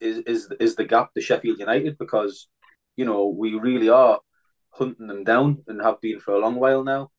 is 0.00 0.18
is 0.26 0.52
is 0.60 0.74
the 0.74 0.84
gap 0.84 1.14
to 1.14 1.20
Sheffield 1.20 1.58
United 1.58 1.96
because 1.98 2.48
you 2.96 3.04
know 3.04 3.26
we 3.28 3.54
really 3.54 3.88
are 3.88 4.20
hunting 4.70 5.06
them 5.06 5.24
down 5.24 5.62
and 5.66 5.80
have 5.82 6.00
been 6.00 6.20
for 6.20 6.34
a 6.34 6.38
long 6.38 6.56
while 6.56 6.82
now. 6.82 7.10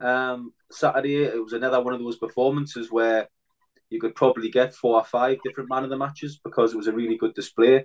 Um, 0.00 0.52
Saturday 0.70 1.24
it 1.24 1.42
was 1.42 1.52
another 1.52 1.80
one 1.80 1.94
of 1.94 2.00
those 2.00 2.18
performances 2.18 2.90
where 2.90 3.28
you 3.88 4.00
could 4.00 4.14
probably 4.14 4.50
get 4.50 4.74
four 4.74 4.96
or 4.96 5.04
five 5.04 5.38
different 5.44 5.70
man 5.70 5.84
of 5.84 5.90
the 5.90 5.96
matches 5.96 6.40
because 6.42 6.72
it 6.72 6.76
was 6.76 6.88
a 6.88 6.92
really 6.92 7.16
good 7.16 7.34
display. 7.34 7.84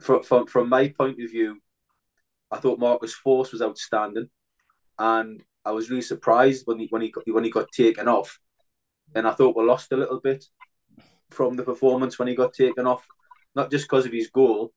From 0.00 0.22
from, 0.22 0.46
from 0.46 0.68
my 0.68 0.88
point 0.88 1.20
of 1.22 1.30
view, 1.30 1.60
I 2.50 2.58
thought 2.58 2.80
Marcus 2.80 3.14
Forss 3.14 3.52
was 3.52 3.62
outstanding 3.62 4.28
and 4.98 5.42
I 5.64 5.72
was 5.72 5.90
really 5.90 6.02
surprised 6.02 6.66
when 6.66 6.78
he 6.78 6.86
when 6.90 7.02
he 7.02 7.10
got, 7.10 7.24
when 7.26 7.44
he 7.44 7.50
got 7.50 7.72
taken 7.72 8.08
off, 8.08 8.38
and 9.14 9.26
I 9.26 9.32
thought 9.32 9.56
we 9.56 9.64
lost 9.64 9.92
a 9.92 9.96
little 9.96 10.20
bit 10.20 10.44
from 11.30 11.56
the 11.56 11.62
performance 11.62 12.18
when 12.18 12.28
he 12.28 12.34
got 12.34 12.52
taken 12.52 12.86
off, 12.86 13.06
not 13.54 13.70
just 13.70 13.84
because 13.84 14.06
of 14.06 14.12
his 14.12 14.28
goal, 14.28 14.72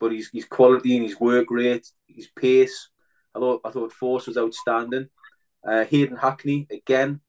but 0.00 0.12
his 0.12 0.30
his 0.32 0.44
quality 0.44 0.96
and 0.96 1.04
his 1.04 1.18
work 1.20 1.50
rate, 1.50 1.86
his 2.06 2.28
pace. 2.28 2.90
I 3.34 3.38
thought 3.38 3.60
I 3.64 3.70
thought 3.70 3.92
Forss 3.92 4.26
was 4.26 4.38
outstanding. 4.38 5.08
Uh, 5.66 5.84
Hayden 5.84 6.16
Hackney 6.16 6.66
again 6.70 7.20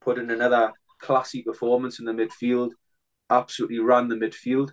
put 0.00 0.18
in 0.18 0.30
another 0.30 0.72
classy 1.00 1.42
performance 1.42 1.98
in 1.98 2.04
the 2.04 2.12
midfield. 2.12 2.70
Absolutely 3.30 3.80
ran 3.80 4.08
the 4.08 4.16
midfield, 4.16 4.72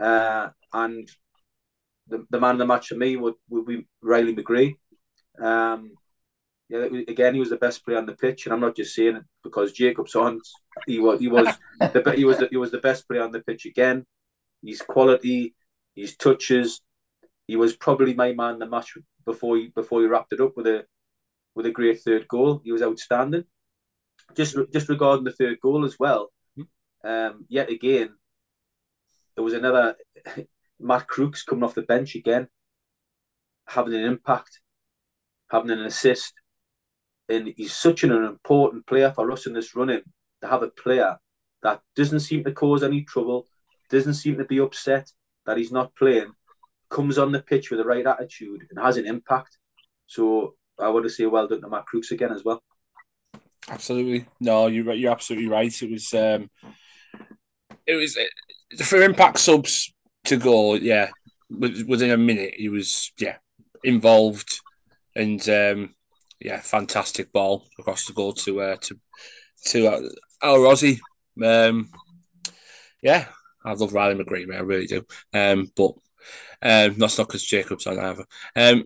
uh, 0.00 0.48
and 0.72 1.08
the, 2.08 2.26
the 2.30 2.40
man 2.40 2.52
of 2.52 2.58
the 2.58 2.66
match 2.66 2.88
for 2.88 2.96
me 2.96 3.16
would, 3.16 3.34
would 3.48 3.66
be 3.66 3.86
Riley 4.02 4.34
McGree. 4.34 4.74
Um, 5.40 5.92
yeah, 6.70 6.86
again, 7.08 7.34
he 7.34 7.40
was 7.40 7.50
the 7.50 7.56
best 7.56 7.84
player 7.84 7.98
on 7.98 8.06
the 8.06 8.14
pitch, 8.14 8.46
and 8.46 8.52
I'm 8.52 8.60
not 8.60 8.76
just 8.76 8.94
saying 8.94 9.16
it 9.16 9.24
because 9.42 9.72
Jacob's 9.72 10.14
on. 10.14 10.40
He 10.86 11.00
was, 11.00 11.18
he 11.18 11.26
was, 11.26 11.48
the, 11.80 12.14
he 12.16 12.24
was, 12.24 12.38
the, 12.38 12.48
he 12.48 12.56
was 12.56 12.70
the 12.70 12.78
best 12.78 13.08
player 13.08 13.24
on 13.24 13.32
the 13.32 13.40
pitch 13.40 13.66
again. 13.66 14.06
His 14.64 14.80
quality, 14.80 15.56
his 15.96 16.16
touches, 16.16 16.80
he 17.48 17.56
was 17.56 17.74
probably 17.74 18.14
my 18.14 18.32
man 18.34 18.60
the 18.60 18.66
match 18.66 18.96
before 19.26 19.56
he 19.56 19.72
before 19.74 20.00
he 20.00 20.06
wrapped 20.06 20.32
it 20.32 20.40
up 20.40 20.56
with 20.56 20.68
a 20.68 20.84
with 21.56 21.66
a 21.66 21.72
great 21.72 22.00
third 22.02 22.28
goal. 22.28 22.60
He 22.62 22.70
was 22.70 22.82
outstanding. 22.82 23.44
Just 24.36 24.56
just 24.72 24.88
regarding 24.88 25.24
the 25.24 25.32
third 25.32 25.58
goal 25.60 25.84
as 25.84 25.98
well, 25.98 26.30
um, 27.02 27.46
yet 27.48 27.68
again, 27.68 28.10
there 29.34 29.42
was 29.42 29.54
another 29.54 29.96
Matt 30.78 31.08
Crooks 31.08 31.42
coming 31.42 31.64
off 31.64 31.74
the 31.74 31.82
bench 31.82 32.14
again, 32.14 32.46
having 33.66 33.94
an 33.94 34.04
impact, 34.04 34.60
having 35.50 35.72
an 35.72 35.80
assist 35.80 36.34
and 37.30 37.54
he's 37.56 37.72
such 37.72 38.04
an 38.04 38.12
important 38.12 38.86
player 38.86 39.12
for 39.12 39.30
us 39.30 39.46
in 39.46 39.52
this 39.52 39.74
running 39.74 40.02
to 40.42 40.48
have 40.48 40.62
a 40.62 40.68
player 40.68 41.16
that 41.62 41.80
doesn't 41.94 42.20
seem 42.20 42.42
to 42.44 42.52
cause 42.52 42.82
any 42.82 43.02
trouble, 43.02 43.46
doesn't 43.90 44.14
seem 44.14 44.36
to 44.38 44.44
be 44.44 44.58
upset 44.58 45.10
that 45.46 45.56
he's 45.56 45.72
not 45.72 45.94
playing, 45.94 46.32
comes 46.88 47.18
on 47.18 47.32
the 47.32 47.40
pitch 47.40 47.70
with 47.70 47.78
the 47.78 47.84
right 47.84 48.06
attitude 48.06 48.66
and 48.70 48.84
has 48.84 48.96
an 48.96 49.06
impact. 49.06 49.58
So 50.06 50.54
I 50.78 50.88
want 50.88 51.04
to 51.04 51.10
say 51.10 51.26
well 51.26 51.46
done 51.46 51.60
to 51.60 51.68
Matt 51.68 51.86
Crooks 51.86 52.10
again 52.10 52.32
as 52.32 52.44
well. 52.44 52.62
Absolutely, 53.68 54.26
no, 54.40 54.66
you're 54.66 54.92
you're 54.94 55.12
absolutely 55.12 55.48
right. 55.48 55.82
It 55.82 55.90
was 55.90 56.12
um, 56.14 56.50
it 57.86 57.94
was 57.94 58.18
for 58.82 59.02
impact 59.02 59.38
subs 59.38 59.92
to 60.24 60.36
go, 60.36 60.74
yeah, 60.74 61.10
within 61.50 62.10
a 62.10 62.16
minute 62.16 62.54
he 62.56 62.68
was 62.68 63.12
yeah 63.18 63.36
involved 63.84 64.60
and 65.14 65.48
um, 65.48 65.94
yeah, 66.40 66.60
fantastic 66.60 67.32
ball 67.32 67.66
across 67.78 68.06
the 68.06 68.12
goal 68.12 68.32
to 68.32 68.60
uh, 68.60 68.76
to 68.76 68.98
to 69.66 69.86
uh, 69.86 70.00
our 70.42 70.58
Aussie. 70.58 70.98
Um, 71.42 71.90
yeah, 73.02 73.26
I 73.64 73.72
love 73.72 73.92
Riley 73.92 74.22
McGree, 74.22 74.46
man, 74.46 74.58
I 74.58 74.62
really 74.62 74.86
do. 74.86 75.04
Um, 75.32 75.70
but 75.76 75.92
um, 76.62 76.94
that's 76.98 77.18
not 77.18 77.28
because 77.28 77.44
Jacob's 77.44 77.86
on 77.86 77.98
either. 77.98 78.24
Um, 78.56 78.84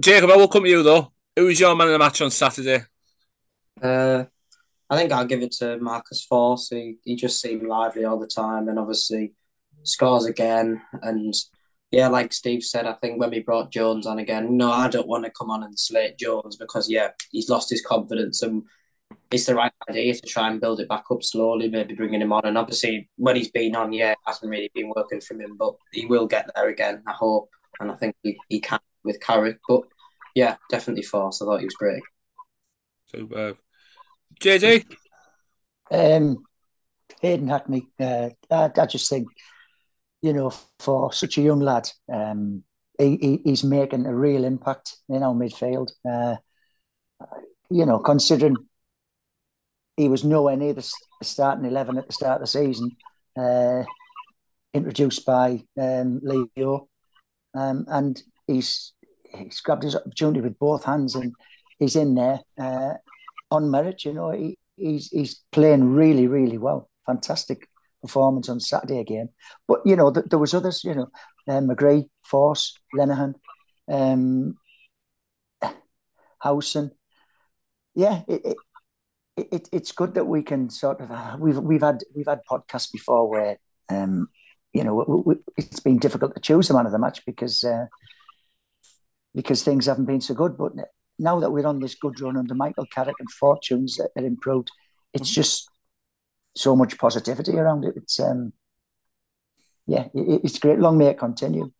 Jacob, 0.00 0.30
I 0.30 0.36
will 0.36 0.48
come 0.48 0.64
to 0.64 0.70
you 0.70 0.82
though. 0.82 1.12
Who 1.36 1.46
was 1.46 1.60
your 1.60 1.74
man 1.76 1.88
of 1.88 1.92
the 1.92 1.98
match 1.98 2.20
on 2.20 2.30
Saturday? 2.30 2.84
Uh, 3.80 4.24
I 4.90 4.96
think 4.96 5.12
I'll 5.12 5.24
give 5.24 5.42
it 5.42 5.52
to 5.52 5.78
Marcus 5.78 6.26
Forss. 6.30 6.68
He, 6.70 6.96
he 7.04 7.14
just 7.14 7.40
seemed 7.40 7.62
lively 7.62 8.04
all 8.04 8.18
the 8.18 8.26
time, 8.26 8.68
and 8.68 8.78
obviously 8.78 9.34
scores 9.82 10.24
again. 10.24 10.82
And 11.02 11.34
yeah, 11.90 12.08
like 12.08 12.32
Steve 12.32 12.62
said, 12.62 12.86
I 12.86 12.94
think 12.94 13.18
when 13.18 13.30
we 13.30 13.40
brought 13.40 13.72
Jones 13.72 14.06
on 14.06 14.18
again, 14.18 14.56
no, 14.56 14.70
I 14.70 14.88
don't 14.88 15.08
want 15.08 15.24
to 15.24 15.30
come 15.30 15.50
on 15.50 15.62
and 15.62 15.78
slate 15.78 16.18
Jones 16.18 16.56
because 16.56 16.90
yeah, 16.90 17.08
he's 17.30 17.48
lost 17.48 17.70
his 17.70 17.84
confidence 17.84 18.42
and 18.42 18.62
it's 19.30 19.46
the 19.46 19.54
right 19.54 19.72
idea 19.88 20.14
to 20.14 20.20
try 20.26 20.50
and 20.50 20.60
build 20.60 20.80
it 20.80 20.88
back 20.88 21.04
up 21.10 21.22
slowly, 21.22 21.68
maybe 21.68 21.94
bringing 21.94 22.20
him 22.20 22.32
on. 22.32 22.44
And 22.44 22.58
obviously, 22.58 23.08
when 23.16 23.36
he's 23.36 23.50
been 23.50 23.74
on, 23.74 23.92
yeah, 23.92 24.12
it 24.12 24.18
hasn't 24.26 24.50
really 24.50 24.70
been 24.74 24.92
working 24.94 25.20
for 25.20 25.34
him, 25.34 25.56
but 25.58 25.74
he 25.92 26.06
will 26.06 26.26
get 26.26 26.50
there 26.54 26.68
again, 26.68 27.02
I 27.06 27.12
hope. 27.12 27.50
And 27.80 27.90
I 27.90 27.94
think 27.94 28.16
he, 28.22 28.38
he 28.48 28.60
can 28.60 28.80
with 29.04 29.20
Carrick. 29.20 29.58
But 29.66 29.82
yeah, 30.34 30.56
definitely 30.70 31.04
Forss. 31.04 31.42
I 31.42 31.46
thought 31.46 31.60
he 31.60 31.66
was 31.66 31.74
great. 31.74 32.02
So, 33.06 33.28
uh, 33.34 33.54
JJ? 34.40 34.84
Um, 35.90 36.44
Hayden 37.22 37.48
Hackney. 37.48 37.86
Uh, 37.98 38.30
I, 38.50 38.70
I 38.76 38.86
just 38.86 39.08
think 39.08 39.28
you 40.22 40.32
know, 40.32 40.52
for 40.78 41.12
such 41.12 41.38
a 41.38 41.42
young 41.42 41.60
lad, 41.60 41.88
um, 42.12 42.64
he, 42.98 43.16
he, 43.20 43.40
he's 43.44 43.64
making 43.64 44.06
a 44.06 44.14
real 44.14 44.44
impact 44.44 44.96
in 45.08 45.22
our 45.22 45.34
midfield. 45.34 45.90
Uh, 46.08 46.36
you 47.70 47.86
know, 47.86 47.98
considering 47.98 48.56
he 49.96 50.08
was 50.08 50.24
nowhere 50.24 50.56
near 50.56 50.72
the 50.72 50.90
starting 51.22 51.64
11 51.64 51.98
at 51.98 52.06
the 52.06 52.12
start 52.12 52.36
of 52.36 52.40
the 52.42 52.46
season, 52.46 52.90
uh, 53.38 53.82
introduced 54.74 55.24
by 55.24 55.62
um, 55.80 56.20
Leo, 56.22 56.88
um, 57.54 57.84
and 57.88 58.22
he's 58.46 58.92
he's 59.36 59.60
grabbed 59.60 59.82
his 59.82 59.96
opportunity 59.96 60.40
with 60.40 60.58
both 60.58 60.84
hands 60.84 61.14
and 61.14 61.34
he's 61.78 61.96
in 61.96 62.14
there 62.14 62.40
uh, 62.58 62.94
on 63.50 63.70
merit. 63.70 64.04
You 64.04 64.14
know, 64.14 64.30
he, 64.30 64.58
he's 64.76 65.08
he's 65.08 65.42
playing 65.52 65.94
really, 65.94 66.26
really 66.26 66.58
well. 66.58 66.88
Fantastic 67.06 67.68
performance 68.00 68.48
on 68.48 68.60
Saturday 68.60 68.98
again. 68.98 69.30
But 69.66 69.80
you 69.84 69.96
know, 69.96 70.12
th- 70.12 70.26
there 70.30 70.38
was 70.38 70.54
others. 70.54 70.84
You 70.84 70.94
know, 70.94 71.08
um, 71.48 71.68
McGree, 71.68 72.08
Forss, 72.30 72.72
Lenihan, 72.94 73.34
um, 73.90 74.56
Howson. 76.40 76.92
Yeah, 77.94 78.22
it, 78.28 78.42
it, 78.44 78.56
it, 79.50 79.68
it's 79.72 79.92
good 79.92 80.14
that 80.14 80.26
we 80.26 80.42
can 80.42 80.70
sort 80.70 81.00
of 81.00 81.10
uh, 81.10 81.36
we've 81.38 81.58
we've 81.58 81.82
had 81.82 81.98
we've 82.14 82.28
had 82.28 82.40
podcasts 82.50 82.92
before 82.92 83.28
where 83.28 83.58
um, 83.88 84.28
you 84.72 84.84
know 84.84 85.04
we, 85.06 85.34
we, 85.34 85.40
it's 85.56 85.80
been 85.80 85.98
difficult 85.98 86.34
to 86.34 86.40
choose 86.40 86.68
the 86.68 86.74
man 86.74 86.86
of 86.86 86.92
the 86.92 86.98
match 86.98 87.24
because 87.26 87.64
uh, 87.64 87.86
because 89.34 89.62
things 89.62 89.86
haven't 89.86 90.06
been 90.06 90.20
so 90.20 90.34
good. 90.34 90.56
But 90.56 90.72
now 91.18 91.40
that 91.40 91.50
we're 91.50 91.66
on 91.66 91.80
this 91.80 91.94
good 91.94 92.20
run 92.20 92.36
under 92.36 92.54
Michael 92.54 92.86
Carrick 92.86 93.16
and 93.18 93.30
fortunes 93.30 93.96
that 93.96 94.10
are 94.16 94.26
improved, 94.26 94.70
it's 95.12 95.30
just 95.30 95.68
so 96.58 96.74
much 96.76 96.98
positivity 96.98 97.56
around 97.56 97.84
it. 97.84 97.94
It's 97.96 98.20
um, 98.20 98.52
yeah, 99.86 100.06
it, 100.14 100.40
it's 100.44 100.58
great. 100.58 100.78
Long 100.78 100.98
may 100.98 101.06
it 101.06 101.18
continue. 101.18 101.72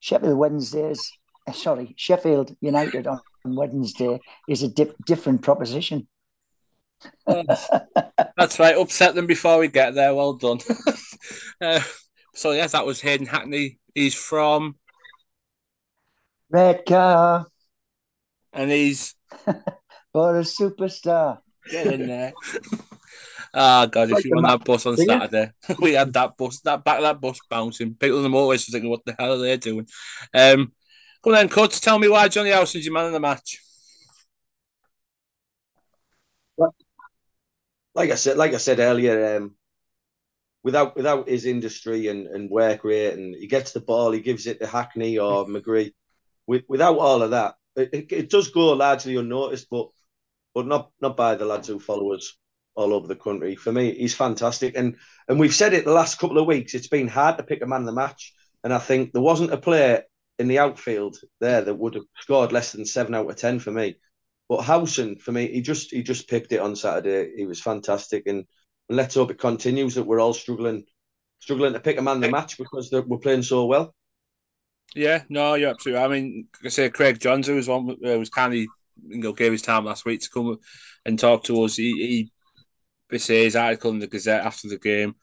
Sheffield 0.00 0.38
Wednesdays, 0.38 1.10
uh, 1.48 1.52
sorry, 1.52 1.94
Sheffield 1.96 2.56
United 2.60 3.06
on 3.06 3.20
Wednesday 3.44 4.20
is 4.48 4.62
a 4.62 4.68
dip, 4.68 4.94
different 5.04 5.42
proposition. 5.42 6.06
that's 7.26 8.58
right. 8.58 8.76
Upset 8.76 9.14
them 9.14 9.26
before 9.26 9.58
we 9.58 9.68
get 9.68 9.94
there. 9.94 10.14
Well 10.14 10.34
done. 10.34 10.58
uh, 11.60 11.80
so 12.34 12.52
yeah, 12.52 12.66
that 12.66 12.86
was 12.86 13.00
Hayden 13.00 13.26
Hackney. 13.26 13.78
He's 13.94 14.14
from 14.14 14.76
Redcar. 16.50 17.46
And 18.52 18.70
he's 18.70 19.14
Boro 20.12 20.42
superstar. 20.42 21.40
Get 21.70 21.86
in 21.88 22.06
there. 22.06 22.32
Ah, 23.58 23.84
oh, 23.84 23.86
God, 23.86 24.10
if 24.10 24.22
you 24.22 24.32
want 24.34 24.46
that 24.46 24.64
bus 24.66 24.84
on 24.84 24.98
Saturday, 24.98 25.50
we 25.80 25.94
had 25.94 26.12
that 26.12 26.36
bus, 26.36 26.60
that 26.60 26.84
back 26.84 26.98
of 26.98 27.04
that 27.04 27.18
bus 27.22 27.38
bouncing. 27.48 27.94
People 27.94 28.18
in 28.18 28.24
the 28.24 28.28
motorways 28.28 28.68
were 28.68 28.72
thinking, 28.72 28.90
what 28.90 29.02
the 29.06 29.16
hell 29.18 29.32
are 29.32 29.38
they 29.38 29.56
doing? 29.56 29.88
Um, 30.34 30.72
come 31.24 31.32
on 31.32 31.36
then, 31.36 31.48
Cuts, 31.48 31.80
tell 31.80 31.98
me 31.98 32.06
why 32.06 32.28
Johnny 32.28 32.50
Howson's 32.50 32.84
your 32.84 32.92
man 32.92 33.06
in 33.06 33.14
the 33.14 33.20
match. 33.20 33.62
Like 37.94 38.10
I 38.10 38.16
said, 38.16 38.36
like 38.36 38.52
I 38.52 38.58
said 38.58 38.78
earlier, 38.78 39.38
um, 39.38 39.54
without 40.62 40.94
without 40.94 41.26
his 41.26 41.46
industry 41.46 42.08
and, 42.08 42.26
and 42.26 42.50
work 42.50 42.84
rate, 42.84 43.14
and 43.14 43.34
he 43.34 43.46
gets 43.46 43.72
the 43.72 43.80
ball, 43.80 44.12
he 44.12 44.20
gives 44.20 44.46
it 44.46 44.60
to 44.60 44.66
Hackney 44.66 45.16
or 45.16 45.46
McGree. 45.46 45.94
With, 46.46 46.64
without 46.68 46.98
all 46.98 47.22
of 47.22 47.30
that, 47.30 47.54
it, 47.74 47.88
it, 47.94 48.12
it, 48.12 48.30
does 48.30 48.50
go 48.50 48.74
largely 48.74 49.16
unnoticed, 49.16 49.68
but 49.70 49.88
but 50.54 50.66
not 50.66 50.90
not 51.00 51.16
by 51.16 51.36
the 51.36 51.46
lads 51.46 51.68
who 51.68 51.80
follow 51.80 52.12
us 52.12 52.36
all 52.76 52.92
over 52.92 53.08
the 53.08 53.16
country. 53.16 53.56
For 53.56 53.72
me, 53.72 53.94
he's 53.94 54.14
fantastic, 54.14 54.76
and 54.76 54.96
and 55.28 55.40
we've 55.40 55.54
said 55.54 55.72
it 55.72 55.84
the 55.84 55.92
last 55.92 56.18
couple 56.18 56.38
of 56.38 56.46
weeks. 56.46 56.74
It's 56.74 56.88
been 56.88 57.08
hard 57.08 57.38
to 57.38 57.44
pick 57.44 57.62
a 57.62 57.66
man 57.66 57.80
of 57.80 57.86
the 57.86 57.92
match, 57.92 58.34
and 58.62 58.72
I 58.72 58.78
think 58.78 59.12
there 59.12 59.22
wasn't 59.22 59.52
a 59.52 59.58
player 59.58 60.04
in 60.38 60.48
the 60.48 60.58
outfield 60.58 61.16
there 61.40 61.62
that 61.62 61.74
would 61.74 61.94
have 61.94 62.04
scored 62.20 62.52
less 62.52 62.72
than 62.72 62.84
seven 62.84 63.14
out 63.14 63.28
of 63.28 63.36
ten 63.36 63.58
for 63.58 63.70
me. 63.70 63.96
But 64.48 64.62
Howson, 64.62 65.16
for 65.16 65.32
me, 65.32 65.48
he 65.48 65.60
just 65.60 65.90
he 65.90 66.02
just 66.02 66.28
picked 66.28 66.52
it 66.52 66.60
on 66.60 66.76
Saturday. 66.76 67.32
He 67.36 67.46
was 67.46 67.60
fantastic, 67.60 68.24
and, 68.26 68.44
and 68.88 68.96
let's 68.96 69.14
hope 69.14 69.30
it 69.30 69.38
continues. 69.38 69.94
That 69.94 70.04
we're 70.04 70.20
all 70.20 70.34
struggling 70.34 70.84
struggling 71.40 71.72
to 71.72 71.80
pick 71.80 71.98
a 71.98 72.02
man 72.02 72.16
of 72.16 72.22
the 72.22 72.30
match 72.30 72.58
because 72.58 72.90
we're 72.92 73.18
playing 73.18 73.42
so 73.42 73.66
well. 73.66 73.94
Yeah, 74.94 75.24
no, 75.28 75.54
you're 75.54 75.70
absolutely. 75.70 76.02
I 76.02 76.08
mean, 76.08 76.48
like 76.62 76.66
I 76.66 76.68
say 76.70 76.90
Craig 76.90 77.20
Johns, 77.20 77.46
who 77.46 77.56
was 77.56 77.68
one, 77.68 77.96
uh, 78.06 78.18
was 78.18 78.30
kind 78.30 78.52
of 78.52 78.58
you 78.58 78.70
know 79.18 79.32
gave 79.32 79.52
his 79.52 79.62
time 79.62 79.84
last 79.84 80.04
week 80.04 80.20
to 80.20 80.30
come 80.30 80.58
and 81.04 81.18
talk 81.18 81.44
to 81.44 81.62
us. 81.62 81.76
He, 81.76 81.92
he 81.92 82.32
say 83.18 83.44
his 83.44 83.56
article 83.56 83.90
in 83.90 83.98
the 83.98 84.06
Gazette 84.06 84.44
after 84.44 84.68
the 84.68 84.78
game. 84.78 85.14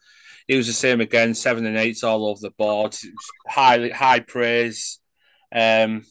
He 0.46 0.56
was 0.56 0.66
the 0.66 0.72
same 0.72 1.00
again, 1.00 1.34
seven 1.34 1.64
and 1.64 1.76
eights 1.76 2.04
all 2.04 2.26
over 2.26 2.40
the 2.40 2.50
board. 2.50 2.96
High 3.48 3.88
high 3.88 4.20
praise. 4.20 5.00
Um, 5.54 6.04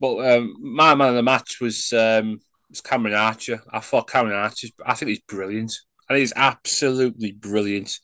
but 0.00 0.18
um, 0.18 0.56
my 0.60 0.94
man 0.94 1.10
of 1.10 1.14
the 1.14 1.22
match 1.22 1.60
was 1.60 1.92
um, 1.92 2.40
was 2.68 2.80
Cameron 2.80 3.14
Archer. 3.14 3.62
I 3.70 3.80
thought 3.80 4.10
Cameron 4.10 4.36
Archer. 4.36 4.68
I 4.84 4.94
think 4.94 5.10
he's 5.10 5.20
brilliant. 5.20 5.72
I 6.08 6.14
think 6.14 6.20
he's 6.20 6.32
absolutely 6.36 7.32
brilliant. 7.32 7.98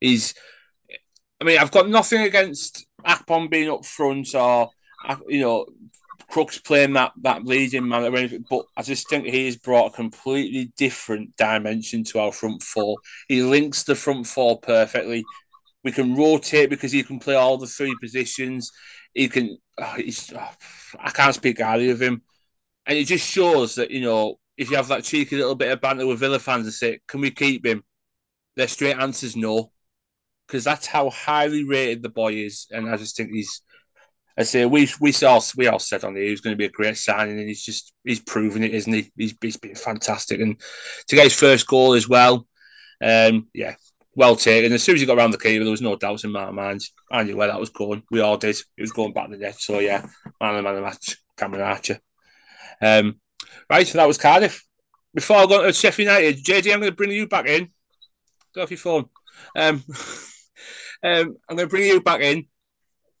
He's. 0.00 0.34
I 1.40 1.44
mean, 1.44 1.58
I've 1.58 1.72
got 1.72 1.88
nothing 1.88 2.22
against 2.22 2.86
Akpom 3.04 3.50
being 3.50 3.68
up 3.68 3.84
front 3.84 4.32
or 4.34 4.70
you 5.26 5.40
know 5.40 5.66
Crooks 6.32 6.58
playing 6.58 6.94
that 6.94 7.12
that 7.20 7.44
leading 7.44 7.86
man 7.88 8.04
or 8.04 8.16
anything, 8.16 8.46
but 8.48 8.64
I 8.74 8.80
just 8.80 9.06
think 9.10 9.26
he 9.26 9.44
has 9.44 9.58
brought 9.58 9.92
a 9.92 9.96
completely 9.96 10.72
different 10.78 11.36
dimension 11.36 12.04
to 12.04 12.20
our 12.20 12.32
front 12.32 12.62
four. 12.62 12.96
He 13.28 13.42
links 13.42 13.82
the 13.82 13.94
front 13.94 14.26
four 14.26 14.58
perfectly. 14.58 15.24
We 15.84 15.92
can 15.92 16.16
rotate 16.16 16.70
because 16.70 16.90
he 16.92 17.02
can 17.02 17.18
play 17.18 17.34
all 17.34 17.58
the 17.58 17.66
three 17.66 17.94
positions. 18.00 18.70
He 19.12 19.28
can. 19.28 19.58
Oh, 19.76 19.96
oh, 20.34 20.50
I 20.98 21.10
can't 21.10 21.34
speak 21.34 21.60
highly 21.60 21.90
of 21.90 22.00
him, 22.00 22.22
and 22.86 22.96
it 22.96 23.04
just 23.04 23.28
shows 23.28 23.74
that 23.74 23.90
you 23.90 24.00
know 24.00 24.38
if 24.56 24.70
you 24.70 24.76
have 24.76 24.88
that 24.88 25.04
cheeky 25.04 25.36
little 25.36 25.54
bit 25.54 25.70
of 25.70 25.82
banter 25.82 26.06
with 26.06 26.20
Villa 26.20 26.38
fans 26.38 26.64
and 26.64 26.72
say, 26.72 27.00
"Can 27.08 27.20
we 27.20 27.30
keep 27.30 27.66
him?" 27.66 27.84
Their 28.56 28.68
straight 28.68 28.96
answer 28.96 29.26
is 29.26 29.36
no 29.36 29.72
because 30.46 30.64
that's 30.64 30.86
how 30.86 31.10
highly 31.10 31.64
rated 31.64 32.02
the 32.02 32.08
boy 32.08 32.34
is, 32.34 32.66
and 32.70 32.88
I 32.88 32.96
just 32.96 33.16
think 33.16 33.32
he's. 33.32 33.60
I 34.38 34.44
say 34.44 34.64
we 34.64 34.88
we 35.00 35.14
all 35.26 35.42
we 35.56 35.66
all 35.66 35.78
said 35.78 36.04
on 36.04 36.14
the 36.14 36.24
he 36.24 36.30
was 36.30 36.40
going 36.40 36.54
to 36.54 36.58
be 36.58 36.64
a 36.64 36.70
great 36.70 36.96
signing, 36.96 37.38
and 37.38 37.48
he's 37.48 37.64
just 37.64 37.92
he's 38.04 38.20
proven 38.20 38.62
it, 38.64 38.74
isn't 38.74 38.92
he? 38.92 39.12
He's 39.16 39.34
he's 39.40 39.56
been 39.56 39.74
fantastic, 39.74 40.40
and 40.40 40.60
to 41.08 41.16
get 41.16 41.24
his 41.24 41.34
first 41.38 41.66
goal 41.66 41.94
as 41.94 42.08
well, 42.08 42.46
um, 43.02 43.48
yeah, 43.52 43.74
well 44.14 44.36
taken. 44.36 44.72
As 44.72 44.82
soon 44.82 44.94
as 44.94 45.00
he 45.00 45.06
got 45.06 45.18
around 45.18 45.32
the 45.32 45.38
keeper, 45.38 45.64
there 45.64 45.70
was 45.70 45.82
no 45.82 45.96
doubts 45.96 46.24
in 46.24 46.32
my 46.32 46.50
mind. 46.50 46.82
I 47.10 47.24
knew 47.24 47.36
where 47.36 47.48
that 47.48 47.60
was 47.60 47.70
going. 47.70 48.02
We 48.10 48.20
all 48.20 48.36
did. 48.36 48.56
It 48.76 48.80
was 48.80 48.92
going 48.92 49.12
back 49.12 49.26
to 49.26 49.36
the 49.36 49.42
net. 49.42 49.60
So 49.60 49.78
yeah, 49.78 50.06
man 50.40 50.56
of 50.56 50.64
man 50.64 50.76
of 50.76 50.82
match, 50.82 51.16
Cameron 51.36 51.62
Archer. 51.62 52.00
Um, 52.80 53.20
right, 53.68 53.86
so 53.86 53.98
that 53.98 54.08
was 54.08 54.18
Cardiff. 54.18 54.64
Before 55.14 55.38
I 55.38 55.46
go 55.46 55.62
to 55.62 55.72
Sheffield 55.72 56.08
United, 56.08 56.42
JD, 56.42 56.72
I'm 56.72 56.80
going 56.80 56.90
to 56.90 56.96
bring 56.96 57.10
you 57.10 57.28
back 57.28 57.46
in. 57.46 57.68
Go 58.54 58.62
off 58.62 58.70
your 58.70 58.78
phone. 58.78 59.10
Um, 59.54 59.84
Um, 61.02 61.36
I'm 61.48 61.56
going 61.56 61.68
to 61.68 61.70
bring 61.70 61.88
you 61.88 62.00
back 62.00 62.20
in 62.20 62.46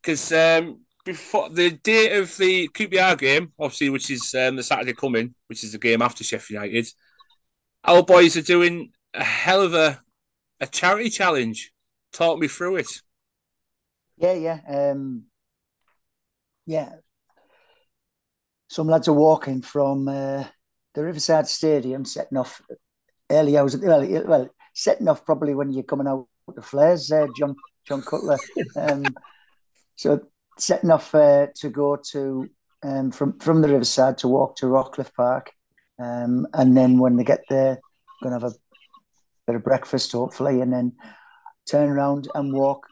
because 0.00 0.32
um, 0.32 0.80
before 1.04 1.48
the 1.48 1.70
date 1.70 2.12
of 2.12 2.36
the 2.36 2.68
QPR 2.68 3.18
game, 3.18 3.52
obviously, 3.58 3.90
which 3.90 4.10
is 4.10 4.34
um, 4.34 4.56
the 4.56 4.62
Saturday 4.62 4.92
coming, 4.92 5.34
which 5.48 5.64
is 5.64 5.72
the 5.72 5.78
game 5.78 6.02
after 6.02 6.22
Sheffield 6.22 6.62
United, 6.64 6.88
our 7.84 8.02
boys 8.02 8.36
are 8.36 8.42
doing 8.42 8.92
a 9.14 9.24
hell 9.24 9.62
of 9.62 9.74
a 9.74 10.00
a 10.60 10.66
charity 10.66 11.10
challenge. 11.10 11.72
Talk 12.12 12.38
me 12.38 12.46
through 12.46 12.76
it. 12.76 13.02
Yeah, 14.16 14.34
yeah, 14.34 14.60
um, 14.68 15.24
yeah. 16.66 16.92
Some 18.68 18.86
lads 18.86 19.08
are 19.08 19.12
walking 19.12 19.60
from 19.60 20.08
uh, 20.08 20.44
the 20.94 21.04
Riverside 21.04 21.48
Stadium, 21.48 22.04
setting 22.04 22.38
off 22.38 22.62
early 23.28 23.58
hours. 23.58 23.76
Well, 23.76 24.06
well, 24.24 24.48
setting 24.72 25.08
off 25.08 25.26
probably 25.26 25.54
when 25.54 25.72
you're 25.72 25.82
coming 25.82 26.06
out 26.06 26.28
the 26.54 26.62
flares. 26.62 27.10
Uh, 27.10 27.26
John 27.36 27.56
John 27.86 28.02
Cutler. 28.02 28.38
Um, 28.76 29.04
so 29.96 30.20
setting 30.58 30.90
off 30.90 31.14
uh, 31.14 31.46
to 31.56 31.68
go 31.68 31.96
to 32.12 32.48
um, 32.82 33.10
from 33.10 33.38
from 33.38 33.62
the 33.62 33.68
riverside 33.68 34.18
to 34.18 34.28
walk 34.28 34.56
to 34.56 34.66
Rockcliffe 34.66 35.14
Park, 35.14 35.52
um, 35.98 36.46
and 36.54 36.76
then 36.76 36.98
when 36.98 37.16
they 37.16 37.24
get 37.24 37.44
there, 37.48 37.78
to 38.22 38.30
have 38.30 38.44
a 38.44 38.52
bit 39.46 39.56
of 39.56 39.64
breakfast 39.64 40.12
hopefully, 40.12 40.60
and 40.60 40.72
then 40.72 40.92
turn 41.68 41.88
around 41.88 42.28
and 42.34 42.52
walk 42.52 42.86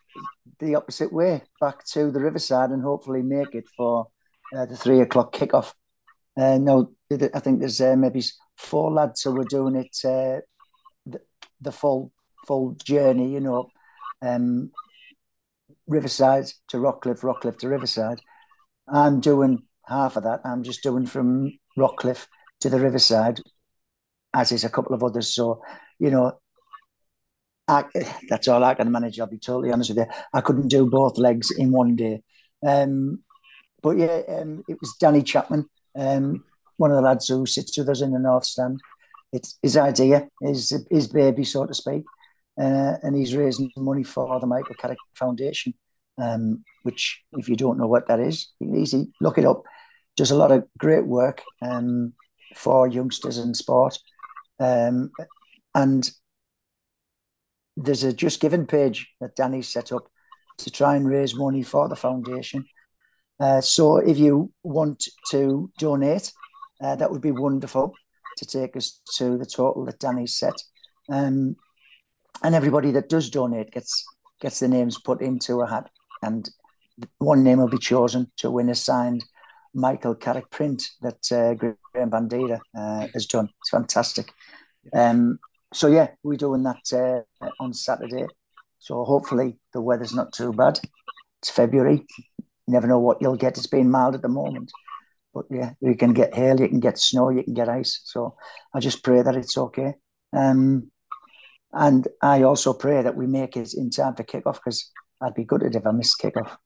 the 0.59 0.75
opposite 0.75 1.13
way 1.13 1.43
back 1.61 1.85
to 1.85 2.11
the 2.11 2.21
riverside, 2.21 2.71
and 2.71 2.83
hopefully 2.83 3.23
make 3.23 3.55
it 3.55 3.69
for 3.77 4.09
uh, 4.57 4.67
the 4.67 4.77
three 4.77 5.01
o'clock 5.01 5.33
kickoff. 5.35 5.73
Uh, 6.37 6.59
no, 6.59 6.93
I 7.13 7.41
think 7.41 7.61
there's 7.61 7.81
uh, 7.81 7.97
maybe 7.97 8.23
four 8.57 8.91
lads 8.93 9.23
who 9.23 9.33
were 9.33 9.45
doing 9.45 9.75
it 9.77 9.97
uh, 10.05 10.41
the, 11.07 11.21
the 11.61 11.73
full 11.73 12.13
full 12.47 12.77
journey, 12.85 13.33
you 13.33 13.41
know, 13.41 13.69
um, 14.23 14.71
Riverside 15.91 16.47
to 16.69 16.79
Rockcliffe, 16.79 17.23
Rockcliffe 17.23 17.59
to 17.59 17.69
Riverside. 17.69 18.21
I'm 18.89 19.21
doing 19.21 19.65
half 19.87 20.17
of 20.17 20.23
that. 20.23 20.41
I'm 20.45 20.63
just 20.63 20.83
doing 20.83 21.05
from 21.05 21.53
Rockcliffe 21.77 22.27
to 22.61 22.71
the 22.71 22.79
Riverside, 22.79 23.41
as 24.33 24.53
is 24.53 24.65
a 24.65 24.71
couple 24.71 24.95
of 24.95 25.03
others. 25.03 25.35
So, 25.35 25.63
you 25.99 26.11
know, 26.11 26.39
I, 27.67 27.85
that's 28.29 28.49
all 28.49 28.63
I 28.63 28.75
can 28.75 28.93
manage. 28.93 29.19
I'll 29.19 29.27
be 29.27 29.39
totally 29.39 29.73
honest 29.73 29.91
with 29.91 29.99
you. 29.99 30.07
I 30.33 30.41
couldn't 30.41 30.69
do 30.69 30.89
both 30.89 31.19
legs 31.19 31.51
in 31.51 31.73
one 31.73 31.97
day. 31.97 32.23
Um, 32.65 33.25
but 33.83 33.99
yeah, 33.99 34.23
um, 34.29 34.63
it 34.69 34.79
was 34.81 34.95
Danny 35.01 35.23
Chapman, 35.23 35.67
um, 35.97 36.45
one 36.77 36.91
of 36.91 36.97
the 36.97 37.03
lads 37.03 37.29
who 37.29 37.47
sits 37.47 37.77
with 37.77 37.89
us 37.89 38.01
in 38.01 38.13
the 38.13 38.19
North 38.19 38.45
Stand. 38.45 38.81
It's 39.33 39.59
his 39.63 39.77
idea, 39.77 40.29
his 40.43 40.73
his 40.91 41.07
baby, 41.07 41.45
so 41.45 41.65
to 41.65 41.73
speak 41.73 42.05
uh, 42.61 42.99
and 43.03 43.17
he's 43.17 43.35
raising 43.35 43.71
money 43.77 44.05
for 44.05 44.39
the 44.39 44.47
Michael 44.47 44.75
Carrick 44.75 44.99
Foundation, 45.15 45.73
um, 46.19 46.63
which, 46.83 47.23
if 47.33 47.49
you 47.49 47.57
don't 47.57 47.79
know 47.79 47.87
what 47.87 48.07
that 48.09 48.21
is, 48.21 48.53
easy 48.63 49.11
look 49.21 49.39
it 49.39 49.47
up. 49.47 49.63
Does 50.17 50.31
a 50.31 50.37
lot 50.37 50.53
of 50.53 50.67
great 50.79 51.07
work 51.07 51.43
um, 51.63 52.13
for 52.55 52.87
youngsters 52.87 53.39
in 53.39 53.55
sport, 53.55 53.99
um, 54.59 55.11
and 55.75 56.11
there's 57.77 58.05
a 58.05 58.13
JustGiving 58.13 58.69
page 58.69 59.09
that 59.21 59.37
Danny 59.37 59.63
set 59.63 59.93
up 59.93 60.11
to 60.59 60.71
try 60.71 60.97
and 60.97 61.09
raise 61.09 61.35
money 61.35 61.63
for 61.63 61.89
the 61.89 61.97
foundation. 61.97 62.67
Uh, 63.39 63.63
so, 63.63 63.97
if 63.97 64.19
you 64.19 64.53
want 64.63 65.09
to 65.31 65.71
donate, 65.79 66.31
uh, 66.83 66.95
that 66.97 67.11
would 67.11 67.23
be 67.23 67.31
wonderful 67.31 67.95
to 68.37 68.45
take 68.45 68.77
us 68.77 69.01
to 69.17 69.39
the 69.39 69.47
total 69.47 69.87
that 69.87 69.99
Danny's 69.99 70.37
set. 70.37 70.61
Um, 71.09 71.57
and 72.43 72.55
everybody 72.55 72.91
that 72.93 73.09
does 73.09 73.31
donate 73.31 73.71
gets 73.73 74.05
gets 74.41 74.61
the 74.61 74.69
names 74.69 74.99
put 74.99 75.21
into 75.21 75.61
a 75.61 75.69
hat, 75.69 75.91
and 76.23 76.49
one 77.19 77.43
name 77.43 77.59
will 77.59 77.69
be 77.69 77.79
chosen 77.79 78.31
to 78.39 78.51
win 78.51 78.69
a 78.69 78.75
signed 78.75 79.25
Michael 79.75 80.15
Carrick 80.15 80.51
print 80.51 80.83
that 81.03 81.33
uh, 81.33 81.55
Graham 81.55 82.11
Bandita 82.11 82.61
uh, 82.77 83.07
has 83.15 83.27
done. 83.27 83.49
It's 83.61 83.71
fantastic. 83.71 84.33
Um, 84.93 85.39
so 85.73 85.87
yeah, 85.87 86.09
we're 86.23 86.37
doing 86.37 86.63
that 86.65 87.25
uh, 87.41 87.49
on 87.61 87.73
Saturday. 87.73 88.27
So 88.79 89.05
hopefully 89.05 89.59
the 89.73 89.81
weather's 89.81 90.15
not 90.15 90.33
too 90.33 90.53
bad. 90.53 90.81
It's 91.41 91.51
February. 91.51 92.07
You 92.39 92.45
never 92.67 92.87
know 92.87 92.99
what 92.99 93.19
you'll 93.21 93.37
get. 93.37 93.57
It's 93.57 93.67
been 93.67 93.91
mild 93.91 94.15
at 94.15 94.23
the 94.23 94.29
moment, 94.29 94.73
but 95.33 95.45
yeah, 95.51 95.73
you 95.81 95.95
can 95.97 96.13
get 96.13 96.35
hail, 96.35 96.61
you 96.61 96.69
can 96.69 96.81
get 96.81 96.99
snow, 96.99 97.31
you 97.31 97.43
can 97.43 97.55
get 97.55 97.69
ice. 97.69 98.01
So 98.05 98.37
I 98.75 98.81
just 98.81 99.03
pray 99.03 99.23
that 99.23 99.37
it's 99.37 99.57
okay. 99.57 99.95
Um, 100.33 100.91
and 101.73 102.09
I 102.23 102.43
also 102.43 102.73
pray 102.73 103.03
that 103.03 103.17
we 103.17 103.27
make 103.27 103.57
it 103.57 103.75
in 103.75 103.91
time 103.91 104.15
for 104.15 104.25
kickoff 104.25 104.55
because 104.55 104.91
I'd 105.21 105.35
be 105.35 105.45
gutted 105.45 105.75
if 105.75 105.87
I 105.87 105.93
missed 105.93 106.21
kickoff. 106.21 106.57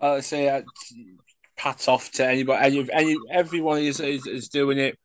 I 0.00 0.20
say 0.20 0.48
uh, 0.48 0.62
pat 1.56 1.88
off 1.88 2.10
to 2.12 2.26
anybody, 2.26 2.64
any, 2.64 2.92
any 2.92 3.16
everyone 3.30 3.78
is, 3.78 4.00
is, 4.00 4.26
is 4.26 4.48
doing 4.48 4.78
it. 4.78 4.98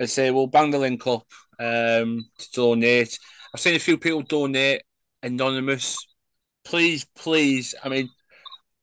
I 0.00 0.04
say 0.04 0.30
we'll 0.30 0.46
bang 0.46 0.70
the 0.70 0.78
link 0.78 1.06
up 1.06 1.26
um, 1.58 2.26
to 2.38 2.48
donate. 2.52 3.18
I've 3.54 3.60
seen 3.60 3.74
a 3.74 3.80
few 3.80 3.96
people 3.96 4.22
donate 4.22 4.82
anonymous. 5.22 5.96
Please, 6.64 7.06
please. 7.16 7.74
I 7.82 7.88
mean, 7.88 8.10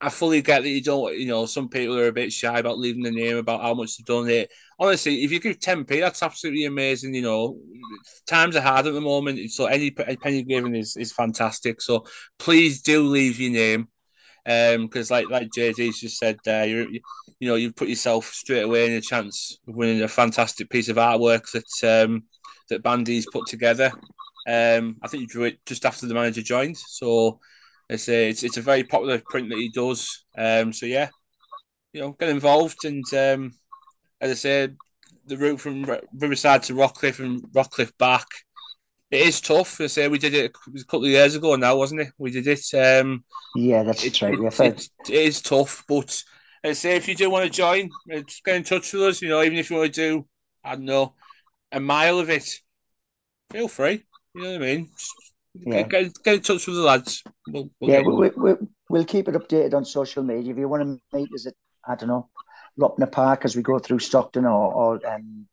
I 0.04 0.10
fully 0.10 0.42
get 0.42 0.64
that 0.64 0.70
you 0.70 0.82
don't. 0.84 1.18
You 1.18 1.28
know, 1.28 1.46
some 1.46 1.70
people 1.70 1.98
are 1.98 2.08
a 2.08 2.14
bit 2.14 2.34
shy 2.34 2.60
about 2.60 2.80
leaving 2.80 3.04
the 3.04 3.12
name 3.12 3.38
about 3.38 3.62
how 3.62 3.74
much 3.74 3.98
to 3.98 4.04
donate. 4.04 4.50
Honestly, 4.80 5.24
if 5.24 5.32
you 5.32 5.40
give 5.40 5.60
ten 5.60 5.86
p, 5.86 6.00
that's 6.00 6.24
absolutely 6.24 6.66
amazing. 6.66 7.14
You 7.16 7.22
know, 7.24 7.58
times 8.28 8.56
are 8.56 8.62
hard 8.62 8.88
at 8.88 8.94
the 8.94 9.02
moment, 9.02 9.52
so 9.52 9.66
any 9.66 9.92
penny 9.92 10.44
given 10.44 10.76
is 10.76 10.96
is 10.98 11.12
fantastic. 11.12 11.82
So 11.82 12.06
please 12.40 12.82
do 12.82 13.04
leave 13.04 13.40
your 13.40 13.52
name 13.52 13.88
Um, 14.46 14.88
because 14.88 15.10
like 15.12 15.30
like 15.30 15.50
JD 15.52 15.92
just 15.92 16.18
said 16.18 16.38
there, 16.46 16.66
you 16.68 17.00
you 17.40 17.48
know 17.50 17.56
you've 17.56 17.76
put 17.76 17.90
yourself 17.90 18.26
straight 18.28 18.64
away 18.64 18.88
in 18.88 18.94
a 18.94 19.02
chance 19.02 19.58
of 19.68 19.76
winning 19.76 20.02
a 20.02 20.08
fantastic 20.10 20.70
piece 20.70 20.90
of 20.90 20.98
artwork 20.98 21.46
that 21.54 22.04
um, 22.06 22.24
that 22.70 22.84
Bandy's 22.84 23.28
put 23.32 23.48
together. 23.48 23.92
Um, 24.48 24.98
I 25.02 25.08
think 25.08 25.22
you 25.22 25.28
drew 25.28 25.46
it 25.46 25.66
just 25.66 25.86
after 25.86 26.08
the 26.08 26.14
manager 26.14 26.42
joined, 26.42 26.78
so 26.78 27.40
it's 27.90 28.10
a 28.10 28.30
it's, 28.30 28.44
it's 28.44 28.58
a 28.58 28.62
very 28.62 28.84
popular 28.84 29.22
print 29.26 29.50
that 29.50 29.58
he 29.60 29.70
does. 29.70 30.26
Um, 30.38 30.74
so 30.74 30.86
yeah, 30.86 31.10
you 31.92 32.02
know, 32.02 32.12
get 32.12 32.30
involved 32.30 32.86
and 32.86 33.06
um, 33.14 33.52
as 34.22 34.32
I 34.32 34.36
said, 34.36 34.78
the 35.26 35.38
route 35.38 35.60
from 35.60 35.86
Riverside 36.14 36.64
to 36.64 36.74
Rockcliffe 36.74 37.20
and 37.20 37.42
Rockcliffe 37.54 37.98
back 37.98 38.28
it 39.14 39.28
is 39.28 39.42
tough. 39.42 39.80
I 39.80 39.86
say 39.86 40.08
we 40.08 40.18
did 40.18 40.34
it 40.34 40.52
a 40.68 40.84
couple 40.86 41.06
of 41.06 41.12
years 41.12 41.36
ago 41.36 41.56
now, 41.56 41.76
wasn't 41.76 42.02
it? 42.02 42.14
We 42.18 42.32
did 42.32 42.48
it. 42.48 42.66
Um, 42.74 43.24
yeah, 43.56 43.84
that's 43.84 44.04
it, 44.04 44.20
right. 44.24 44.34
It, 44.34 44.60
it, 44.60 44.90
it 45.08 45.14
is 45.14 45.40
tough, 45.40 45.84
but 45.88 46.24
I 46.64 46.74
say 46.74 46.96
if 46.96 47.08
you 47.08 47.14
do 47.14 47.30
want 47.30 47.46
to 47.46 47.52
join, 47.52 47.92
just 48.10 48.44
get 48.44 48.56
in 48.56 48.64
touch 48.64 48.92
with 48.92 49.04
us. 49.04 49.22
You 49.22 49.30
know, 49.30 49.44
even 49.44 49.60
if 49.60 49.70
you 49.70 49.78
want 49.78 49.94
to 49.94 50.02
do, 50.02 50.28
I 50.64 50.74
don't 50.74 50.86
know, 50.86 51.14
a 51.72 51.80
mile 51.80 52.18
of 52.18 52.32
it, 52.32 52.60
feel 53.52 53.68
free. 53.68 54.04
You 54.34 54.42
know 54.42 54.54
what 54.54 54.64
I 54.64 54.66
mean? 54.66 54.90
Yeah. 55.54 55.84
Get, 55.84 56.24
get 56.24 56.36
in 56.36 56.42
touch 56.42 56.68
with 56.68 56.76
the 56.76 56.84
lads. 56.84 57.24
We'll, 57.48 57.70
we'll 57.80 57.92
yeah, 57.92 58.02
we, 58.02 58.30
we, 58.30 58.54
we'll 58.90 59.06
keep 59.06 59.28
it 59.28 59.36
updated 59.36 59.74
on 59.74 59.86
social 59.86 60.24
media. 60.24 60.52
If 60.52 60.58
you 60.58 60.68
want 60.68 60.84
to 60.84 61.18
meet 61.18 61.30
us 61.34 61.48
at, 61.48 61.54
I 61.88 61.96
don't 61.96 62.10
know, 62.10 62.30
Ropner 62.80 63.12
Park 63.12 63.46
as 63.46 63.56
we 63.56 63.62
go 63.62 63.80
through 63.80 64.00
Stockton 64.00 64.46
or, 64.46 64.74
or 64.74 65.08
um, 65.08 65.48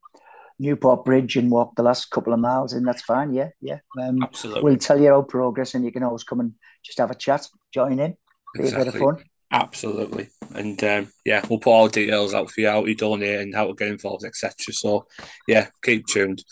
Newport 0.59 1.05
Bridge 1.05 1.36
and 1.36 1.51
walk 1.51 1.74
the 1.74 1.82
last 1.82 2.11
couple 2.11 2.32
of 2.32 2.38
miles, 2.38 2.72
and 2.72 2.86
that's 2.86 3.03
fine. 3.03 3.32
Yeah, 3.32 3.48
yeah. 3.61 3.78
Um, 4.01 4.22
Absolutely. 4.22 4.62
We'll 4.62 4.76
tell 4.76 5.01
you 5.01 5.12
our 5.12 5.22
progress, 5.22 5.74
and 5.74 5.84
you 5.84 5.90
can 5.90 6.03
always 6.03 6.24
come 6.24 6.40
and 6.40 6.55
just 6.84 6.98
have 6.98 7.11
a 7.11 7.14
chat, 7.14 7.46
join 7.72 7.98
in, 7.98 8.16
be 8.55 8.61
exactly. 8.61 8.82
a 8.82 8.84
bit 8.84 8.94
of 8.94 9.01
fun. 9.01 9.24
Absolutely, 9.53 10.28
and 10.55 10.82
um, 10.84 11.09
yeah, 11.24 11.44
we'll 11.48 11.59
put 11.59 11.70
all 11.70 11.86
the 11.86 11.92
details 11.92 12.34
out 12.34 12.51
for 12.51 12.61
you, 12.61 12.68
how 12.68 12.84
to 12.84 12.94
donate 12.94 13.40
and 13.40 13.55
how 13.55 13.66
to 13.66 13.74
get 13.74 13.88
involved, 13.88 14.24
etc. 14.24 14.55
So, 14.72 15.07
yeah, 15.48 15.68
keep 15.82 16.07
tuned. 16.07 16.44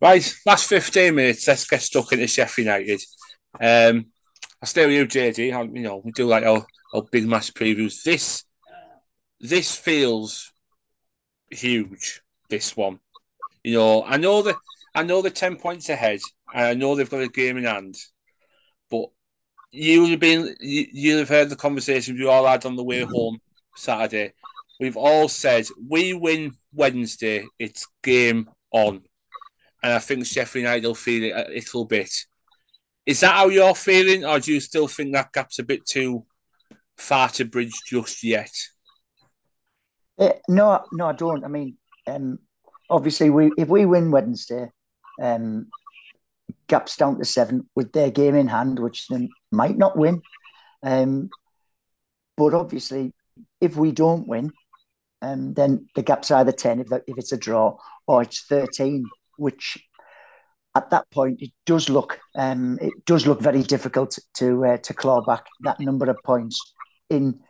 Right, 0.00 0.32
last 0.46 0.68
fifteen 0.68 1.16
minutes. 1.16 1.48
Let's 1.48 1.66
get 1.66 1.82
stuck 1.82 2.12
into 2.12 2.28
Sheffield 2.28 2.66
United. 2.66 3.00
Um, 3.60 4.06
I 4.62 4.66
stay 4.66 4.86
with 4.86 4.94
you, 4.94 5.06
JD. 5.06 5.74
You 5.74 5.82
know, 5.82 6.00
we 6.04 6.12
do 6.12 6.26
like 6.26 6.44
our, 6.44 6.64
our 6.94 7.02
big 7.10 7.26
match 7.26 7.52
previews. 7.52 8.04
This, 8.04 8.44
this 9.40 9.74
feels 9.74 10.52
huge. 11.50 12.22
This 12.48 12.76
one, 12.76 13.00
you 13.64 13.74
know, 13.74 14.04
I 14.04 14.18
know 14.18 14.42
that 14.42 14.54
I 14.94 15.02
know 15.02 15.20
they're 15.20 15.32
ten 15.32 15.56
points 15.56 15.88
ahead, 15.88 16.20
and 16.54 16.64
I 16.64 16.74
know 16.74 16.94
they've 16.94 17.10
got 17.10 17.22
a 17.22 17.28
game 17.28 17.56
in 17.56 17.64
hand. 17.64 17.96
But 18.90 19.06
you 19.72 20.02
would 20.02 20.10
have 20.10 20.20
been 20.20 20.54
you, 20.60 20.86
you 20.92 21.16
have 21.18 21.28
heard 21.28 21.50
the 21.50 21.56
conversation 21.56 22.16
we 22.16 22.24
all 22.24 22.46
had 22.46 22.64
on 22.64 22.76
the 22.76 22.84
way 22.84 23.00
home 23.00 23.40
Saturday. 23.74 24.32
We've 24.78 24.96
all 24.96 25.28
said 25.28 25.66
we 25.88 26.14
win 26.14 26.52
Wednesday, 26.72 27.46
it's 27.58 27.88
game 28.04 28.48
on. 28.70 29.02
And 29.82 29.92
I 29.92 29.98
think 29.98 30.26
Sheffield 30.26 30.64
United 30.64 30.86
will 30.86 30.94
feel 30.94 31.24
it 31.24 31.46
a 31.46 31.50
little 31.50 31.84
bit. 31.84 32.10
Is 33.06 33.20
that 33.20 33.34
how 33.34 33.48
you're 33.48 33.74
feeling, 33.74 34.24
or 34.24 34.38
do 34.38 34.52
you 34.52 34.60
still 34.60 34.88
think 34.88 35.14
that 35.14 35.32
gap's 35.32 35.58
a 35.58 35.62
bit 35.62 35.86
too 35.86 36.26
far 36.96 37.28
to 37.30 37.44
bridge 37.44 37.72
just 37.86 38.22
yet? 38.22 38.50
Uh, 40.18 40.32
no, 40.48 40.84
no, 40.92 41.06
I 41.06 41.12
don't. 41.12 41.44
I 41.44 41.48
mean, 41.48 41.76
um, 42.06 42.40
obviously, 42.90 43.30
we 43.30 43.52
if 43.56 43.68
we 43.68 43.86
win 43.86 44.10
Wednesday, 44.10 44.70
um, 45.22 45.68
gaps 46.66 46.96
down 46.96 47.18
to 47.18 47.24
seven 47.24 47.68
with 47.74 47.92
their 47.92 48.10
game 48.10 48.34
in 48.34 48.48
hand, 48.48 48.78
which 48.78 49.06
they 49.08 49.28
might 49.52 49.78
not 49.78 49.96
win. 49.96 50.22
Um, 50.82 51.30
but 52.36 52.52
obviously, 52.52 53.12
if 53.60 53.76
we 53.76 53.92
don't 53.92 54.28
win, 54.28 54.52
um, 55.22 55.54
then 55.54 55.88
the 55.94 56.02
gap's 56.02 56.30
either 56.30 56.52
ten 56.52 56.80
if, 56.80 56.88
if 57.06 57.16
it's 57.16 57.32
a 57.32 57.36
draw 57.36 57.78
or 58.06 58.22
it's 58.22 58.42
thirteen, 58.42 59.06
which 59.38 59.78
at 60.74 60.90
that 60.90 61.10
point 61.10 61.40
it 61.40 61.50
does 61.66 61.88
look 61.88 62.20
um, 62.36 62.78
it 62.80 62.92
does 63.06 63.26
look 63.26 63.40
very 63.40 63.62
difficult 63.62 64.18
to 64.34 64.64
uh, 64.64 64.76
to 64.78 64.94
claw 64.94 65.20
back 65.20 65.46
that 65.60 65.80
number 65.80 66.08
of 66.10 66.16
points 66.24 66.74
in 67.10 67.40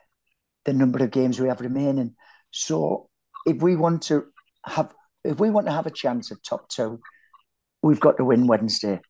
the 0.64 0.72
number 0.72 1.02
of 1.02 1.10
games 1.10 1.40
we 1.40 1.48
have 1.48 1.60
remaining. 1.60 2.14
So 2.50 3.08
if 3.46 3.62
we 3.62 3.76
want 3.76 4.02
to 4.02 4.26
have 4.64 4.92
if 5.24 5.40
we 5.40 5.50
want 5.50 5.66
to 5.66 5.72
have 5.72 5.86
a 5.86 5.90
chance 5.90 6.30
at 6.30 6.42
top 6.42 6.68
two, 6.68 7.00
we've 7.82 8.00
got 8.00 8.16
to 8.18 8.24
win 8.24 8.46
Wednesday. 8.46 9.00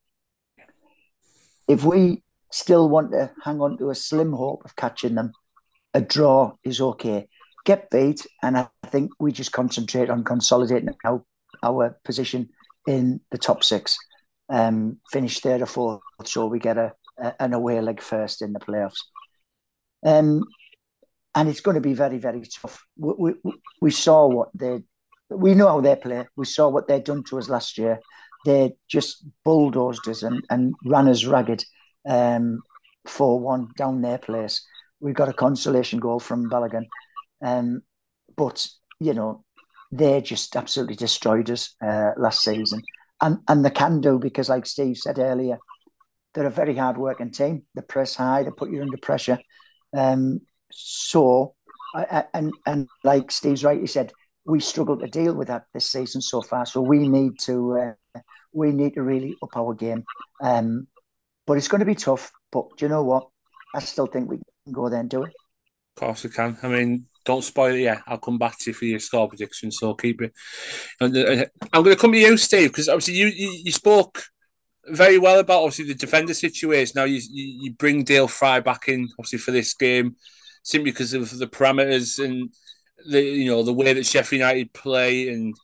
If 1.68 1.84
we 1.84 2.22
still 2.50 2.88
want 2.88 3.12
to 3.12 3.30
hang 3.44 3.60
on 3.60 3.76
to 3.78 3.90
a 3.90 3.94
slim 3.94 4.32
hope 4.32 4.62
of 4.64 4.74
catching 4.74 5.14
them, 5.14 5.32
a 5.92 6.00
draw 6.00 6.54
is 6.64 6.80
okay. 6.80 7.28
Get 7.64 7.90
beat, 7.90 8.26
and 8.42 8.56
I 8.56 8.68
think 8.86 9.10
we 9.20 9.32
just 9.32 9.52
concentrate 9.52 10.08
on 10.08 10.24
consolidating 10.24 10.94
our, 11.04 11.22
our 11.62 11.98
position 12.04 12.48
in 12.88 13.20
the 13.30 13.38
top 13.38 13.62
six. 13.62 13.96
Um, 14.48 14.98
finish 15.12 15.40
third 15.40 15.60
or 15.60 15.66
fourth, 15.66 16.00
so 16.24 16.46
we 16.46 16.58
get 16.58 16.78
a, 16.78 16.94
a 17.18 17.34
an 17.42 17.52
away 17.52 17.80
leg 17.82 18.00
first 18.00 18.40
in 18.40 18.54
the 18.54 18.60
playoffs. 18.60 19.00
Um, 20.04 20.42
and 21.34 21.48
it's 21.48 21.60
going 21.60 21.74
to 21.74 21.82
be 21.82 21.92
very, 21.92 22.16
very 22.16 22.42
tough. 22.42 22.82
We, 22.96 23.34
we, 23.44 23.52
we 23.82 23.90
saw 23.90 24.26
what 24.26 24.48
they 24.54 24.82
we 25.30 25.54
know 25.54 25.68
how 25.68 25.80
they 25.82 25.96
play. 25.96 26.26
We 26.36 26.46
saw 26.46 26.68
what 26.70 26.88
they'd 26.88 27.04
done 27.04 27.22
to 27.24 27.38
us 27.38 27.50
last 27.50 27.76
year. 27.76 28.00
They 28.46 28.72
just 28.88 29.26
bulldozed 29.44 30.08
us 30.08 30.22
and, 30.22 30.42
and 30.48 30.74
ran 30.86 31.08
us 31.08 31.26
ragged 31.26 31.66
um, 32.08 32.62
4 33.06 33.38
1 33.38 33.72
down 33.76 34.00
their 34.00 34.16
place. 34.16 34.64
We 35.00 35.12
got 35.12 35.28
a 35.28 35.34
consolation 35.34 36.00
goal 36.00 36.20
from 36.20 36.48
Balogun. 36.48 36.86
Um, 37.42 37.82
but, 38.36 38.66
you 39.00 39.12
know, 39.12 39.44
they 39.90 40.20
just 40.20 40.54
absolutely 40.56 40.96
destroyed 40.96 41.50
us 41.50 41.74
uh, 41.84 42.10
last 42.16 42.42
season. 42.42 42.82
And, 43.20 43.38
and 43.48 43.64
they 43.64 43.70
can 43.70 44.00
do 44.00 44.18
because, 44.18 44.48
like 44.48 44.66
Steve 44.66 44.96
said 44.96 45.18
earlier, 45.18 45.58
they're 46.34 46.46
a 46.46 46.50
very 46.50 46.76
hard 46.76 46.98
working 46.98 47.30
team. 47.30 47.62
They 47.74 47.82
press 47.82 48.14
high, 48.14 48.42
they 48.42 48.50
put 48.50 48.70
you 48.70 48.82
under 48.82 48.98
pressure. 48.98 49.38
Um, 49.96 50.40
so, 50.70 51.54
and, 52.34 52.52
and 52.66 52.88
like 53.02 53.30
Steve's 53.30 53.64
right, 53.64 53.80
he 53.80 53.86
said, 53.86 54.12
we 54.48 54.60
struggled 54.60 55.00
to 55.00 55.06
deal 55.06 55.34
with 55.34 55.48
that 55.48 55.64
this 55.74 55.90
season 55.90 56.22
so 56.22 56.40
far. 56.40 56.64
So 56.64 56.80
we 56.80 57.06
need 57.06 57.32
to 57.42 57.94
uh, 58.16 58.20
we 58.52 58.72
need 58.72 58.94
to 58.94 59.02
really 59.02 59.36
up 59.42 59.56
our 59.56 59.74
game. 59.74 60.04
Um, 60.42 60.88
but 61.46 61.58
it's 61.58 61.68
going 61.68 61.80
to 61.80 61.86
be 61.86 61.94
tough. 61.94 62.32
But 62.50 62.64
do 62.78 62.86
you 62.86 62.88
know 62.88 63.02
what? 63.02 63.28
I 63.74 63.80
still 63.80 64.06
think 64.06 64.28
we 64.28 64.38
can 64.64 64.72
go 64.72 64.88
there 64.88 65.00
and 65.00 65.10
do 65.10 65.24
it. 65.24 65.32
Of 65.96 66.00
course 66.00 66.24
we 66.24 66.30
can. 66.30 66.56
I 66.62 66.68
mean, 66.68 67.06
don't 67.28 67.44
spoil 67.44 67.74
it 67.74 67.80
yet. 67.80 68.02
I'll 68.06 68.18
come 68.18 68.38
back 68.38 68.58
to 68.58 68.70
you 68.70 68.74
for 68.74 68.86
your 68.86 69.00
score 69.00 69.28
prediction. 69.28 69.70
So 69.70 69.94
keep 69.94 70.22
it. 70.22 70.32
And 70.98 71.14
uh, 71.14 71.44
I'm 71.74 71.82
going 71.82 71.94
to 71.94 72.00
come 72.00 72.12
to 72.12 72.18
you, 72.18 72.36
Steve, 72.38 72.70
because 72.70 72.88
obviously 72.88 73.14
you, 73.14 73.26
you, 73.26 73.60
you 73.64 73.70
spoke 73.70 74.24
very 74.86 75.18
well 75.18 75.38
about 75.38 75.62
obviously 75.62 75.84
the 75.84 75.94
defender 75.94 76.32
situation. 76.32 76.94
Now 76.96 77.04
you 77.04 77.20
you 77.30 77.74
bring 77.74 78.04
Dael 78.04 78.28
Fry 78.28 78.60
back 78.60 78.88
in 78.88 79.08
obviously 79.18 79.40
for 79.40 79.50
this 79.50 79.74
game 79.74 80.16
simply 80.62 80.90
because 80.90 81.12
of 81.12 81.38
the 81.38 81.46
parameters 81.46 82.22
and 82.24 82.50
the 83.10 83.22
you 83.22 83.50
know 83.50 83.62
the 83.62 83.74
way 83.74 83.92
that 83.92 84.06
Sheffield 84.06 84.40
United 84.40 84.72
play 84.72 85.28
and 85.28 85.54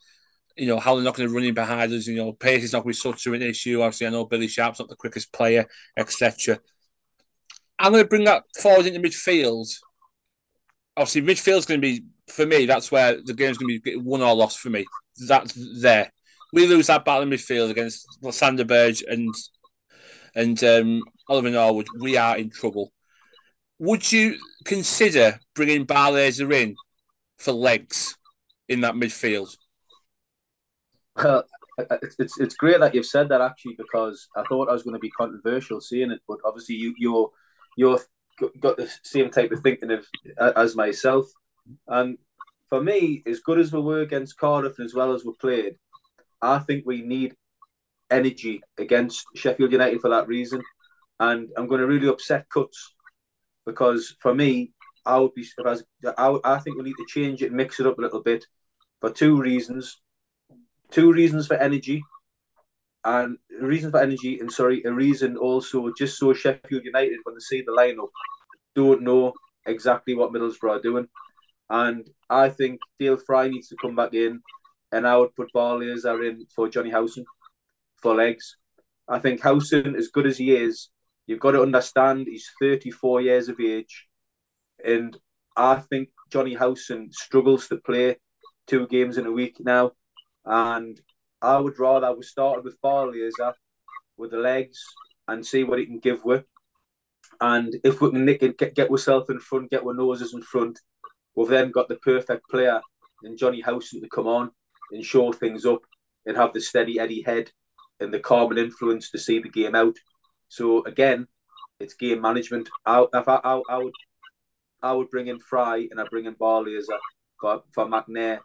you 0.55 0.67
know 0.67 0.79
how 0.79 0.93
they're 0.93 1.03
not 1.03 1.15
going 1.15 1.27
to 1.27 1.33
run 1.33 1.45
in 1.45 1.55
behind 1.55 1.91
us. 1.91 2.05
You 2.05 2.17
know, 2.17 2.33
pace 2.33 2.63
is 2.63 2.73
not 2.73 2.83
going 2.83 2.93
to 2.93 3.09
be 3.09 3.11
such 3.11 3.25
an 3.25 3.41
issue. 3.41 3.81
Obviously, 3.81 4.05
I 4.05 4.11
know 4.11 4.25
Billy 4.25 4.47
Sharp's 4.47 4.79
not 4.79 4.89
the 4.89 4.95
quickest 4.95 5.33
player, 5.33 5.65
etc. 5.97 6.59
I'm 7.79 7.91
going 7.91 8.03
to 8.03 8.09
bring 8.09 8.25
that 8.25 8.43
forward 8.61 8.85
into 8.85 8.99
midfield. 8.99 9.67
Obviously, 10.97 11.21
midfield's 11.21 11.65
going 11.65 11.81
to 11.81 11.87
be 11.87 12.05
for 12.29 12.45
me. 12.45 12.65
That's 12.65 12.91
where 12.91 13.21
the 13.21 13.33
game's 13.33 13.57
going 13.57 13.75
to 13.75 13.81
be 13.81 13.95
won 13.97 14.21
or 14.21 14.35
lost 14.35 14.59
for 14.59 14.69
me. 14.69 14.85
That's 15.27 15.53
there. 15.81 16.11
We 16.53 16.67
lose 16.67 16.87
that 16.87 17.05
battle 17.05 17.23
in 17.23 17.29
midfield 17.29 17.69
against 17.69 18.07
Sander 18.31 18.65
and 19.09 19.33
and 20.35 20.63
um, 20.63 21.01
Oliver 21.27 21.49
Norwood. 21.49 21.87
We 21.99 22.17
are 22.17 22.37
in 22.37 22.49
trouble. 22.49 22.91
Would 23.79 24.09
you 24.11 24.37
consider 24.63 25.39
bringing 25.53 25.85
Barlaser 25.85 26.53
in 26.53 26.75
for 27.37 27.51
legs 27.51 28.15
in 28.69 28.81
that 28.81 28.95
midfield? 28.95 29.55
Well, 31.17 31.43
it's 31.77 32.39
it's 32.39 32.55
great 32.55 32.79
that 32.79 32.95
you've 32.95 33.05
said 33.05 33.29
that 33.29 33.41
actually 33.41 33.75
because 33.77 34.27
I 34.35 34.43
thought 34.43 34.69
I 34.69 34.73
was 34.73 34.83
going 34.83 34.93
to 34.93 34.99
be 34.99 35.09
controversial 35.09 35.81
saying 35.81 36.11
it, 36.11 36.21
but 36.27 36.39
obviously 36.45 36.75
you 36.75 36.93
you're 36.97 37.29
you've 37.75 38.05
got 38.59 38.77
the 38.77 38.91
same 39.03 39.29
type 39.29 39.51
of 39.51 39.61
thinking 39.61 39.91
of 39.91 40.05
as 40.55 40.75
myself. 40.75 41.25
And 41.87 42.17
for 42.69 42.81
me, 42.81 43.23
as 43.25 43.39
good 43.39 43.59
as 43.59 43.71
we 43.71 43.81
were 43.81 44.01
against 44.01 44.37
Cardiff 44.37 44.77
and 44.77 44.85
as 44.85 44.93
well 44.93 45.13
as 45.13 45.23
we 45.23 45.33
played, 45.39 45.75
I 46.41 46.59
think 46.59 46.85
we 46.85 47.01
need 47.01 47.35
energy 48.11 48.61
against 48.77 49.25
Sheffield 49.35 49.71
United 49.71 50.01
for 50.01 50.09
that 50.09 50.27
reason. 50.27 50.61
And 51.19 51.49
I'm 51.57 51.67
going 51.67 51.81
to 51.81 51.87
really 51.87 52.07
upset 52.07 52.49
cuts 52.49 52.93
because 53.65 54.15
for 54.19 54.33
me, 54.33 54.73
I 55.05 55.17
would 55.19 55.33
be. 55.33 55.45
I, 55.59 55.69
was, 55.69 55.83
I, 56.17 56.37
I 56.43 56.59
think 56.59 56.77
we 56.77 56.83
need 56.83 56.95
to 56.97 57.05
change 57.07 57.41
it, 57.41 57.51
mix 57.51 57.79
it 57.79 57.87
up 57.87 57.97
a 57.97 58.01
little 58.01 58.21
bit, 58.21 58.45
for 59.01 59.11
two 59.11 59.39
reasons. 59.39 60.01
Two 60.91 61.11
reasons 61.11 61.47
for 61.47 61.55
energy, 61.55 62.03
and 63.05 63.37
a 63.61 63.65
reason 63.65 63.91
for 63.91 64.01
energy, 64.01 64.39
and 64.39 64.51
sorry, 64.51 64.83
a 64.83 64.91
reason 64.91 65.37
also 65.37 65.93
just 65.97 66.17
so 66.17 66.33
Sheffield 66.33 66.83
United 66.83 67.19
when 67.23 67.35
they 67.35 67.39
see 67.39 67.61
the 67.61 67.71
lineup 67.71 68.09
don't 68.75 69.03
know 69.03 69.33
exactly 69.65 70.15
what 70.15 70.33
Middlesbrough 70.33 70.71
are 70.71 70.81
doing. 70.81 71.07
And 71.69 72.09
I 72.29 72.49
think 72.49 72.79
Dael 72.99 73.17
Fry 73.17 73.47
needs 73.47 73.69
to 73.69 73.77
come 73.81 73.95
back 73.95 74.13
in, 74.13 74.41
and 74.91 75.07
I 75.07 75.17
would 75.17 75.35
put 75.35 75.55
are 75.55 76.23
in 76.23 76.45
for 76.53 76.67
Johnny 76.67 76.89
Howson 76.89 77.25
for 78.01 78.15
legs. 78.15 78.57
I 79.07 79.19
think 79.19 79.41
Howson, 79.41 79.95
as 79.95 80.07
good 80.09 80.25
as 80.25 80.37
he 80.37 80.55
is, 80.55 80.89
you've 81.27 81.39
got 81.39 81.51
to 81.51 81.61
understand 81.61 82.27
he's 82.27 82.49
34 82.59 83.21
years 83.21 83.49
of 83.49 83.59
age. 83.59 84.07
And 84.83 85.17
I 85.55 85.75
think 85.75 86.09
Johnny 86.31 86.55
Howson 86.55 87.11
struggles 87.11 87.67
to 87.67 87.77
play 87.77 88.17
two 88.67 88.87
games 88.87 89.17
in 89.17 89.25
a 89.25 89.31
week 89.31 89.57
now. 89.59 89.91
And 90.43 90.99
I 91.45 91.59
would 91.59 91.77
rather 91.77 92.13
we 92.15 92.23
started 92.23 92.65
with 92.65 92.81
Barlaser 92.81 93.49
uh, 93.49 93.51
with 94.17 94.31
the 94.31 94.37
legs 94.37 94.83
and 95.27 95.45
see 95.45 95.63
what 95.63 95.79
he 95.79 95.85
can 95.85 95.99
give 95.99 96.25
with. 96.25 96.45
And 97.39 97.75
if 97.83 98.01
we 98.01 98.09
can 98.09 98.25
nick 98.25 98.39
get, 98.57 98.75
get 98.75 98.89
ourselves 98.89 99.29
in 99.29 99.39
front, 99.39 99.69
get 99.69 99.83
our 99.83 99.93
noses 99.93 100.33
in 100.33 100.41
front, 100.41 100.79
we've 101.35 101.47
then 101.47 101.69
got 101.71 101.87
the 101.87 101.97
perfect 101.97 102.49
player 102.49 102.81
in 103.23 103.37
Johnny 103.37 103.61
Howson 103.61 104.01
to 104.01 104.09
come 104.09 104.27
on 104.27 104.51
and 104.91 105.05
show 105.05 105.31
things 105.31 105.65
up 105.65 105.81
and 106.25 106.35
have 106.35 106.53
the 106.53 106.61
steady 106.61 106.99
Eddie 106.99 107.21
head 107.21 107.51
and 107.99 108.13
the 108.13 108.19
calming 108.19 108.57
influence 108.57 109.11
to 109.11 109.19
see 109.19 109.39
the 109.39 109.49
game 109.49 109.75
out. 109.75 109.95
So 110.47 110.83
again, 110.85 111.27
it's 111.79 111.93
game 111.93 112.21
management. 112.21 112.69
I, 112.85 113.05
if 113.13 113.27
I, 113.27 113.39
I, 113.43 113.61
I 113.69 113.77
would 113.77 113.93
I 114.81 114.93
would 114.93 115.09
bring 115.09 115.27
in 115.27 115.39
Fry 115.39 115.87
and 115.89 115.99
I 115.99 116.05
bring 116.09 116.25
in 116.25 116.35
Barlaser 116.35 116.89
a, 116.89 116.95
uh, 116.95 116.99
for, 117.39 117.63
for 117.73 117.85
McNair 117.85 118.39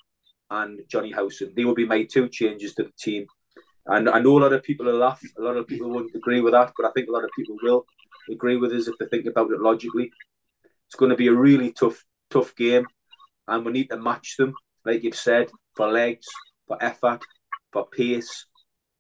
and 0.51 0.81
Johnny 0.89 1.13
Howson. 1.13 1.53
They 1.55 1.65
would 1.65 1.77
be 1.77 1.87
my 1.87 2.05
two 2.05 2.29
changes 2.29 2.75
to 2.75 2.85
the 2.85 2.93
team. 2.99 3.27
And 3.87 4.09
I 4.09 4.21
know 4.21 4.39
a 4.39 4.43
lot 4.43 4.53
of 4.53 4.63
people 4.63 4.87
will 4.87 4.99
laugh, 4.99 5.21
a 5.39 5.43
lot 5.43 5.57
of 5.57 5.67
people 5.67 5.91
wouldn't 5.91 6.15
agree 6.15 6.41
with 6.41 6.53
that, 6.53 6.73
but 6.77 6.87
I 6.87 6.91
think 6.93 7.09
a 7.09 7.13
lot 7.13 7.25
of 7.25 7.31
people 7.37 7.57
will 7.63 7.87
agree 8.31 8.57
with 8.57 8.73
us 8.73 8.89
if 8.89 8.99
they 8.99 9.07
think 9.07 9.27
about 9.27 9.51
it 9.51 9.61
logically. 9.61 10.13
It's 10.87 10.97
going 10.97 11.11
to 11.11 11.17
be 11.17 11.29
a 11.29 11.35
really 11.35 11.73
tough, 11.73 12.05
tough 12.31 12.55
game, 12.57 12.87
and 13.49 13.65
we 13.65 13.73
need 13.73 13.89
to 13.91 13.97
match 13.97 14.37
them, 14.37 14.55
like 14.85 15.03
you've 15.03 15.17
said, 15.17 15.51
for 15.75 15.91
legs, 15.91 16.27
for 16.67 16.83
effort, 16.83 17.23
for 17.73 17.87
pace, 17.87 18.47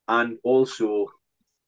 and 0.08 0.38
also 0.42 1.06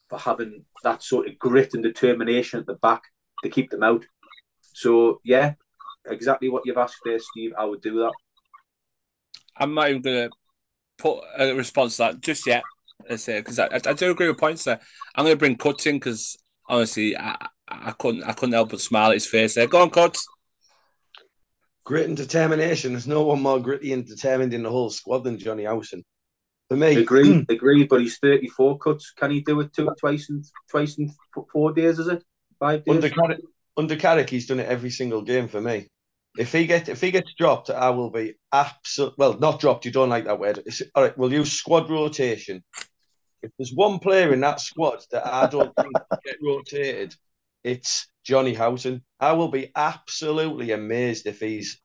for 0.09 0.18
having 0.18 0.64
that 0.83 1.03
sort 1.03 1.28
of 1.28 1.39
grit 1.39 1.74
and 1.74 1.83
determination 1.83 2.61
at 2.61 2.66
the 2.66 2.74
back 2.74 3.03
to 3.43 3.51
keep 3.51 3.70
them 3.70 3.83
out. 3.83 4.05
So 4.61 5.20
yeah, 5.24 5.55
exactly 6.07 6.49
what 6.49 6.62
you've 6.64 6.78
asked 6.78 7.01
there, 7.05 7.18
Steve. 7.18 7.53
I 7.59 7.64
would 7.64 7.83
do 7.83 7.99
that. 8.01 8.12
I'm 9.57 9.74
not 9.74 9.90
even 9.90 10.03
going 10.03 10.28
to 10.28 10.36
put 10.98 11.22
a 11.38 11.55
response 11.55 11.96
to 11.96 12.05
that 12.05 12.20
just 12.20 12.46
yet. 12.46 12.62
Let's 13.09 13.24
see, 13.24 13.38
because 13.38 13.59
I, 13.59 13.68
I, 13.72 13.92
do 13.92 14.11
agree 14.11 14.28
with 14.28 14.38
points 14.38 14.64
there. 14.64 14.80
I'm 15.14 15.24
going 15.24 15.34
to 15.34 15.38
bring 15.38 15.57
Cuts 15.57 15.86
in 15.86 15.96
because 15.96 16.38
honestly, 16.68 17.16
I, 17.16 17.48
I 17.68 17.92
couldn't 17.92 18.22
I 18.22 18.32
couldn't 18.32 18.53
help 18.53 18.70
but 18.70 18.80
smile 18.80 19.11
at 19.11 19.14
his 19.14 19.26
face 19.26 19.55
there. 19.55 19.66
Go 19.66 19.82
on, 19.82 19.90
Cuts. 19.90 20.26
Grit 21.84 22.07
and 22.07 22.16
determination. 22.16 22.92
There's 22.92 23.09
no 23.09 23.24
one 23.24 23.42
more 23.42 23.59
gritty 23.59 23.92
and 23.92 24.07
determined 24.07 24.55
in 24.55 24.62
the 24.62 24.70
whole 24.70 24.90
squad 24.90 25.24
than 25.24 25.38
Johnny 25.38 25.64
Howson. 25.64 26.05
For 26.68 26.76
me, 26.76 26.96
agree, 26.96 27.44
agree. 27.48 27.84
But 27.84 28.03
he's 28.03 28.18
34 28.18 28.78
cuts. 28.78 29.12
Can 29.12 29.32
he 29.32 29.40
do 29.40 29.61
it 29.61 29.72
two, 29.72 29.88
twice 29.98 30.30
in 30.30 30.44
twice 30.70 30.96
in 30.96 31.12
four 31.53 31.72
days? 31.72 31.98
Is 31.98 32.09
it 32.09 32.22
five 32.59 32.84
days? 32.84 32.94
Under 32.94 33.11
Carrick, 33.11 33.40
under 33.76 33.96
Carrick, 33.96 34.30
he's 34.30 34.46
done 34.46 34.61
it 34.61 34.68
every 34.68 34.90
single 34.90 35.22
game 35.22 35.48
for 35.48 35.61
me. 35.61 35.88
If 36.37 36.53
he 36.53 36.66
gets 36.66 36.89
if 36.89 37.01
he 37.01 37.11
gets 37.11 37.35
dropped, 37.35 37.70
I 37.70 37.91
will 37.91 38.11
be 38.11 38.35
absolute. 38.53 39.14
Well, 39.18 39.39
not 39.39 39.61
dropped. 39.61 39.85
You 39.85 39.91
don't 39.91 40.09
like 40.09 40.24
that 40.24 40.41
word. 40.41 40.62
It's, 40.64 40.83
all 40.95 41.03
right, 41.03 41.16
we'll 41.18 41.33
use 41.33 41.53
squad 41.53 41.91
rotation. 41.91 42.64
If 43.43 43.51
there's 43.59 43.72
one 43.74 43.99
player 43.99 44.33
in 44.33 44.41
that 44.41 44.61
squad 44.61 45.05
that 45.11 45.26
I 45.26 45.47
don't 45.47 45.74
think 45.80 45.93
get 46.24 46.37
rotated, 46.43 47.14
it's 47.64 48.09
Johnny 48.24 48.55
Howson. 48.55 49.03
I 49.20 49.33
will 49.33 49.49
be 49.49 49.72
absolutely 49.76 50.72
amazed 50.72 51.26
if 51.26 51.41
he's 51.41 51.80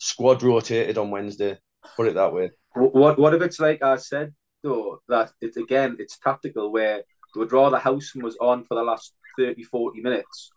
squad 0.00 0.42
rotated 0.42 0.98
on 0.98 1.10
Wednesday. 1.10 1.58
Put 1.96 2.08
it 2.08 2.14
that 2.14 2.32
way. 2.32 2.50
What 2.74 3.18
what 3.18 3.34
if 3.34 3.42
it's 3.42 3.60
like 3.60 3.82
I 3.82 3.96
said 3.96 4.34
though 4.62 5.00
that 5.08 5.32
it's 5.40 5.56
again 5.56 5.96
it's 5.98 6.18
tactical 6.18 6.72
where 6.72 6.98
they 6.98 7.38
would 7.38 7.52
rather 7.52 7.78
Howson 7.78 8.22
was 8.22 8.36
on 8.40 8.64
for 8.64 8.74
the 8.74 8.82
last 8.82 9.14
30, 9.38 9.62
40 9.64 10.00
minutes 10.00 10.50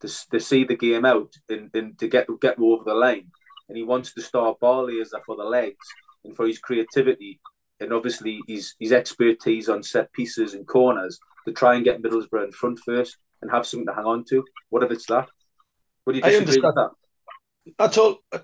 to, 0.00 0.28
to 0.30 0.40
see 0.40 0.64
the 0.64 0.76
game 0.76 1.04
out 1.04 1.32
and, 1.48 1.70
and 1.74 1.98
to 1.98 2.08
get 2.08 2.28
get 2.40 2.58
over 2.58 2.84
the 2.84 2.94
line. 2.94 3.30
And 3.68 3.76
he 3.76 3.84
wants 3.84 4.12
to 4.14 4.22
start 4.22 4.60
Barlaser 4.60 5.20
for 5.24 5.36
the 5.36 5.44
legs 5.44 5.86
and 6.24 6.36
for 6.36 6.46
his 6.46 6.58
creativity 6.58 7.40
and 7.80 7.92
obviously 7.92 8.40
his 8.46 8.74
his 8.78 8.92
expertise 8.92 9.68
on 9.68 9.82
set 9.82 10.12
pieces 10.12 10.54
and 10.54 10.66
corners 10.66 11.18
to 11.46 11.52
try 11.52 11.74
and 11.74 11.84
get 11.84 12.02
Middlesbrough 12.02 12.44
in 12.44 12.52
front 12.52 12.78
first 12.80 13.16
and 13.42 13.50
have 13.50 13.66
something 13.66 13.86
to 13.86 13.94
hang 13.94 14.04
on 14.04 14.24
to. 14.28 14.44
What 14.68 14.82
if 14.82 14.90
it's 14.90 15.06
that? 15.06 15.28
What 16.04 16.12
do 16.12 16.18
you 16.18 16.22
disagree 16.22 16.60
with 16.60 16.74
that? 16.74 16.90
That's 17.78 17.98
all. 17.98 18.18
Uh, 18.30 18.38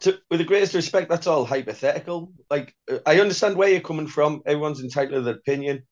to, 0.00 0.18
with 0.30 0.40
the 0.40 0.44
greatest 0.44 0.74
respect, 0.74 1.08
that's 1.08 1.28
all 1.28 1.44
hypothetical. 1.44 2.32
Like 2.50 2.74
uh, 2.90 2.98
I 3.06 3.20
understand 3.20 3.56
where 3.56 3.68
you're 3.68 3.80
coming 3.80 4.08
from. 4.08 4.42
Everyone's 4.46 4.80
entitled 4.80 5.14
to 5.14 5.20
their 5.20 5.34
opinion, 5.34 5.84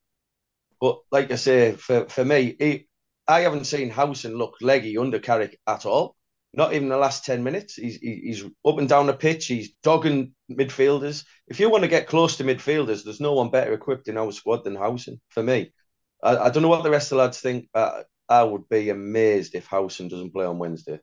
but 0.81 1.01
like 1.13 1.31
I 1.31 1.37
say, 1.37 1.73
for 1.73 2.07
for 2.07 2.25
me, 2.25 2.57
he, 2.59 2.89
I 3.31 3.41
haven't 3.43 3.65
seen 3.65 3.91
Howson 3.91 4.37
look 4.37 4.57
leggy 4.61 4.99
under 4.99 5.19
Carrick 5.19 5.59
at 5.67 5.87
all. 5.87 6.17
Not 6.53 6.75
even 6.75 6.89
the 6.89 6.97
last 6.97 7.25
10 7.25 7.45
minutes. 7.45 7.77
He's, 7.77 7.97
he's 7.97 8.45
up 8.67 8.79
and 8.79 8.89
down 8.89 9.07
the 9.07 9.15
pitch. 9.15 9.47
He's 9.47 9.73
dogging 9.85 10.35
midfielders. 10.51 11.25
If 11.47 11.61
you 11.61 11.71
want 11.71 11.85
to 11.85 11.89
get 11.89 12.09
close 12.09 12.37
to 12.37 12.45
midfielders, 12.45 13.05
there's 13.05 13.21
no 13.21 13.35
one 13.35 13.51
better 13.51 13.73
equipped 13.73 14.09
in 14.09 14.19
our 14.19 14.33
squad 14.33 14.65
than 14.65 14.75
Howson, 14.75 15.21
for 15.29 15.45
me. 15.45 15.73
I, 16.25 16.37
I 16.37 16.51
don't 16.51 16.65
know 16.65 16.69
what 16.69 16.83
the 16.83 16.91
rest 16.91 17.13
of 17.13 17.17
the 17.17 17.23
lads 17.23 17.41
think. 17.41 17.69
Uh, 17.73 18.03
I 18.29 18.43
would 18.43 18.69
be 18.69 18.91
amazed 18.91 19.55
if 19.55 19.67
Howson 19.67 20.09
doesn't 20.09 20.33
play 20.33 20.45
on 20.45 20.59
Wednesday. 20.59 20.99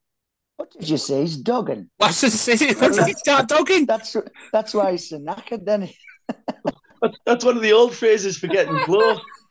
What 0.58 0.72
did 0.72 0.90
you 0.90 0.98
say? 0.98 1.22
He's 1.22 1.38
dogging. 1.38 1.90
What's 1.98 2.22
he 2.22 2.30
say? 2.30 2.74
What's 2.74 3.06
he 3.06 3.14
start 3.14 3.48
dogging? 3.48 3.86
That's 3.86 4.18
that's 4.52 4.74
why 4.74 4.92
he's 4.92 5.10
so 5.10 5.20
knackered 5.20 5.64
then. 5.64 5.90
that's 7.26 7.46
one 7.46 7.56
of 7.56 7.62
the 7.62 7.74
old 7.74 7.96
phrases 7.96 8.38
for 8.38 8.48
getting 8.48 8.78
close. 8.80 9.20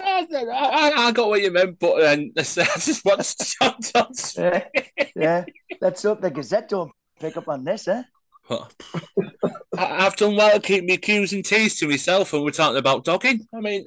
I, 0.00 0.92
I, 0.96 1.12
got 1.12 1.28
what 1.28 1.42
you 1.42 1.50
meant, 1.50 1.78
but 1.78 2.00
then 2.00 2.32
I 2.38 2.42
just 2.42 3.04
watched 3.04 3.58
John 3.60 3.74
Johnson. 3.80 4.62
Yeah, 4.74 5.08
yeah, 5.14 5.44
let's 5.80 6.02
hope 6.02 6.20
the 6.20 6.30
Gazette 6.30 6.68
don't 6.68 6.92
pick 7.18 7.36
up 7.36 7.48
on 7.48 7.64
this, 7.64 7.88
eh? 7.88 8.02
I, 8.50 10.02
have 10.02 10.16
done 10.16 10.36
well 10.36 10.52
to 10.52 10.60
keep 10.60 10.88
my 10.88 10.96
Q's 10.96 11.32
and 11.32 11.44
T's 11.44 11.78
to 11.78 11.88
myself, 11.88 12.32
when 12.32 12.42
we're 12.42 12.50
talking 12.50 12.78
about 12.78 13.04
dogging. 13.04 13.46
I 13.54 13.60
mean, 13.60 13.84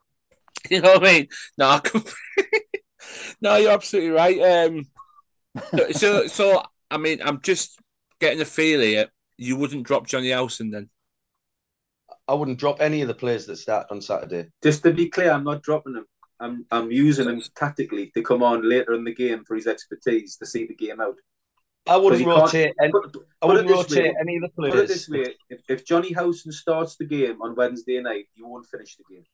you 0.70 0.80
know 0.80 0.94
what 0.94 1.06
I 1.06 1.12
mean? 1.12 1.28
No, 1.56 1.80
no, 3.40 3.56
you're 3.56 3.72
absolutely 3.72 4.10
right. 4.10 4.66
Um, 4.66 4.86
so, 5.92 6.26
so 6.26 6.62
I 6.90 6.98
mean, 6.98 7.20
I'm 7.22 7.40
just 7.40 7.78
getting 8.20 8.40
a 8.40 8.44
feel 8.44 8.80
here. 8.80 9.08
You 9.36 9.56
wouldn't 9.56 9.86
drop 9.86 10.06
Johnny 10.06 10.30
Howson 10.30 10.70
then? 10.70 10.90
I 12.28 12.34
wouldn't 12.34 12.58
drop 12.58 12.80
any 12.80 13.02
of 13.02 13.08
the 13.08 13.14
players 13.14 13.46
that 13.46 13.56
start 13.56 13.88
on 13.90 14.00
Saturday. 14.00 14.48
Just 14.62 14.82
to 14.84 14.92
be 14.92 15.08
clear, 15.08 15.32
I'm 15.32 15.44
not 15.44 15.62
dropping 15.62 15.94
them. 15.94 16.06
I'm 16.40 16.66
I'm 16.70 16.90
using 16.90 17.28
him 17.28 17.42
tactically 17.54 18.10
to 18.14 18.22
come 18.22 18.42
on 18.42 18.68
later 18.68 18.94
in 18.94 19.04
the 19.04 19.14
game 19.14 19.44
for 19.44 19.54
his 19.54 19.66
expertise 19.66 20.36
to 20.38 20.46
see 20.46 20.66
the 20.66 20.74
game 20.74 21.00
out. 21.00 21.16
I 21.86 21.96
wouldn't 21.96 22.24
rotate. 22.24 22.74
Any, 22.80 22.92
put, 22.92 23.16
I 23.40 23.46
wouldn't 23.46 23.68
rotate 23.68 24.04
way, 24.04 24.16
any 24.20 24.36
of 24.36 24.42
the 24.42 24.48
players. 24.48 24.74
Put 24.74 24.84
it 24.84 24.88
this 24.88 25.08
way: 25.08 25.34
if, 25.50 25.60
if 25.68 25.84
Johnny 25.84 26.12
Howson 26.12 26.52
starts 26.52 26.96
the 26.96 27.04
game 27.04 27.40
on 27.42 27.54
Wednesday 27.54 28.00
night, 28.00 28.26
you 28.34 28.46
won't 28.46 28.66
finish 28.66 28.96
the 28.96 29.04
game 29.12 29.24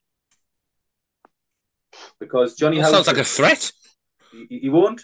because 2.18 2.54
Johnny 2.54 2.76
that 2.76 2.84
Howson 2.84 3.04
sounds 3.04 3.06
like 3.06 3.18
a 3.18 3.24
threat. 3.24 3.72
You, 4.50 4.72
won't. 4.72 5.02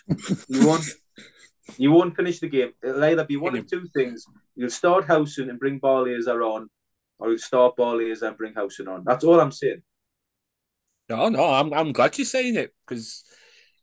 You 0.49 0.67
won't. 0.67 0.85
you 1.79 1.91
won't 1.91 2.17
finish 2.17 2.41
the 2.41 2.49
game. 2.49 2.73
It'll 2.83 3.05
either 3.05 3.25
be 3.25 3.37
one 3.37 3.57
of 3.57 3.67
two 3.67 3.87
things: 3.95 4.27
you'll 4.55 4.71
start 4.71 5.07
Howson 5.07 5.51
and 5.51 5.59
bring 5.59 5.81
Barlaser 5.81 6.45
on, 6.45 6.69
or 7.19 7.31
you'll 7.31 7.39
start 7.39 7.77
Barlaser 7.77 8.29
and 8.29 8.37
bring 8.37 8.55
Howson 8.55 8.89
on. 8.89 9.05
That's 9.05 9.25
all 9.25 9.41
I'm 9.41 9.53
saying. 9.53 9.83
No, 11.09 11.29
no, 11.29 11.45
I'm 11.45 11.73
I'm 11.73 11.93
glad 11.93 12.17
you're 12.17 12.25
saying 12.25 12.57
it 12.57 12.75
because 12.87 13.25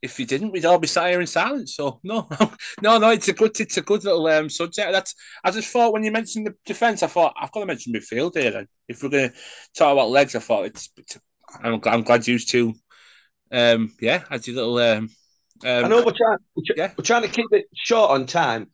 if 0.00 0.18
you 0.18 0.26
didn't, 0.26 0.50
we'd 0.50 0.64
all 0.64 0.80
be 0.80 0.88
sat 0.88 1.10
here 1.10 1.20
in 1.20 1.26
silence. 1.26 1.76
So 1.76 2.00
no, 2.02 2.28
no, 2.82 2.98
no, 2.98 3.10
it's 3.10 3.28
a 3.28 3.32
good, 3.32 3.58
it's 3.60 3.76
a 3.76 3.82
good 3.82 4.04
little 4.04 4.26
um, 4.26 4.50
subject. 4.50 4.90
That's 4.92 5.14
I 5.44 5.50
just 5.52 5.72
thought 5.72 5.92
when 5.92 6.02
you 6.02 6.10
mentioned 6.10 6.46
the 6.46 6.54
defence, 6.66 7.02
I 7.02 7.06
thought 7.06 7.34
I've 7.40 7.52
got 7.52 7.60
to 7.60 7.66
mention 7.66 7.92
midfield 7.92 8.36
here. 8.36 8.50
Then 8.50 8.68
if 8.88 9.02
we're 9.02 9.10
going 9.10 9.30
to 9.30 9.36
talk 9.76 9.92
about 9.92 10.10
legs, 10.10 10.34
I 10.34 10.40
thought 10.40 10.66
it's. 10.66 10.90
it's 10.96 11.18
I'm, 11.62 11.80
I'm 11.84 12.02
glad 12.02 12.26
you 12.26 12.38
two, 12.38 12.72
um, 13.52 13.92
yeah, 14.00 14.24
as 14.30 14.48
your 14.48 14.56
little 14.56 14.78
um, 14.78 15.10
Um, 15.64 15.84
I 15.84 15.88
know 15.88 16.02
we're 16.04 16.12
trying, 16.12 16.38
we're, 16.56 16.62
yeah. 16.76 16.92
we're 16.96 17.04
trying 17.04 17.22
to 17.22 17.28
keep 17.28 17.46
it 17.52 17.66
short 17.74 18.10
on 18.10 18.26
time. 18.26 18.70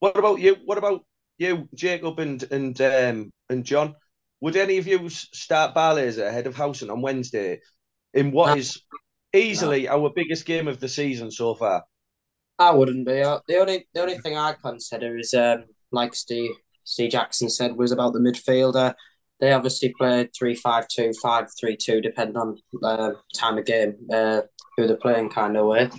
What 0.00 0.18
about 0.18 0.40
you? 0.40 0.56
What 0.64 0.76
about 0.76 1.04
you, 1.38 1.68
Jacob 1.74 2.18
and 2.18 2.42
and 2.50 2.80
um, 2.80 3.32
and 3.48 3.64
John? 3.64 3.94
Would 4.40 4.56
any 4.56 4.78
of 4.78 4.86
you 4.86 5.08
start 5.08 5.74
Barlaser 5.74 6.26
ahead 6.26 6.46
of 6.46 6.54
Howson 6.54 6.90
on 6.90 7.00
Wednesday 7.00 7.60
in 8.12 8.30
what 8.30 8.48
no. 8.48 8.54
is 8.56 8.80
easily 9.34 9.84
no. 9.84 9.92
our 9.92 10.10
biggest 10.14 10.44
game 10.44 10.68
of 10.68 10.80
the 10.80 10.88
season 10.88 11.30
so 11.30 11.54
far? 11.54 11.84
I 12.58 12.70
wouldn't 12.70 13.06
be. 13.06 13.22
Uh, 13.22 13.40
the 13.48 13.58
only 13.58 13.88
the 13.94 14.02
only 14.02 14.18
thing 14.18 14.36
I 14.36 14.54
consider 14.62 15.16
is 15.16 15.34
um, 15.34 15.64
like 15.90 16.14
Steve 16.14 16.52
Steve 16.84 17.10
Jackson 17.10 17.48
said 17.48 17.76
was 17.76 17.92
about 17.92 18.12
the 18.12 18.20
midfielder. 18.20 18.94
They 19.40 19.52
obviously 19.52 19.92
played 19.98 20.30
3-5-2, 20.40 21.12
5-3-2, 21.22 22.02
depending 22.02 22.36
on 22.36 22.56
uh, 22.84 23.10
time 23.34 23.58
of 23.58 23.64
game, 23.64 23.94
uh, 24.12 24.42
who 24.76 24.86
they're 24.86 24.96
playing 24.96 25.30
kind 25.30 25.56
of 25.56 25.66
way. 25.66 25.90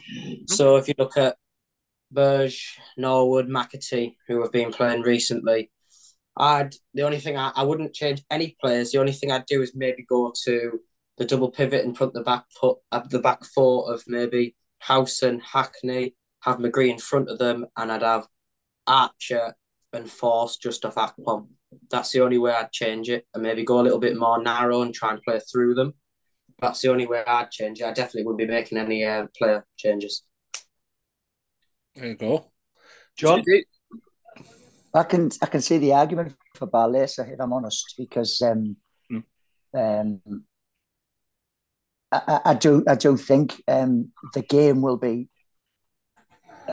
So 0.47 0.77
if 0.77 0.87
you 0.87 0.93
look 0.97 1.17
at 1.17 1.35
Berge, 2.11 2.77
Norwood, 2.97 3.47
McAtee, 3.47 4.15
who 4.27 4.41
have 4.41 4.51
been 4.51 4.71
playing 4.71 5.01
recently, 5.01 5.71
I'd 6.37 6.75
the 6.93 7.03
only 7.03 7.19
thing 7.19 7.37
I, 7.37 7.51
I 7.55 7.63
wouldn't 7.63 7.93
change 7.93 8.23
any 8.29 8.55
players. 8.61 8.91
The 8.91 8.99
only 8.99 9.13
thing 9.13 9.31
I'd 9.31 9.45
do 9.45 9.61
is 9.61 9.73
maybe 9.75 10.05
go 10.07 10.33
to 10.45 10.79
the 11.17 11.25
double 11.25 11.49
pivot 11.49 11.85
and 11.85 11.95
put 11.95 12.13
the 12.13 12.21
back 12.23 12.45
put 12.59 12.77
uh, 12.91 13.01
the 13.09 13.19
back 13.19 13.45
four 13.45 13.93
of 13.93 14.03
maybe 14.07 14.55
Howson, 14.79 15.39
Hackney, 15.39 16.15
have 16.41 16.57
McGree 16.57 16.91
in 16.91 16.99
front 16.99 17.29
of 17.29 17.39
them, 17.39 17.65
and 17.77 17.91
I'd 17.91 18.01
have 18.01 18.27
Archer 18.87 19.55
and 19.93 20.07
Forss 20.07 20.59
just 20.61 20.85
off 20.85 20.95
Akpom. 20.95 21.47
That's 21.89 22.11
the 22.11 22.21
only 22.21 22.37
way 22.37 22.51
I'd 22.53 22.71
change 22.71 23.09
it, 23.09 23.25
and 23.33 23.43
maybe 23.43 23.63
go 23.63 23.79
a 23.79 23.83
little 23.83 23.99
bit 23.99 24.17
more 24.17 24.41
narrow 24.41 24.81
and 24.81 24.93
try 24.93 25.11
and 25.11 25.21
play 25.21 25.39
through 25.39 25.75
them. 25.75 25.93
That's 26.59 26.81
the 26.81 26.89
only 26.89 27.07
way 27.07 27.23
I'd 27.25 27.51
change 27.51 27.81
it. 27.81 27.85
I 27.85 27.93
definitely 27.93 28.23
wouldn't 28.23 28.47
be 28.47 28.53
making 28.53 28.77
any 28.77 29.03
uh, 29.03 29.27
player 29.37 29.65
changes. 29.77 30.23
There 31.95 32.07
you 32.07 32.15
go, 32.15 32.51
John. 33.17 33.43
I 34.93 35.03
can 35.03 35.29
I 35.41 35.45
can 35.45 35.61
see 35.61 35.77
the 35.77 35.93
argument 35.93 36.35
for 36.55 36.67
Barlaser 36.67 37.31
if 37.31 37.39
I'm 37.39 37.53
honest, 37.53 37.95
because 37.97 38.41
um, 38.41 38.75
mm. 39.11 39.23
um, 39.73 40.43
I, 42.11 42.41
I, 42.45 42.53
do 42.53 42.83
I 42.87 42.95
do 42.95 43.17
think 43.17 43.61
um, 43.67 44.11
the 44.33 44.41
game 44.41 44.81
will 44.81 44.97
be 44.97 45.29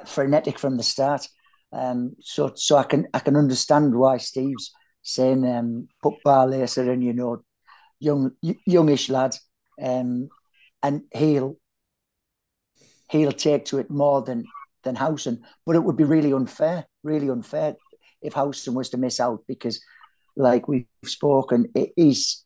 frenetic 0.07 0.59
from 0.59 0.77
the 0.77 0.83
start. 0.83 1.29
Um, 1.73 2.16
so 2.20 2.53
so 2.55 2.77
I 2.77 2.85
can 2.85 3.07
I 3.14 3.20
can 3.20 3.37
understand 3.37 3.95
why 3.95 4.18
Steve's 4.18 4.73
saying 5.03 5.47
um, 5.47 5.89
put 6.03 6.14
Barlaser 6.25 6.93
in, 6.93 7.03
you 7.03 7.12
know, 7.12 7.43
young 8.01 8.33
youngish 8.41 9.09
lad, 9.09 9.37
um, 9.81 10.29
and 10.83 11.03
he'll 11.12 11.57
he'll 13.09 13.33
take 13.33 13.66
to 13.66 13.79
it 13.79 13.91
more 13.91 14.23
than 14.23 14.45
than 14.85 14.97
Howson. 14.97 15.43
But 15.66 15.76
it 15.76 15.85
would 15.85 15.97
be 15.97 16.05
really 16.05 16.33
unfair, 16.33 16.87
really 17.03 17.28
unfair 17.28 17.76
if 18.20 18.35
Howson 18.35 18.74
was 18.74 18.91
to 18.91 18.99
miss 18.99 19.20
out 19.20 19.45
because, 19.47 19.83
like 20.37 20.68
we've 20.68 20.87
spoken, 21.05 21.72
he's 21.97 22.45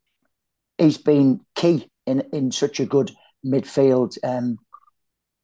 he's 0.79 0.99
been 0.99 1.41
key 1.55 1.89
in 2.07 2.23
in 2.33 2.51
such 2.51 2.81
a 2.81 2.87
good 2.87 3.13
midfield. 3.45 4.17
Um, 4.25 4.59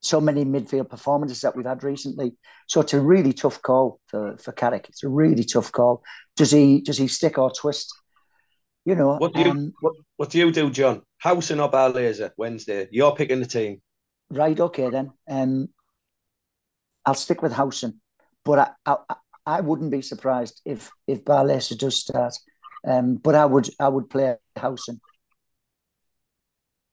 so 0.00 0.20
many 0.20 0.44
midfield 0.44 0.90
performances 0.90 1.40
that 1.42 1.54
we've 1.54 1.66
had 1.66 1.84
recently. 1.84 2.36
So 2.66 2.80
it's 2.80 2.92
a 2.92 3.00
really 3.00 3.32
tough 3.32 3.62
call 3.62 4.00
for 4.06 4.36
for 4.38 4.52
Carrick. 4.52 4.86
It's 4.88 5.04
a 5.04 5.08
really 5.08 5.44
tough 5.44 5.70
call. 5.72 6.02
Does 6.36 6.50
he 6.50 6.80
does 6.80 6.98
he 6.98 7.08
stick 7.08 7.38
or 7.38 7.50
twist? 7.50 7.92
You 8.84 8.96
know. 8.96 9.16
What 9.16 9.34
do 9.34 9.40
you 9.40 9.50
um, 9.50 9.72
what, 9.80 9.94
what 10.16 10.30
do 10.30 10.38
you 10.38 10.50
do, 10.50 10.70
John? 10.70 11.02
Howson 11.18 11.60
or 11.60 11.70
Barlaser 11.70 12.30
Wednesday? 12.36 12.88
You're 12.90 13.14
picking 13.14 13.38
the 13.40 13.46
team. 13.46 13.80
Right. 14.28 14.58
Okay 14.58 14.90
then. 14.90 15.12
Um, 15.28 15.68
I'll 17.04 17.14
stick 17.14 17.42
with 17.42 17.52
Howson, 17.52 18.00
but 18.44 18.74
I, 18.86 18.96
I 19.08 19.14
I 19.44 19.60
wouldn't 19.60 19.90
be 19.90 20.02
surprised 20.02 20.60
if 20.64 20.90
if 21.06 21.24
Barlaser 21.24 21.76
does 21.76 22.00
start. 22.00 22.34
Um, 22.86 23.16
but 23.16 23.34
I 23.34 23.44
would 23.44 23.68
I 23.78 23.88
would 23.88 24.10
play 24.10 24.36
Howson. 24.56 25.00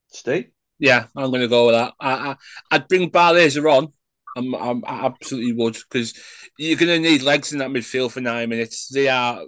Steve. 0.07 0.51
Yeah, 0.79 1.07
I'm 1.15 1.29
going 1.29 1.41
to 1.41 1.47
go 1.47 1.67
with 1.67 1.75
that. 1.75 1.93
I, 1.99 2.35
I 2.71 2.77
would 2.77 2.87
bring 2.87 3.11
Barlaser 3.11 3.71
on. 3.71 3.89
I'm, 4.37 4.55
I'm, 4.55 4.83
I 4.85 5.05
absolutely 5.07 5.53
would 5.53 5.73
because 5.73 6.13
you're 6.57 6.77
going 6.77 7.03
to 7.03 7.09
need 7.09 7.21
legs 7.21 7.51
in 7.51 7.59
that 7.59 7.69
midfield 7.69 8.11
for 8.11 8.21
nine 8.21 8.49
minutes. 8.49 8.87
They 8.87 9.09
are. 9.09 9.43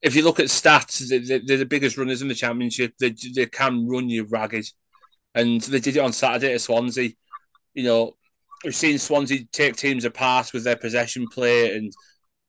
If 0.00 0.16
you 0.16 0.24
look 0.24 0.40
at 0.40 0.46
stats, 0.46 1.08
they're, 1.08 1.40
they're 1.46 1.58
the 1.58 1.64
biggest 1.64 1.96
runners 1.96 2.22
in 2.22 2.28
the 2.28 2.34
championship. 2.34 2.94
They 2.98 3.14
they 3.34 3.46
can 3.46 3.86
run 3.86 4.08
you 4.08 4.24
ragged, 4.24 4.66
and 5.34 5.60
they 5.60 5.78
did 5.78 5.96
it 5.96 6.00
on 6.00 6.12
Saturday 6.12 6.54
at 6.54 6.60
Swansea. 6.60 7.10
You 7.74 7.84
know, 7.84 8.16
we've 8.64 8.74
seen 8.74 8.98
Swansea 8.98 9.44
take 9.52 9.76
teams 9.76 10.04
apart 10.04 10.52
with 10.52 10.64
their 10.64 10.76
possession 10.76 11.26
play 11.28 11.76
and 11.76 11.92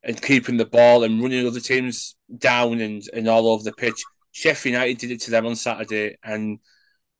and 0.04 0.22
keeping 0.22 0.58
the 0.58 0.66
ball 0.66 1.04
and 1.04 1.22
running 1.22 1.48
other 1.48 1.62
teams 1.62 2.18
down 2.38 2.82
and, 2.82 3.04
and 3.14 3.28
all 3.28 3.48
over 3.48 3.64
the 3.64 3.72
pitch. 3.72 4.04
Sheffield 4.34 4.74
United 4.74 4.98
did 4.98 5.12
it 5.12 5.22
to 5.22 5.32
them 5.32 5.46
on 5.46 5.56
Saturday, 5.56 6.18
and 6.24 6.60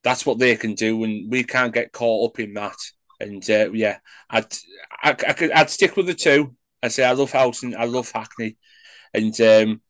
that's 0.04 0.26
what 0.26 0.38
they 0.38 0.56
can 0.58 0.74
do, 0.74 1.04
and 1.04 1.32
we 1.32 1.44
can't 1.44 1.74
get 1.74 1.94
caught 1.94 2.30
up 2.30 2.40
in 2.40 2.54
that. 2.56 2.76
And 3.20 3.48
uh, 3.50 3.72
yeah, 3.72 4.00
I'd 4.30 4.52
I, 5.02 5.12
I 5.12 5.34
could 5.34 5.52
I'd 5.52 5.70
stick 5.70 5.96
with 5.96 6.08
the 6.08 6.14
two. 6.14 6.56
I 6.82 6.90
say 6.90 7.06
I 7.06 7.14
love 7.14 7.32
Howson, 7.32 7.76
I 7.78 7.86
love 7.86 8.12
Hackney, 8.12 8.58
and 9.14 9.40
um, 9.40 9.82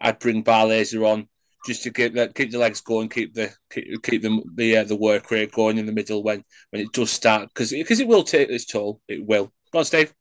I'd 0.00 0.18
bring 0.18 0.42
Barlaser 0.42 1.08
on 1.08 1.28
just 1.64 1.82
to 1.82 1.90
keep 1.90 2.14
that 2.14 2.34
keep 2.34 2.50
the 2.50 2.58
legs 2.58 2.80
going, 2.80 3.08
keep 3.08 3.34
the 3.34 3.50
keep, 3.70 4.02
keep 4.02 4.22
the 4.22 4.42
the 4.54 4.76
uh, 4.78 4.84
the 4.84 4.96
work 4.96 5.30
rate 5.30 5.52
going 5.52 5.78
in 5.78 5.86
the 5.86 5.92
middle 5.92 6.22
when 6.22 6.44
when 6.70 6.82
it 6.82 6.92
does 6.92 7.10
start 7.10 7.48
because 7.48 7.70
because 7.70 8.00
it 8.00 8.08
will 8.08 8.24
take 8.24 8.48
its 8.48 8.66
toll. 8.66 9.00
It 9.08 9.24
will. 9.26 9.52
Go 9.72 9.80
on, 9.80 9.84
Steve. 9.84 10.12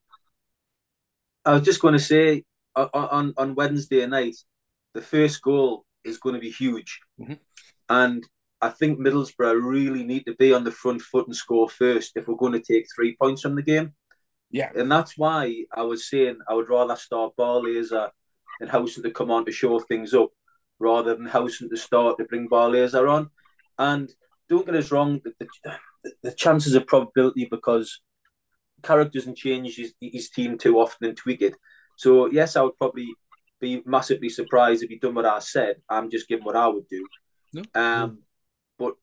I 1.46 1.54
was 1.54 1.64
just 1.64 1.82
going 1.82 1.94
to 1.94 2.00
say 2.00 2.44
on 2.76 3.34
on 3.38 3.56
Wednesday 3.56 4.06
night, 4.06 4.36
the 4.94 5.02
first 5.02 5.42
goal 5.42 5.86
is 6.04 6.18
going 6.18 6.36
to 6.36 6.42
be 6.42 6.52
huge, 6.52 7.00
mm-hmm. 7.20 7.34
and 7.90 8.24
I 8.62 8.70
think 8.70 9.00
Middlesbrough 9.00 9.62
really 9.64 10.04
need 10.04 10.26
to 10.28 10.36
be 10.36 10.54
on 10.54 10.64
the 10.64 10.72
front 10.72 11.02
foot 11.02 11.26
and 11.26 11.36
score 11.36 11.68
first 11.68 12.16
if 12.16 12.28
we're 12.28 12.36
going 12.36 12.54
to 12.54 12.60
take 12.60 12.86
three 12.94 13.16
points 13.20 13.42
from 13.42 13.56
the 13.56 13.64
game. 13.64 13.94
Yeah. 14.52 14.70
And 14.76 14.92
that's 14.92 15.18
why 15.18 15.66
I 15.74 15.82
was 15.82 16.08
saying 16.08 16.38
I 16.48 16.54
would 16.54 16.70
rather 16.70 16.96
start 16.96 17.34
Barlaser 17.38 18.10
and 18.60 18.70
Howson 18.70 19.02
to 19.04 19.12
come 19.12 19.32
on 19.32 19.46
to 19.46 19.52
show 19.52 19.80
things 19.80 20.14
up 20.14 20.30
rather 20.82 21.16
than 21.16 21.28
Howson 21.28 21.70
to 21.70 21.78
start 21.78 22.18
to 22.18 22.26
bring 22.26 22.50
Barlaser 22.50 23.10
on. 23.10 23.30
And 23.78 24.12
don't 24.50 24.66
get 24.66 24.76
us 24.76 24.92
wrong, 24.92 25.22
the, 25.24 25.34
the, 25.40 26.18
the 26.24 26.32
chances 26.32 26.74
of 26.76 26.88
probability 26.88 27.48
because 27.50 28.02
Carrick 28.84 29.12
doesn't 29.12 29.38
change 29.38 29.76
his, 29.76 29.94
his 30.02 30.30
team 30.30 30.58
too 30.58 30.80
often 30.80 31.08
and 31.08 31.18
tweak 31.18 31.42
it. 31.42 31.56
So, 31.98 32.26
yes, 32.26 32.56
I 32.56 32.64
would 32.64 32.78
probably 32.78 33.08
be 33.60 33.84
massively 33.86 34.30
surprised 34.30 34.84
if 34.84 34.90
he'd 34.90 35.02
done 35.02 35.14
what 35.14 35.26
I 35.26 35.40
said. 35.40 35.76
I'm 35.88 36.10
just 36.10 36.28
giving 36.28 36.46
what 36.46 36.56
I 36.56 36.68
would 36.68 36.88
do. 36.90 37.08
No. 37.54 37.64
Um, 37.76 38.20
but 38.80 38.96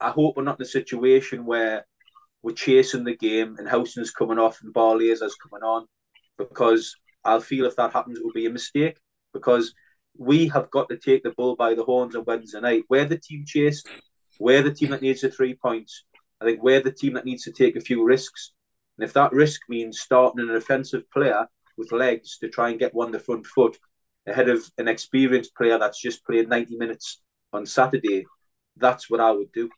I 0.00 0.10
hope 0.10 0.36
we're 0.36 0.44
not 0.44 0.58
in 0.58 0.62
a 0.62 0.68
situation 0.68 1.44
where 1.44 1.86
we're 2.42 2.54
chasing 2.54 3.04
the 3.04 3.16
game 3.16 3.56
and 3.58 3.68
Howson's 3.68 4.12
coming 4.12 4.38
off 4.38 4.60
and 4.62 4.72
Barlaser's 4.72 5.34
coming 5.34 5.62
on 5.62 5.86
because 6.38 6.94
I'll 7.24 7.40
feel 7.40 7.66
if 7.66 7.76
that 7.76 7.92
happens, 7.92 8.18
it 8.18 8.24
will 8.24 8.32
be 8.32 8.46
a 8.46 8.50
mistake 8.50 8.98
because 9.34 9.74
we 10.18 10.48
have 10.48 10.70
got 10.70 10.88
to 10.88 10.96
take 10.96 11.22
the 11.22 11.30
bull 11.30 11.56
by 11.56 11.74
the 11.74 11.84
horns 11.84 12.14
on 12.16 12.24
Wednesday 12.26 12.60
night. 12.60 12.84
We're 12.90 13.04
the 13.04 13.18
team 13.18 13.44
chased, 13.46 13.88
we're 14.38 14.62
the 14.62 14.72
team 14.72 14.90
that 14.90 15.02
needs 15.02 15.22
the 15.22 15.30
three 15.30 15.54
points. 15.54 16.04
I 16.40 16.44
think 16.44 16.62
we're 16.62 16.82
the 16.82 16.92
team 16.92 17.14
that 17.14 17.24
needs 17.24 17.44
to 17.44 17.52
take 17.52 17.76
a 17.76 17.80
few 17.80 18.04
risks. 18.04 18.52
And 18.98 19.04
if 19.04 19.12
that 19.14 19.32
risk 19.32 19.62
means 19.68 20.00
starting 20.00 20.48
an 20.48 20.54
offensive 20.54 21.10
player 21.10 21.46
with 21.76 21.92
legs 21.92 22.38
to 22.38 22.48
try 22.48 22.70
and 22.70 22.78
get 22.78 22.94
one 22.94 23.12
the 23.12 23.18
front 23.18 23.46
foot 23.46 23.78
ahead 24.26 24.48
of 24.48 24.62
an 24.76 24.88
experienced 24.88 25.54
player 25.54 25.78
that's 25.78 26.00
just 26.00 26.24
played 26.24 26.48
90 26.48 26.76
minutes 26.76 27.22
on 27.52 27.64
Saturday, 27.64 28.26
that's 28.76 29.08
what 29.08 29.20
I 29.20 29.30
would 29.30 29.52
do. 29.52 29.70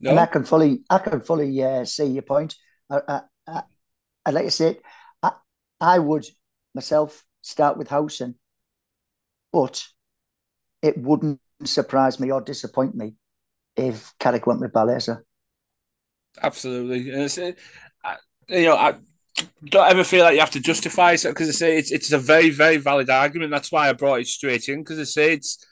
No. 0.00 0.10
And 0.10 0.20
I 0.20 0.26
can 0.26 0.44
fully, 0.44 0.82
I 0.88 0.98
can 0.98 1.20
fully 1.20 1.62
uh, 1.62 1.84
see 1.84 2.06
your 2.06 2.22
point. 2.22 2.56
I, 2.88 3.20
I, 3.46 3.62
I, 4.24 4.30
like 4.30 4.46
to 4.46 4.50
say, 4.50 4.78
I, 5.22 5.32
I 5.80 5.98
would 5.98 6.26
myself 6.74 7.24
start 7.42 7.76
with 7.76 7.88
Howson, 7.88 8.36
but 9.52 9.84
it 10.82 10.96
wouldn't 10.98 11.40
surprise 11.64 12.18
me 12.20 12.30
or 12.30 12.40
disappoint 12.40 12.94
me 12.94 13.14
if 13.76 14.12
Carrick 14.18 14.46
went 14.46 14.60
with 14.60 14.72
Barlaser. 14.72 15.22
Absolutely, 16.42 17.10
it's, 17.10 17.38
uh, 17.38 17.52
you 18.48 18.64
know, 18.64 18.76
I 18.76 18.94
don't 19.64 19.90
ever 19.90 20.04
feel 20.04 20.24
like 20.24 20.34
you 20.34 20.40
have 20.40 20.50
to 20.52 20.60
justify 20.60 21.12
it 21.12 21.22
because 21.24 21.48
I 21.48 21.52
say 21.52 21.78
it's 21.78 21.90
it's 21.90 22.12
a 22.12 22.18
very 22.18 22.50
very 22.50 22.76
valid 22.76 23.10
argument. 23.10 23.50
That's 23.50 23.72
why 23.72 23.88
I 23.88 23.92
brought 23.92 24.20
it 24.20 24.26
straight 24.26 24.68
in 24.68 24.80
because 24.80 24.98
I 24.98 25.04
say 25.04 25.32
it's 25.34 25.64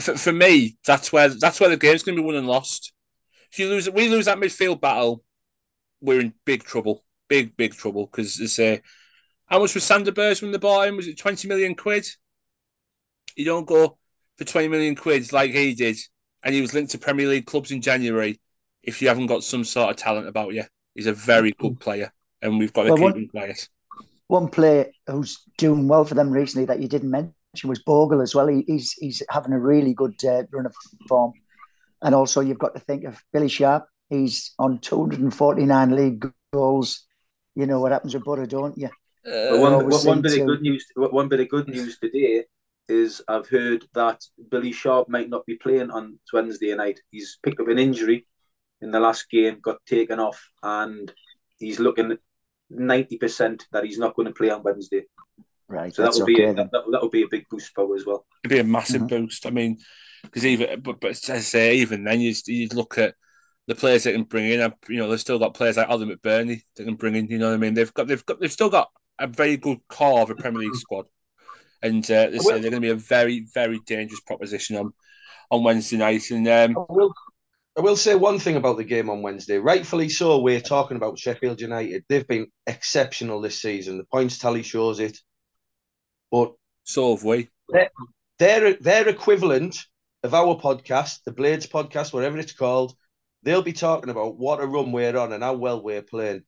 for, 0.00 0.16
for 0.16 0.32
me 0.32 0.76
that's 0.86 1.12
where 1.12 1.28
that's 1.28 1.60
where 1.60 1.70
the 1.70 1.76
game's 1.76 2.02
going 2.02 2.16
to 2.16 2.22
be 2.22 2.26
won 2.26 2.36
and 2.36 2.46
lost. 2.46 2.92
If 3.52 3.58
you 3.58 3.68
lose, 3.68 3.88
we 3.90 4.08
lose 4.08 4.26
that 4.26 4.38
midfield 4.38 4.80
battle, 4.80 5.24
we're 6.00 6.20
in 6.20 6.34
big 6.44 6.64
trouble, 6.64 7.04
big 7.28 7.56
big 7.56 7.74
trouble. 7.74 8.06
Because 8.06 8.36
they 8.36 8.46
say, 8.46 8.82
how 9.46 9.60
much 9.60 9.74
was 9.74 9.84
Sander 9.84 10.12
Berge 10.12 10.42
when 10.42 10.52
they 10.52 10.58
bought 10.58 10.88
him? 10.88 10.96
Was 10.96 11.08
it 11.08 11.18
twenty 11.18 11.48
million 11.48 11.74
quid? 11.74 12.06
You 13.38 13.44
don't 13.44 13.68
go 13.68 13.96
for 14.36 14.44
twenty 14.44 14.66
million 14.66 14.96
quid 14.96 15.32
like 15.32 15.52
he 15.52 15.72
did, 15.72 15.96
and 16.42 16.52
he 16.52 16.60
was 16.60 16.74
linked 16.74 16.90
to 16.90 16.98
Premier 16.98 17.28
League 17.28 17.46
clubs 17.46 17.70
in 17.70 17.80
January, 17.80 18.40
if 18.82 19.00
you 19.00 19.06
haven't 19.06 19.28
got 19.28 19.44
some 19.44 19.62
sort 19.62 19.90
of 19.90 19.96
talent 19.96 20.26
about 20.26 20.54
you. 20.54 20.64
He's 20.92 21.06
a 21.06 21.12
very 21.12 21.52
good 21.52 21.78
player, 21.78 22.12
and 22.42 22.58
we've 22.58 22.72
got 22.72 22.82
to 22.82 22.94
well, 22.94 23.12
keep 23.12 23.22
him 23.22 23.28
quiet. 23.28 23.68
One 24.26 24.48
player 24.48 24.90
who's 25.06 25.38
doing 25.56 25.86
well 25.86 26.04
for 26.04 26.16
them 26.16 26.30
recently 26.30 26.64
that 26.64 26.82
you 26.82 26.88
didn't 26.88 27.12
mention 27.12 27.68
was 27.68 27.78
Bogle 27.78 28.22
as 28.22 28.34
well. 28.34 28.48
He, 28.48 28.64
he's 28.66 28.92
he's 28.94 29.22
having 29.30 29.52
a 29.52 29.60
really 29.60 29.94
good 29.94 30.16
uh, 30.24 30.42
run 30.50 30.66
of 30.66 30.74
form, 31.08 31.32
and 32.02 32.16
also 32.16 32.40
you've 32.40 32.58
got 32.58 32.74
to 32.74 32.80
think 32.80 33.04
of 33.04 33.22
Billy 33.32 33.48
Sharp. 33.48 33.86
He's 34.10 34.52
on 34.58 34.80
249 34.80 35.94
league 35.94 36.28
goals. 36.52 37.06
You 37.54 37.66
know 37.66 37.78
what 37.78 37.92
happens 37.92 38.14
with 38.14 38.24
butter, 38.24 38.46
don't 38.46 38.76
you? 38.76 38.88
Uh, 39.24 39.58
one, 39.58 39.88
one 39.88 40.22
bit 40.22 40.40
of 40.40 40.46
good 40.46 40.60
news. 40.60 40.84
One 40.96 41.28
bit 41.28 41.38
of 41.38 41.48
good 41.48 41.68
news 41.68 42.00
today 42.00 42.42
is 42.88 43.22
I've 43.28 43.48
heard 43.48 43.86
that 43.94 44.22
Billy 44.50 44.72
Sharp 44.72 45.08
might 45.08 45.28
not 45.28 45.46
be 45.46 45.56
playing 45.56 45.90
on 45.90 46.18
Wednesday 46.32 46.74
night. 46.74 47.00
He's 47.10 47.38
picked 47.42 47.60
up 47.60 47.68
an 47.68 47.78
injury 47.78 48.26
in 48.80 48.90
the 48.90 49.00
last 49.00 49.28
game, 49.30 49.58
got 49.60 49.84
taken 49.86 50.20
off, 50.20 50.48
and 50.62 51.12
he's 51.58 51.80
looking 51.80 52.18
ninety 52.70 53.16
percent 53.18 53.66
that 53.72 53.84
he's 53.84 53.98
not 53.98 54.14
going 54.14 54.26
to 54.26 54.34
play 54.34 54.50
on 54.50 54.62
Wednesday. 54.62 55.04
Right. 55.68 55.94
So 55.94 56.02
that 56.02 56.14
will 56.14 56.22
okay, 56.22 56.34
be 56.34 56.42
a, 56.44 56.54
that, 56.54 56.70
that 56.72 57.02
will 57.02 57.10
be 57.10 57.22
a 57.22 57.28
big 57.28 57.46
boost 57.50 57.72
for 57.74 57.94
as 57.94 58.06
well. 58.06 58.24
It'd 58.44 58.50
be 58.50 58.60
a 58.60 58.64
massive 58.64 59.02
mm-hmm. 59.02 59.24
boost. 59.24 59.46
I 59.46 59.50
mean, 59.50 59.78
because 60.22 60.46
even 60.46 60.80
but, 60.80 61.00
but 61.00 61.10
as 61.10 61.28
I 61.30 61.38
say, 61.40 61.76
even 61.76 62.04
then 62.04 62.20
you 62.20 62.34
you 62.46 62.68
look 62.72 62.98
at 62.98 63.14
the 63.66 63.74
players 63.74 64.04
they 64.04 64.12
can 64.12 64.24
bring 64.24 64.50
in. 64.50 64.72
You 64.88 64.96
know, 64.96 65.10
they've 65.10 65.20
still 65.20 65.38
got 65.38 65.54
players 65.54 65.76
like 65.76 65.90
Adam 65.90 66.08
McBurnie 66.08 66.62
they 66.76 66.84
can 66.84 66.94
bring 66.94 67.14
in. 67.14 67.26
You 67.26 67.38
know 67.38 67.48
what 67.48 67.54
I 67.54 67.58
mean? 67.58 67.74
They've 67.74 67.92
got 67.92 68.06
they've 68.06 68.24
got 68.24 68.40
they've 68.40 68.50
still 68.50 68.70
got 68.70 68.88
a 69.18 69.26
very 69.26 69.56
good 69.56 69.78
core 69.88 70.22
of 70.22 70.30
a 70.30 70.34
Premier 70.34 70.60
League 70.60 70.74
squad, 70.74 71.06
and 71.82 72.04
uh, 72.10 72.30
they 72.30 72.38
say 72.38 72.60
they're 72.60 72.70
going 72.70 72.74
to 72.74 72.80
be 72.80 72.90
a 72.90 72.94
very 72.94 73.46
very 73.54 73.80
dangerous 73.86 74.20
proposition 74.20 74.76
on 74.76 74.92
on 75.50 75.64
Wednesday 75.64 75.96
night. 75.96 76.30
And 76.30 76.46
um, 76.48 76.76
I 76.76 76.92
will 76.92 77.14
I 77.76 77.80
will 77.80 77.96
say 77.96 78.16
one 78.16 78.40
thing 78.40 78.56
about 78.56 78.76
the 78.76 78.84
game 78.84 79.08
on 79.08 79.22
Wednesday. 79.22 79.58
Rightfully 79.58 80.08
so, 80.08 80.40
we're 80.40 80.60
talking 80.60 80.96
about 80.96 81.18
Sheffield 81.18 81.60
United. 81.60 82.04
They've 82.08 82.26
been 82.26 82.48
exceptional 82.66 83.40
this 83.40 83.62
season. 83.62 83.98
The 83.98 84.04
points 84.04 84.38
tally 84.38 84.64
shows 84.64 84.98
it. 84.98 85.16
But 86.32 86.54
so 86.82 87.14
have 87.14 87.24
we. 87.24 87.48
Their, 88.38 88.74
their 88.74 89.08
equivalent 89.08 89.84
of 90.24 90.34
our 90.34 90.60
podcast, 90.60 91.20
the 91.24 91.32
Blades 91.32 91.66
podcast, 91.66 92.12
whatever 92.12 92.38
it's 92.38 92.52
called, 92.52 92.94
they'll 93.44 93.62
be 93.62 93.72
talking 93.72 94.10
about 94.10 94.36
what 94.36 94.60
a 94.60 94.66
run 94.66 94.90
we're 94.90 95.16
on 95.16 95.32
and 95.32 95.44
how 95.44 95.54
well 95.54 95.80
we're 95.80 96.02
playing. 96.02 96.42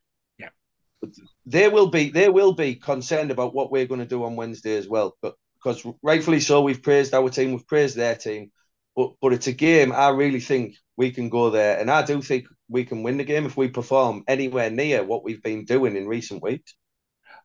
Yeah. 1.03 1.09
They 1.47 1.69
will 1.69 1.89
be 1.89 2.11
they 2.11 2.29
will 2.29 2.53
be 2.53 2.75
concerned 2.75 3.31
about 3.31 3.55
what 3.55 3.71
we're 3.71 3.87
going 3.87 4.01
to 4.01 4.07
do 4.07 4.25
on 4.25 4.37
Wednesday 4.37 4.77
as 4.77 4.89
well. 4.89 5.17
But 5.23 5.35
because 5.63 5.85
rightfully 6.03 6.41
so, 6.41 6.63
we've 6.63 6.83
praised 6.83 7.15
our 7.15 7.29
team, 7.31 7.53
we've 7.53 7.67
praised 7.67 7.97
their 7.97 8.15
team. 8.15 8.51
But 8.97 9.13
but 9.21 9.33
it's 9.33 9.47
a 9.47 9.53
game 9.53 9.93
I 9.93 10.11
really 10.11 10.41
think 10.41 10.77
we 10.97 11.11
can 11.11 11.29
go 11.29 11.51
there. 11.51 11.79
And 11.79 11.91
I 11.91 12.03
do 12.03 12.21
think 12.21 12.47
we 12.69 12.85
can 12.85 13.03
win 13.03 13.17
the 13.17 13.25
game 13.25 13.47
if 13.47 13.57
we 13.57 13.69
perform 13.69 14.25
anywhere 14.29 14.71
near 14.71 15.03
what 15.05 15.25
we've 15.25 15.43
been 15.43 15.65
doing 15.65 15.97
in 15.97 16.07
recent 16.07 16.43
weeks. 16.43 16.75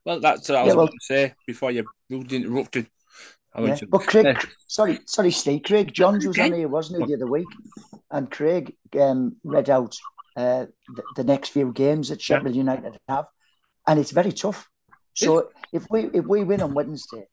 Well, 0.04 0.20
that's 0.20 0.50
what 0.50 0.58
I 0.58 0.64
was 0.64 0.70
yeah, 0.70 0.76
well, 0.76 0.86
about 0.86 0.94
to 0.94 1.06
say 1.06 1.34
before 1.48 1.72
you 1.72 1.86
interrupted. 2.10 2.88
Yeah. 3.58 3.78
But 3.88 4.00
Craig, 4.00 4.38
sorry, 4.68 5.00
sorry, 5.06 5.32
Steve. 5.32 5.64
Craig 5.64 5.94
Johns 5.94 6.28
was 6.28 6.38
on 6.38 6.54
here, 6.54 6.68
wasn't 6.68 7.02
he, 7.02 7.08
the 7.08 7.16
other 7.16 7.32
week? 7.32 7.48
And 8.12 8.30
Craig 8.30 8.76
um, 9.00 9.38
read 9.44 9.70
out 9.70 9.96
uh, 10.36 10.66
the, 10.94 11.04
the, 11.16 11.24
next 11.24 11.50
few 11.50 11.72
games 11.72 12.10
that 12.10 12.22
Sheffield 12.22 12.54
yeah. 12.54 12.60
United 12.60 13.00
have, 13.08 13.26
and 13.88 14.00
it's 14.00 14.12
very 14.12 14.32
tough. 14.32 14.70
So 15.14 15.50
if 15.72 15.86
we 15.90 16.10
if 16.14 16.26
we 16.26 16.44
win 16.44 16.62
on 16.62 16.74
Wednesday, 16.74 17.28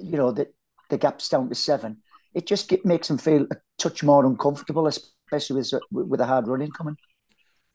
you 0.00 0.16
know 0.16 0.30
the 0.32 0.48
the 0.88 0.98
gap's 0.98 1.28
down 1.28 1.48
to 1.48 1.54
seven. 1.54 1.98
It 2.34 2.46
just 2.46 2.68
get, 2.68 2.84
makes 2.84 3.08
them 3.08 3.18
feel 3.18 3.46
a 3.50 3.56
touch 3.78 4.02
more 4.02 4.24
uncomfortable, 4.24 4.86
especially 4.86 5.56
with 5.56 5.72
with 5.90 6.20
a 6.20 6.26
hard 6.26 6.46
running 6.46 6.70
coming. 6.70 6.96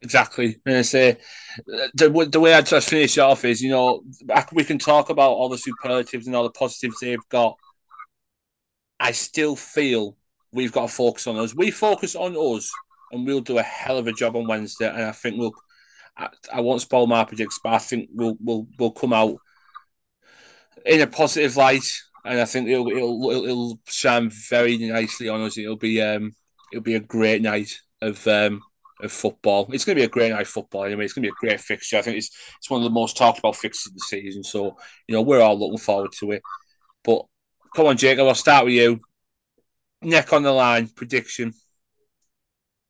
Exactly. 0.02 0.58
And 0.66 0.78
I 0.78 0.82
say 0.82 1.12
uh, 1.12 1.88
the, 1.94 2.30
the 2.30 2.40
way 2.40 2.54
I 2.54 2.62
just 2.62 2.90
finish 2.90 3.18
off 3.18 3.46
is, 3.46 3.62
you 3.62 3.70
know, 3.70 4.04
we 4.52 4.66
can 4.66 4.78
talk 4.78 5.10
about 5.10 5.32
all 5.32 5.48
the 5.48 5.58
superlatives 5.58 6.28
and 6.28 6.36
all 6.36 6.44
the 6.44 6.50
positives 6.50 6.98
they've 7.00 7.30
got. 7.30 7.58
I 9.00 9.14
still 9.14 9.56
feel 9.56 10.18
we've 10.52 10.74
got 10.74 10.90
to 10.90 10.94
focus 10.94 11.26
on 11.26 11.38
us. 11.38 11.56
We 11.56 11.72
focus 11.72 12.16
on 12.16 12.36
us, 12.36 12.70
and 13.12 13.26
we'll 13.26 13.40
do 13.40 13.58
a 13.58 13.64
hell 13.64 13.98
of 13.98 14.08
a 14.08 14.12
job 14.12 14.36
on 14.36 14.48
Wednesday. 14.48 14.90
And 14.90 15.04
I 15.04 15.12
think 15.12 15.38
we'll. 15.38 15.54
I, 16.18 16.30
I 16.54 16.62
won't 16.62 16.82
spoil 16.82 17.08
my 17.08 17.24
predictions, 17.24 17.60
but 17.64 17.74
I 17.74 17.78
think 17.80 18.10
we'll 18.14 18.38
we'll 18.40 18.68
we'll 18.78 18.92
come 18.92 19.14
out 19.14 19.38
in 20.86 21.02
a 21.02 21.08
positive 21.08 21.56
light, 21.56 21.86
and 22.26 22.40
I 22.40 22.46
think 22.46 22.68
it'll 22.68 22.88
it'll 22.90 23.32
it'll 23.32 23.80
shine 23.88 24.30
very 24.50 24.78
nicely 24.78 25.30
on 25.30 25.42
us. 25.42 25.58
It'll 25.58 25.76
be 25.76 26.02
um 26.02 26.36
it'll 26.72 26.84
be 26.84 26.96
a 26.96 27.00
great 27.00 27.42
night 27.42 27.80
of 28.02 28.26
um 28.28 28.62
of 29.02 29.12
football. 29.12 29.68
It's 29.72 29.86
going 29.86 29.96
to 29.98 30.02
be 30.02 30.06
a 30.06 30.10
great 30.10 30.32
night 30.32 30.44
of 30.44 30.48
football 30.48 30.86
anyway. 30.86 31.06
It's 31.06 31.14
going 31.14 31.24
to 31.24 31.30
be 31.30 31.34
a 31.34 31.48
great 31.48 31.60
fixture. 31.60 31.98
I 31.98 32.02
think 32.02 32.18
it's 32.18 32.30
it's 32.58 32.70
one 32.70 32.82
of 32.82 32.86
the 32.86 32.90
most 32.90 33.18
talked 33.18 33.40
about 33.40 33.56
fixtures 33.56 33.92
of 33.92 33.96
the 33.96 34.00
season. 34.02 34.44
So 34.44 34.78
you 35.08 35.16
know 35.16 35.22
we're 35.22 35.42
all 35.42 35.60
looking 35.60 35.78
forward 35.78 36.12
to 36.20 36.32
it. 36.32 36.42
But 37.04 37.26
come 37.76 37.88
on, 37.88 37.98
Jacob, 37.98 38.28
I'll 38.28 38.36
start 38.36 38.66
with 38.66 38.76
you. 38.76 39.00
Neck 40.02 40.32
on 40.34 40.44
the 40.44 40.52
line 40.52 40.88
prediction. 40.88 41.54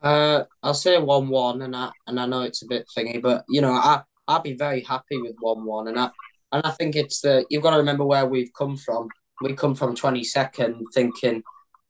Uh, 0.04 0.44
I'll 0.62 0.74
say 0.74 1.00
one-one, 1.00 1.62
and 1.62 1.76
I 1.76 1.92
and 2.08 2.20
I 2.20 2.26
know 2.26 2.42
it's 2.42 2.62
a 2.62 2.68
bit 2.68 2.88
thingy, 2.96 3.22
but 3.22 3.46
you 3.50 3.62
know 3.62 3.72
I 3.72 4.04
I'd 4.28 4.44
be 4.44 4.54
very 4.54 4.82
happy 4.82 5.18
with 5.22 5.36
one-one, 5.40 5.88
and 5.88 6.00
I 6.00 6.12
and 6.52 6.66
I 6.66 6.72
think 6.72 6.96
it's 6.96 7.22
the 7.22 7.46
you've 7.50 7.64
got 7.64 7.72
to 7.72 7.78
remember 7.78 8.06
where 8.06 8.26
we've 8.26 8.52
come 8.58 8.78
from. 8.78 9.08
We 9.42 9.54
come 9.54 9.76
from 9.76 9.96
twenty 9.96 10.24
second, 10.24 10.86
thinking 10.94 11.44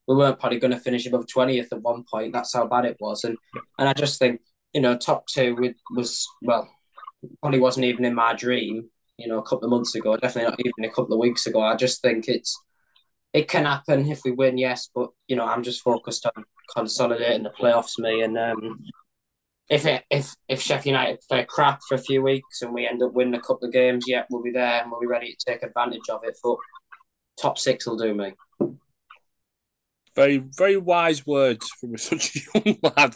we 0.07 0.15
weren't 0.15 0.39
probably 0.39 0.59
going 0.59 0.71
to 0.71 0.79
finish 0.79 1.05
above 1.05 1.25
20th 1.27 1.71
at 1.71 1.81
one 1.81 2.03
point. 2.09 2.33
That's 2.33 2.53
how 2.53 2.67
bad 2.67 2.85
it 2.85 2.97
was. 2.99 3.23
And 3.23 3.37
and 3.79 3.89
I 3.89 3.93
just 3.93 4.19
think, 4.19 4.41
you 4.73 4.81
know, 4.81 4.97
top 4.97 5.27
two 5.27 5.73
was, 5.95 6.27
well, 6.41 6.69
probably 7.41 7.59
wasn't 7.59 7.85
even 7.85 8.05
in 8.05 8.15
my 8.15 8.33
dream, 8.33 8.89
you 9.17 9.27
know, 9.27 9.39
a 9.39 9.43
couple 9.43 9.65
of 9.65 9.71
months 9.71 9.95
ago, 9.95 10.17
definitely 10.17 10.51
not 10.51 10.59
even 10.59 10.91
a 10.91 10.93
couple 10.93 11.13
of 11.13 11.19
weeks 11.19 11.47
ago. 11.47 11.61
I 11.61 11.75
just 11.75 12.01
think 12.01 12.27
it's, 12.27 12.59
it 13.33 13.47
can 13.47 13.65
happen 13.65 14.09
if 14.09 14.21
we 14.23 14.31
win, 14.31 14.57
yes, 14.57 14.89
but, 14.93 15.09
you 15.27 15.35
know, 15.35 15.45
I'm 15.45 15.63
just 15.63 15.81
focused 15.81 16.25
on 16.25 16.45
consolidating 16.75 17.43
the 17.43 17.49
playoffs, 17.49 17.97
me. 17.97 18.21
And 18.21 18.37
um, 18.37 18.79
if 19.69 19.85
it, 19.85 20.03
if 20.09 20.35
if 20.47 20.61
Sheffield 20.61 20.85
United 20.93 21.19
play 21.27 21.45
crap 21.49 21.79
for 21.87 21.95
a 21.95 21.99
few 22.01 22.21
weeks 22.21 22.61
and 22.61 22.73
we 22.73 22.87
end 22.87 23.01
up 23.01 23.13
winning 23.13 23.33
a 23.33 23.41
couple 23.41 23.67
of 23.67 23.73
games, 23.73 24.05
yeah, 24.07 24.23
we'll 24.29 24.43
be 24.43 24.51
there 24.51 24.81
and 24.81 24.91
we'll 24.91 25.01
be 25.01 25.07
ready 25.07 25.35
to 25.35 25.51
take 25.51 25.63
advantage 25.63 26.09
of 26.09 26.21
it. 26.23 26.37
But 26.43 26.57
top 27.41 27.57
six 27.57 27.87
will 27.87 27.97
do 27.97 28.13
me. 28.13 28.33
Very, 30.15 30.37
very 30.37 30.77
wise 30.77 31.25
words 31.25 31.67
from 31.81 31.97
such 31.97 32.35
a 32.35 32.59
young 32.59 32.77
lad. 32.83 33.15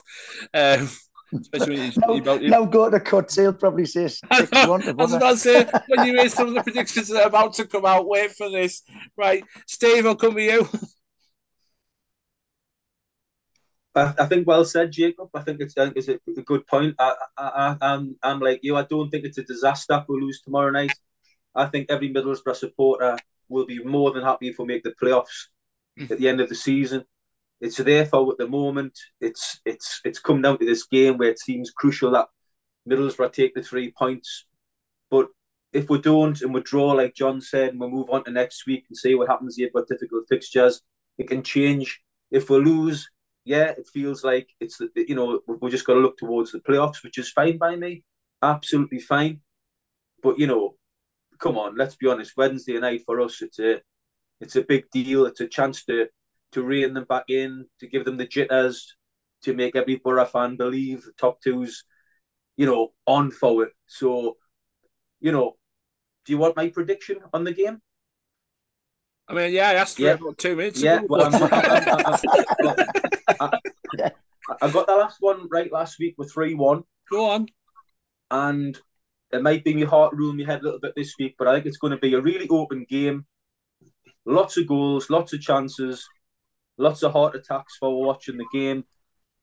Um, 0.53 0.89
especially 1.33 1.77
when 1.77 2.23
now, 2.23 2.35
now 2.41 2.65
go 2.65 2.89
to 2.89 2.99
cut, 2.99 3.31
he'll 3.33 3.53
probably 3.53 3.85
say 3.85 4.07
six 4.07 4.21
I 4.31 4.67
was 4.67 5.13
about 5.13 5.31
to 5.31 5.37
say, 5.37 5.65
when 5.87 6.07
you 6.07 6.13
hear 6.13 6.29
some 6.29 6.49
of 6.49 6.53
the 6.53 6.63
predictions 6.63 7.09
that 7.09 7.23
are 7.23 7.27
about 7.27 7.53
to 7.53 7.65
come 7.65 7.85
out, 7.85 8.07
wait 8.07 8.31
for 8.31 8.49
this. 8.49 8.83
Right, 9.15 9.43
Steve, 9.65 10.05
I'll 10.05 10.15
come 10.15 10.35
to 10.35 10.41
you. 10.41 10.69
I, 13.95 14.27
think 14.27 14.45
well 14.45 14.63
said, 14.63 14.91
Jacob. 14.91 15.29
I 15.33 15.41
think 15.41 15.59
it's, 15.59 15.75
I 15.75 15.85
think 15.85 15.97
it's 15.97 16.07
a, 16.07 16.19
a 16.37 16.43
good 16.43 16.67
point. 16.67 16.95
I, 16.99 17.15
I, 17.35 17.75
I'm, 17.81 18.15
I'm 18.21 18.39
like 18.39 18.59
you. 18.61 18.75
I 18.75 18.83
don't 18.83 19.09
think 19.09 19.25
it's 19.25 19.39
a 19.39 19.43
disaster 19.43 19.97
if 19.99 20.07
we 20.07 20.21
lose 20.21 20.41
tomorrow 20.41 20.69
night. 20.69 20.93
I 21.55 21.65
think 21.65 21.89
every 21.89 22.13
Middlesbrough 22.13 22.55
supporter 22.55 23.17
will 23.49 23.65
be 23.65 23.83
more 23.83 24.11
than 24.11 24.23
happy 24.23 24.49
if 24.49 24.59
we 24.59 24.65
make 24.65 24.83
the 24.83 24.93
playoffs 25.01 25.47
at 26.11 26.19
the 26.19 26.29
end 26.29 26.39
of 26.41 26.49
the 26.49 26.55
season. 26.55 27.05
It's 27.59 27.77
therefore 27.77 28.31
at 28.31 28.37
the 28.37 28.47
moment 28.47 28.97
it's 29.19 29.59
it's 29.65 29.99
it's 30.05 30.19
come 30.19 30.41
down 30.41 30.59
to 30.59 30.65
this 30.65 30.85
game 30.85 31.17
where 31.17 31.29
it 31.29 31.39
seems 31.39 31.71
crucial 31.71 32.11
that 32.11 32.27
Middlesbrough 32.87 33.33
take 33.33 33.55
the 33.55 33.63
three 33.63 33.91
points. 33.97 34.45
But 35.09 35.27
if 35.73 35.89
we 35.89 35.99
don't 35.99 36.39
and 36.41 36.53
we 36.53 36.61
draw 36.61 36.91
like 36.91 37.15
John 37.15 37.41
said 37.41 37.69
and 37.69 37.79
we 37.79 37.87
move 37.87 38.09
on 38.09 38.23
to 38.25 38.31
next 38.31 38.65
week 38.67 38.85
and 38.89 38.97
see 38.97 39.15
what 39.15 39.27
happens 39.27 39.55
here 39.55 39.69
got 39.73 39.87
difficult 39.87 40.25
fixtures, 40.29 40.81
it 41.17 41.27
can 41.27 41.43
change. 41.43 42.01
If 42.31 42.49
we 42.49 42.57
lose, 42.57 43.09
yeah, 43.43 43.71
it 43.71 43.87
feels 43.91 44.23
like 44.23 44.49
it's 44.59 44.79
you 44.95 45.15
know 45.15 45.41
we're 45.47 45.71
just 45.71 45.85
got 45.85 45.95
to 45.95 45.99
look 45.99 46.17
towards 46.17 46.51
the 46.51 46.59
playoffs, 46.59 47.03
which 47.03 47.17
is 47.17 47.31
fine 47.31 47.57
by 47.57 47.75
me, 47.75 48.03
absolutely 48.41 48.99
fine. 48.99 49.41
But 50.21 50.37
you 50.37 50.47
know, 50.47 50.75
come 51.39 51.57
on, 51.57 51.75
let's 51.75 51.95
be 51.95 52.07
honest. 52.07 52.37
Wednesday 52.37 52.79
night 52.79 53.01
for 53.05 53.19
us, 53.21 53.41
it's 53.41 53.59
a 53.59 53.81
it's 54.39 54.55
a 54.55 54.61
big 54.61 54.89
deal. 54.91 55.25
It's 55.25 55.41
a 55.41 55.47
chance 55.47 55.83
to 55.85 56.07
to 56.51 56.63
rein 56.63 56.93
them 56.93 57.05
back 57.05 57.25
in, 57.29 57.65
to 57.79 57.87
give 57.87 58.05
them 58.05 58.17
the 58.17 58.27
jitters, 58.27 58.95
to 59.43 59.53
make 59.53 59.75
every 59.75 59.95
Boro 59.97 60.25
fan 60.25 60.55
believe 60.57 61.03
the 61.03 61.11
top 61.13 61.41
two's, 61.41 61.83
you 62.55 62.65
know, 62.65 62.93
on 63.05 63.31
forward. 63.31 63.69
So, 63.87 64.37
you 65.19 65.31
know, 65.31 65.57
do 66.25 66.33
you 66.33 66.37
want 66.37 66.55
my 66.55 66.69
prediction 66.69 67.17
on 67.33 67.43
the 67.43 67.53
game? 67.53 67.81
I 69.27 69.33
mean, 69.33 69.53
yeah, 69.53 69.69
I 69.69 69.73
asked 69.73 69.97
for 69.97 70.03
yeah. 70.03 70.13
about 70.13 70.37
two 70.37 70.55
minutes. 70.55 70.81
Yeah, 70.81 71.01
well, 71.07 71.25
I'm, 71.33 71.43
I'm, 71.43 71.51
I'm, 73.39 73.51
I 74.61 74.71
got 74.71 74.87
the 74.87 74.95
last 74.95 75.17
one 75.19 75.47
right 75.51 75.71
last 75.71 75.99
week 75.99 76.15
with 76.17 76.31
3 76.31 76.53
1. 76.55 76.83
Go 77.11 77.29
on. 77.29 77.47
And 78.31 78.79
it 79.31 79.43
might 79.43 79.65
be 79.65 79.73
my 79.73 79.85
heart 79.85 80.13
ruling 80.15 80.37
my 80.37 80.45
head 80.45 80.61
a 80.61 80.63
little 80.63 80.79
bit 80.79 80.93
this 80.95 81.13
week, 81.19 81.35
but 81.37 81.47
I 81.49 81.55
think 81.55 81.65
it's 81.65 81.77
going 81.77 81.91
to 81.91 81.97
be 81.97 82.13
a 82.13 82.21
really 82.21 82.47
open 82.47 82.85
game 82.89 83.25
lots 84.27 84.57
of 84.57 84.67
goals, 84.67 85.09
lots 85.09 85.33
of 85.33 85.41
chances, 85.41 86.07
lots 86.77 87.03
of 87.03 87.13
heart 87.13 87.35
attacks 87.35 87.77
for 87.77 88.03
watching 88.03 88.37
the 88.37 88.45
game. 88.53 88.85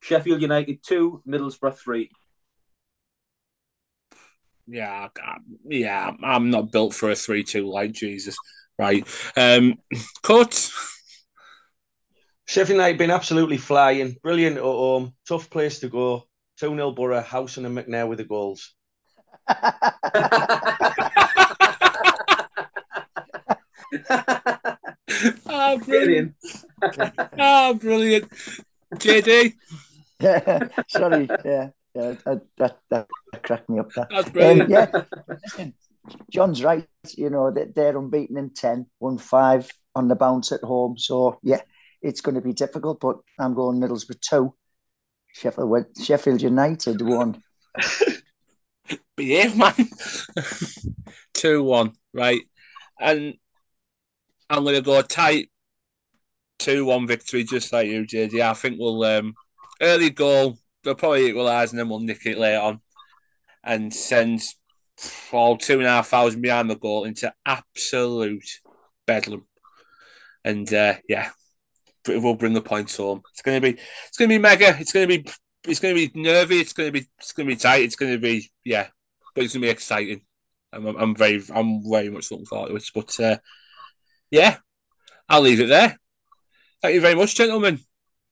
Sheffield 0.00 0.42
United 0.42 0.82
two, 0.82 1.22
Middlesbrough 1.26 1.76
three. 1.78 2.10
Yeah, 4.66 5.08
yeah, 5.64 6.12
I'm 6.22 6.50
not 6.50 6.72
built 6.72 6.94
for 6.94 7.10
a 7.10 7.14
three-two 7.14 7.70
like 7.70 7.92
Jesus. 7.92 8.36
Right, 8.78 9.06
um, 9.36 9.78
cut. 10.22 10.70
Sheffield 12.46 12.76
United 12.76 12.98
been 12.98 13.10
absolutely 13.10 13.56
flying, 13.56 14.16
brilliant 14.22 14.56
at 14.56 14.62
home, 14.62 15.14
tough 15.26 15.48
place 15.50 15.80
to 15.80 15.88
go. 15.88 16.24
Two 16.58 16.68
0 16.68 16.92
Boro, 16.92 17.20
Howson 17.20 17.66
and 17.66 17.76
McNair 17.76 18.08
with 18.08 18.18
the 18.18 18.24
goals. 18.24 18.74
oh, 25.46 25.78
brilliant! 25.84 26.34
oh, 27.38 27.74
brilliant, 27.74 28.30
JD. 28.94 29.54
Sorry, 30.88 31.28
yeah, 31.44 31.68
yeah, 31.94 32.14
that, 32.24 32.42
that, 32.58 32.78
that 32.90 33.08
cracked 33.42 33.68
me 33.68 33.78
up. 33.78 33.92
That. 33.92 34.08
That's 34.10 34.30
brilliant. 34.30 34.62
Um, 34.62 34.70
yeah, 34.70 35.02
listen, 35.28 35.74
John's 36.30 36.62
right. 36.62 36.86
You 37.16 37.30
know 37.30 37.50
that 37.50 37.74
they're 37.74 37.96
unbeaten 37.96 38.36
in 38.36 38.50
10, 38.50 38.86
won 39.00 39.18
five 39.18 39.70
on 39.94 40.08
the 40.08 40.14
bounce 40.14 40.52
at 40.52 40.60
home. 40.60 40.96
So 40.98 41.38
yeah, 41.42 41.60
it's 42.02 42.20
going 42.20 42.34
to 42.34 42.40
be 42.40 42.52
difficult. 42.52 43.00
But 43.00 43.18
I'm 43.38 43.54
going 43.54 43.80
Middlesbrough 43.80 44.20
two, 44.20 44.54
Sheffield 45.32 45.86
Sheffield 46.02 46.42
United 46.42 47.02
one. 47.02 47.42
Behave, 49.16 49.56
man. 49.56 49.74
two 51.32 51.62
one, 51.62 51.92
right? 52.12 52.42
And 53.00 53.34
I'm 54.50 54.62
going 54.62 54.76
to 54.76 54.82
go 54.82 55.00
tight 55.02 55.48
two 56.58 56.84
one 56.84 57.06
victory, 57.06 57.44
just 57.44 57.72
like 57.72 57.86
you, 57.88 58.06
did. 58.06 58.32
Yeah, 58.32 58.50
I 58.50 58.54
think 58.54 58.78
we'll 58.78 59.02
um, 59.04 59.34
early 59.80 60.10
goal. 60.10 60.58
They'll 60.82 60.94
probably 60.94 61.26
equalise 61.26 61.70
and 61.70 61.78
then 61.78 61.88
we'll 61.88 62.00
nick 62.00 62.26
it 62.26 62.38
later 62.38 62.60
on 62.60 62.80
and 63.62 63.92
send 63.92 64.42
all 65.32 65.56
two 65.56 65.78
and 65.78 65.86
a 65.86 65.90
half 65.90 66.08
thousand 66.08 66.42
behind 66.42 66.70
the 66.70 66.76
goal 66.76 67.04
into 67.04 67.32
absolute 67.46 68.44
bedlam. 69.06 69.46
And 70.44 70.72
uh, 70.72 70.96
yeah, 71.08 71.30
we'll 72.06 72.34
bring 72.34 72.52
the 72.52 72.60
points 72.60 72.96
home. 72.96 73.22
It's 73.32 73.42
gonna 73.42 73.60
be 73.60 73.78
it's 74.08 74.18
gonna 74.18 74.28
be 74.28 74.38
mega. 74.38 74.76
It's 74.78 74.92
gonna 74.92 75.06
be 75.06 75.24
it's 75.66 75.80
gonna 75.80 75.94
be 75.94 76.10
nervy. 76.14 76.60
It's 76.60 76.72
gonna 76.72 76.92
be 76.92 77.06
it's 77.18 77.32
gonna 77.32 77.48
be 77.48 77.56
tight. 77.56 77.82
It's 77.82 77.96
gonna 77.96 78.18
be 78.18 78.50
yeah, 78.64 78.88
but 79.34 79.44
it's 79.44 79.54
gonna 79.54 79.66
be 79.66 79.70
exciting. 79.70 80.22
I'm, 80.72 80.86
I'm 80.86 81.16
very 81.16 81.42
I'm 81.54 81.82
very 81.88 82.10
much 82.10 82.30
looking 82.30 82.46
forward 82.46 82.68
to 82.68 82.76
it. 82.76 82.84
But 82.94 83.20
uh, 83.20 83.38
yeah, 84.30 84.58
I'll 85.28 85.40
leave 85.40 85.60
it 85.60 85.68
there. 85.68 85.98
Thank 86.84 86.96
you 86.96 87.00
very 87.00 87.14
much, 87.14 87.34
gentlemen. 87.34 87.80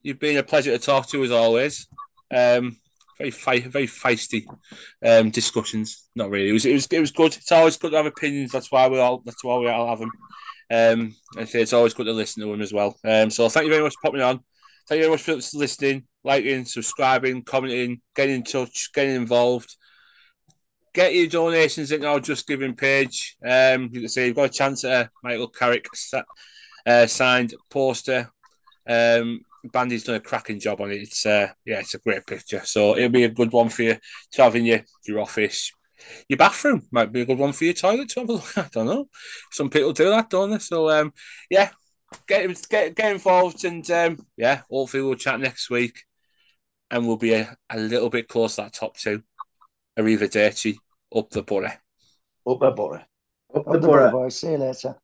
You've 0.03 0.19
been 0.19 0.37
a 0.37 0.43
pleasure 0.43 0.69
to 0.69 0.77
talk 0.77 1.07
to 1.07 1.23
as 1.23 1.31
always. 1.31 1.87
Um, 2.31 2.77
very 3.17 3.31
fe- 3.31 3.61
very 3.61 3.87
feisty 3.87 4.45
um, 5.03 5.31
discussions. 5.31 6.07
Not 6.15 6.29
really. 6.29 6.49
It 6.49 6.53
was 6.53 6.65
it 6.67 6.73
was 6.73 6.85
it 6.85 6.99
was 6.99 7.09
good. 7.09 7.35
It's 7.35 7.51
always 7.51 7.77
good 7.77 7.89
to 7.89 7.97
have 7.97 8.05
opinions. 8.05 8.51
That's 8.51 8.71
why 8.71 8.87
we 8.89 8.99
all 8.99 9.23
that's 9.25 9.43
why 9.43 9.57
we 9.57 9.69
all 9.69 9.87
have 9.87 9.97
them. 9.97 10.11
Um, 10.69 11.15
I 11.35 11.45
say 11.45 11.63
it's 11.63 11.73
always 11.73 11.95
good 11.95 12.05
to 12.05 12.13
listen 12.13 12.43
to 12.43 12.51
them 12.51 12.61
as 12.61 12.71
well. 12.71 12.95
Um, 13.03 13.31
so 13.31 13.49
thank 13.49 13.65
you 13.65 13.71
very 13.71 13.81
much 13.81 13.95
for 13.95 14.09
popping 14.09 14.21
on. 14.21 14.41
Thank 14.87 14.99
you 14.99 15.05
very 15.05 15.13
much 15.13 15.23
for 15.23 15.57
listening, 15.57 16.03
liking, 16.23 16.65
subscribing, 16.65 17.41
commenting, 17.41 18.01
getting 18.15 18.35
in 18.35 18.43
touch, 18.43 18.91
getting 18.93 19.15
involved. 19.15 19.75
Get 20.93 21.15
your 21.15 21.25
donations 21.25 21.91
in 21.91 22.05
our 22.05 22.19
JustGiving 22.19 22.77
page. 22.77 23.35
Um, 23.43 23.89
you 23.91 24.01
can 24.01 24.09
see 24.09 24.27
you've 24.27 24.35
got 24.35 24.51
a 24.51 24.53
chance 24.53 24.83
at 24.83 25.07
a 25.07 25.09
Michael 25.23 25.47
Carrick 25.47 25.87
uh, 26.85 27.07
signed 27.07 27.55
poster. 27.71 28.29
Um, 28.87 29.41
Bandy's 29.71 30.03
done 30.03 30.15
a 30.15 30.19
cracking 30.19 30.59
job 30.59 30.81
on 30.81 30.91
it. 30.91 31.01
It's 31.01 31.25
uh, 31.25 31.49
yeah, 31.65 31.79
it's 31.79 31.93
a 31.93 31.99
great 31.99 32.25
picture. 32.25 32.61
So 32.65 32.97
it'll 32.97 33.09
be 33.09 33.23
a 33.23 33.29
good 33.29 33.51
one 33.51 33.69
for 33.69 33.83
you 33.83 33.97
to 34.31 34.43
have 34.43 34.55
in 34.55 34.65
your 34.65 34.81
your 35.05 35.21
office. 35.21 35.71
Your 36.27 36.37
bathroom 36.37 36.81
might 36.91 37.13
be 37.13 37.21
a 37.21 37.25
good 37.25 37.37
one 37.37 37.53
for 37.53 37.63
your 37.63 37.73
toilet 37.73 38.09
to 38.09 38.19
have 38.21 38.29
a 38.29 38.33
look. 38.33 38.57
I 38.57 38.67
don't 38.71 38.85
know. 38.87 39.07
Some 39.51 39.69
people 39.69 39.93
do 39.93 40.09
that, 40.09 40.29
don't 40.29 40.51
they? 40.51 40.59
So 40.59 40.89
um, 40.89 41.13
yeah, 41.49 41.69
get 42.27 42.67
get 42.69 42.95
get 42.95 43.11
involved 43.13 43.63
and 43.63 43.89
um, 43.91 44.25
yeah, 44.37 44.61
hopefully 44.69 45.03
we'll 45.03 45.15
chat 45.15 45.39
next 45.39 45.69
week, 45.69 46.03
and 46.91 47.07
we'll 47.07 47.17
be 47.17 47.33
a, 47.33 47.55
a 47.69 47.77
little 47.77 48.09
bit 48.09 48.27
close 48.27 48.55
to 48.55 48.63
that 48.63 48.73
top 48.73 48.97
two. 48.97 49.23
Arrivederci, 49.97 50.77
up 51.15 51.29
the 51.29 51.43
Boro. 51.43 51.69
Up 52.47 52.59
the 52.59 52.71
Boro. 52.71 52.95
Up 52.95 53.67
Up 53.67 53.73
the 53.73 53.79
the 53.79 53.87
Boro. 53.87 54.11
boys. 54.11 54.35
See 54.35 54.51
you 54.51 54.57
later. 54.57 54.95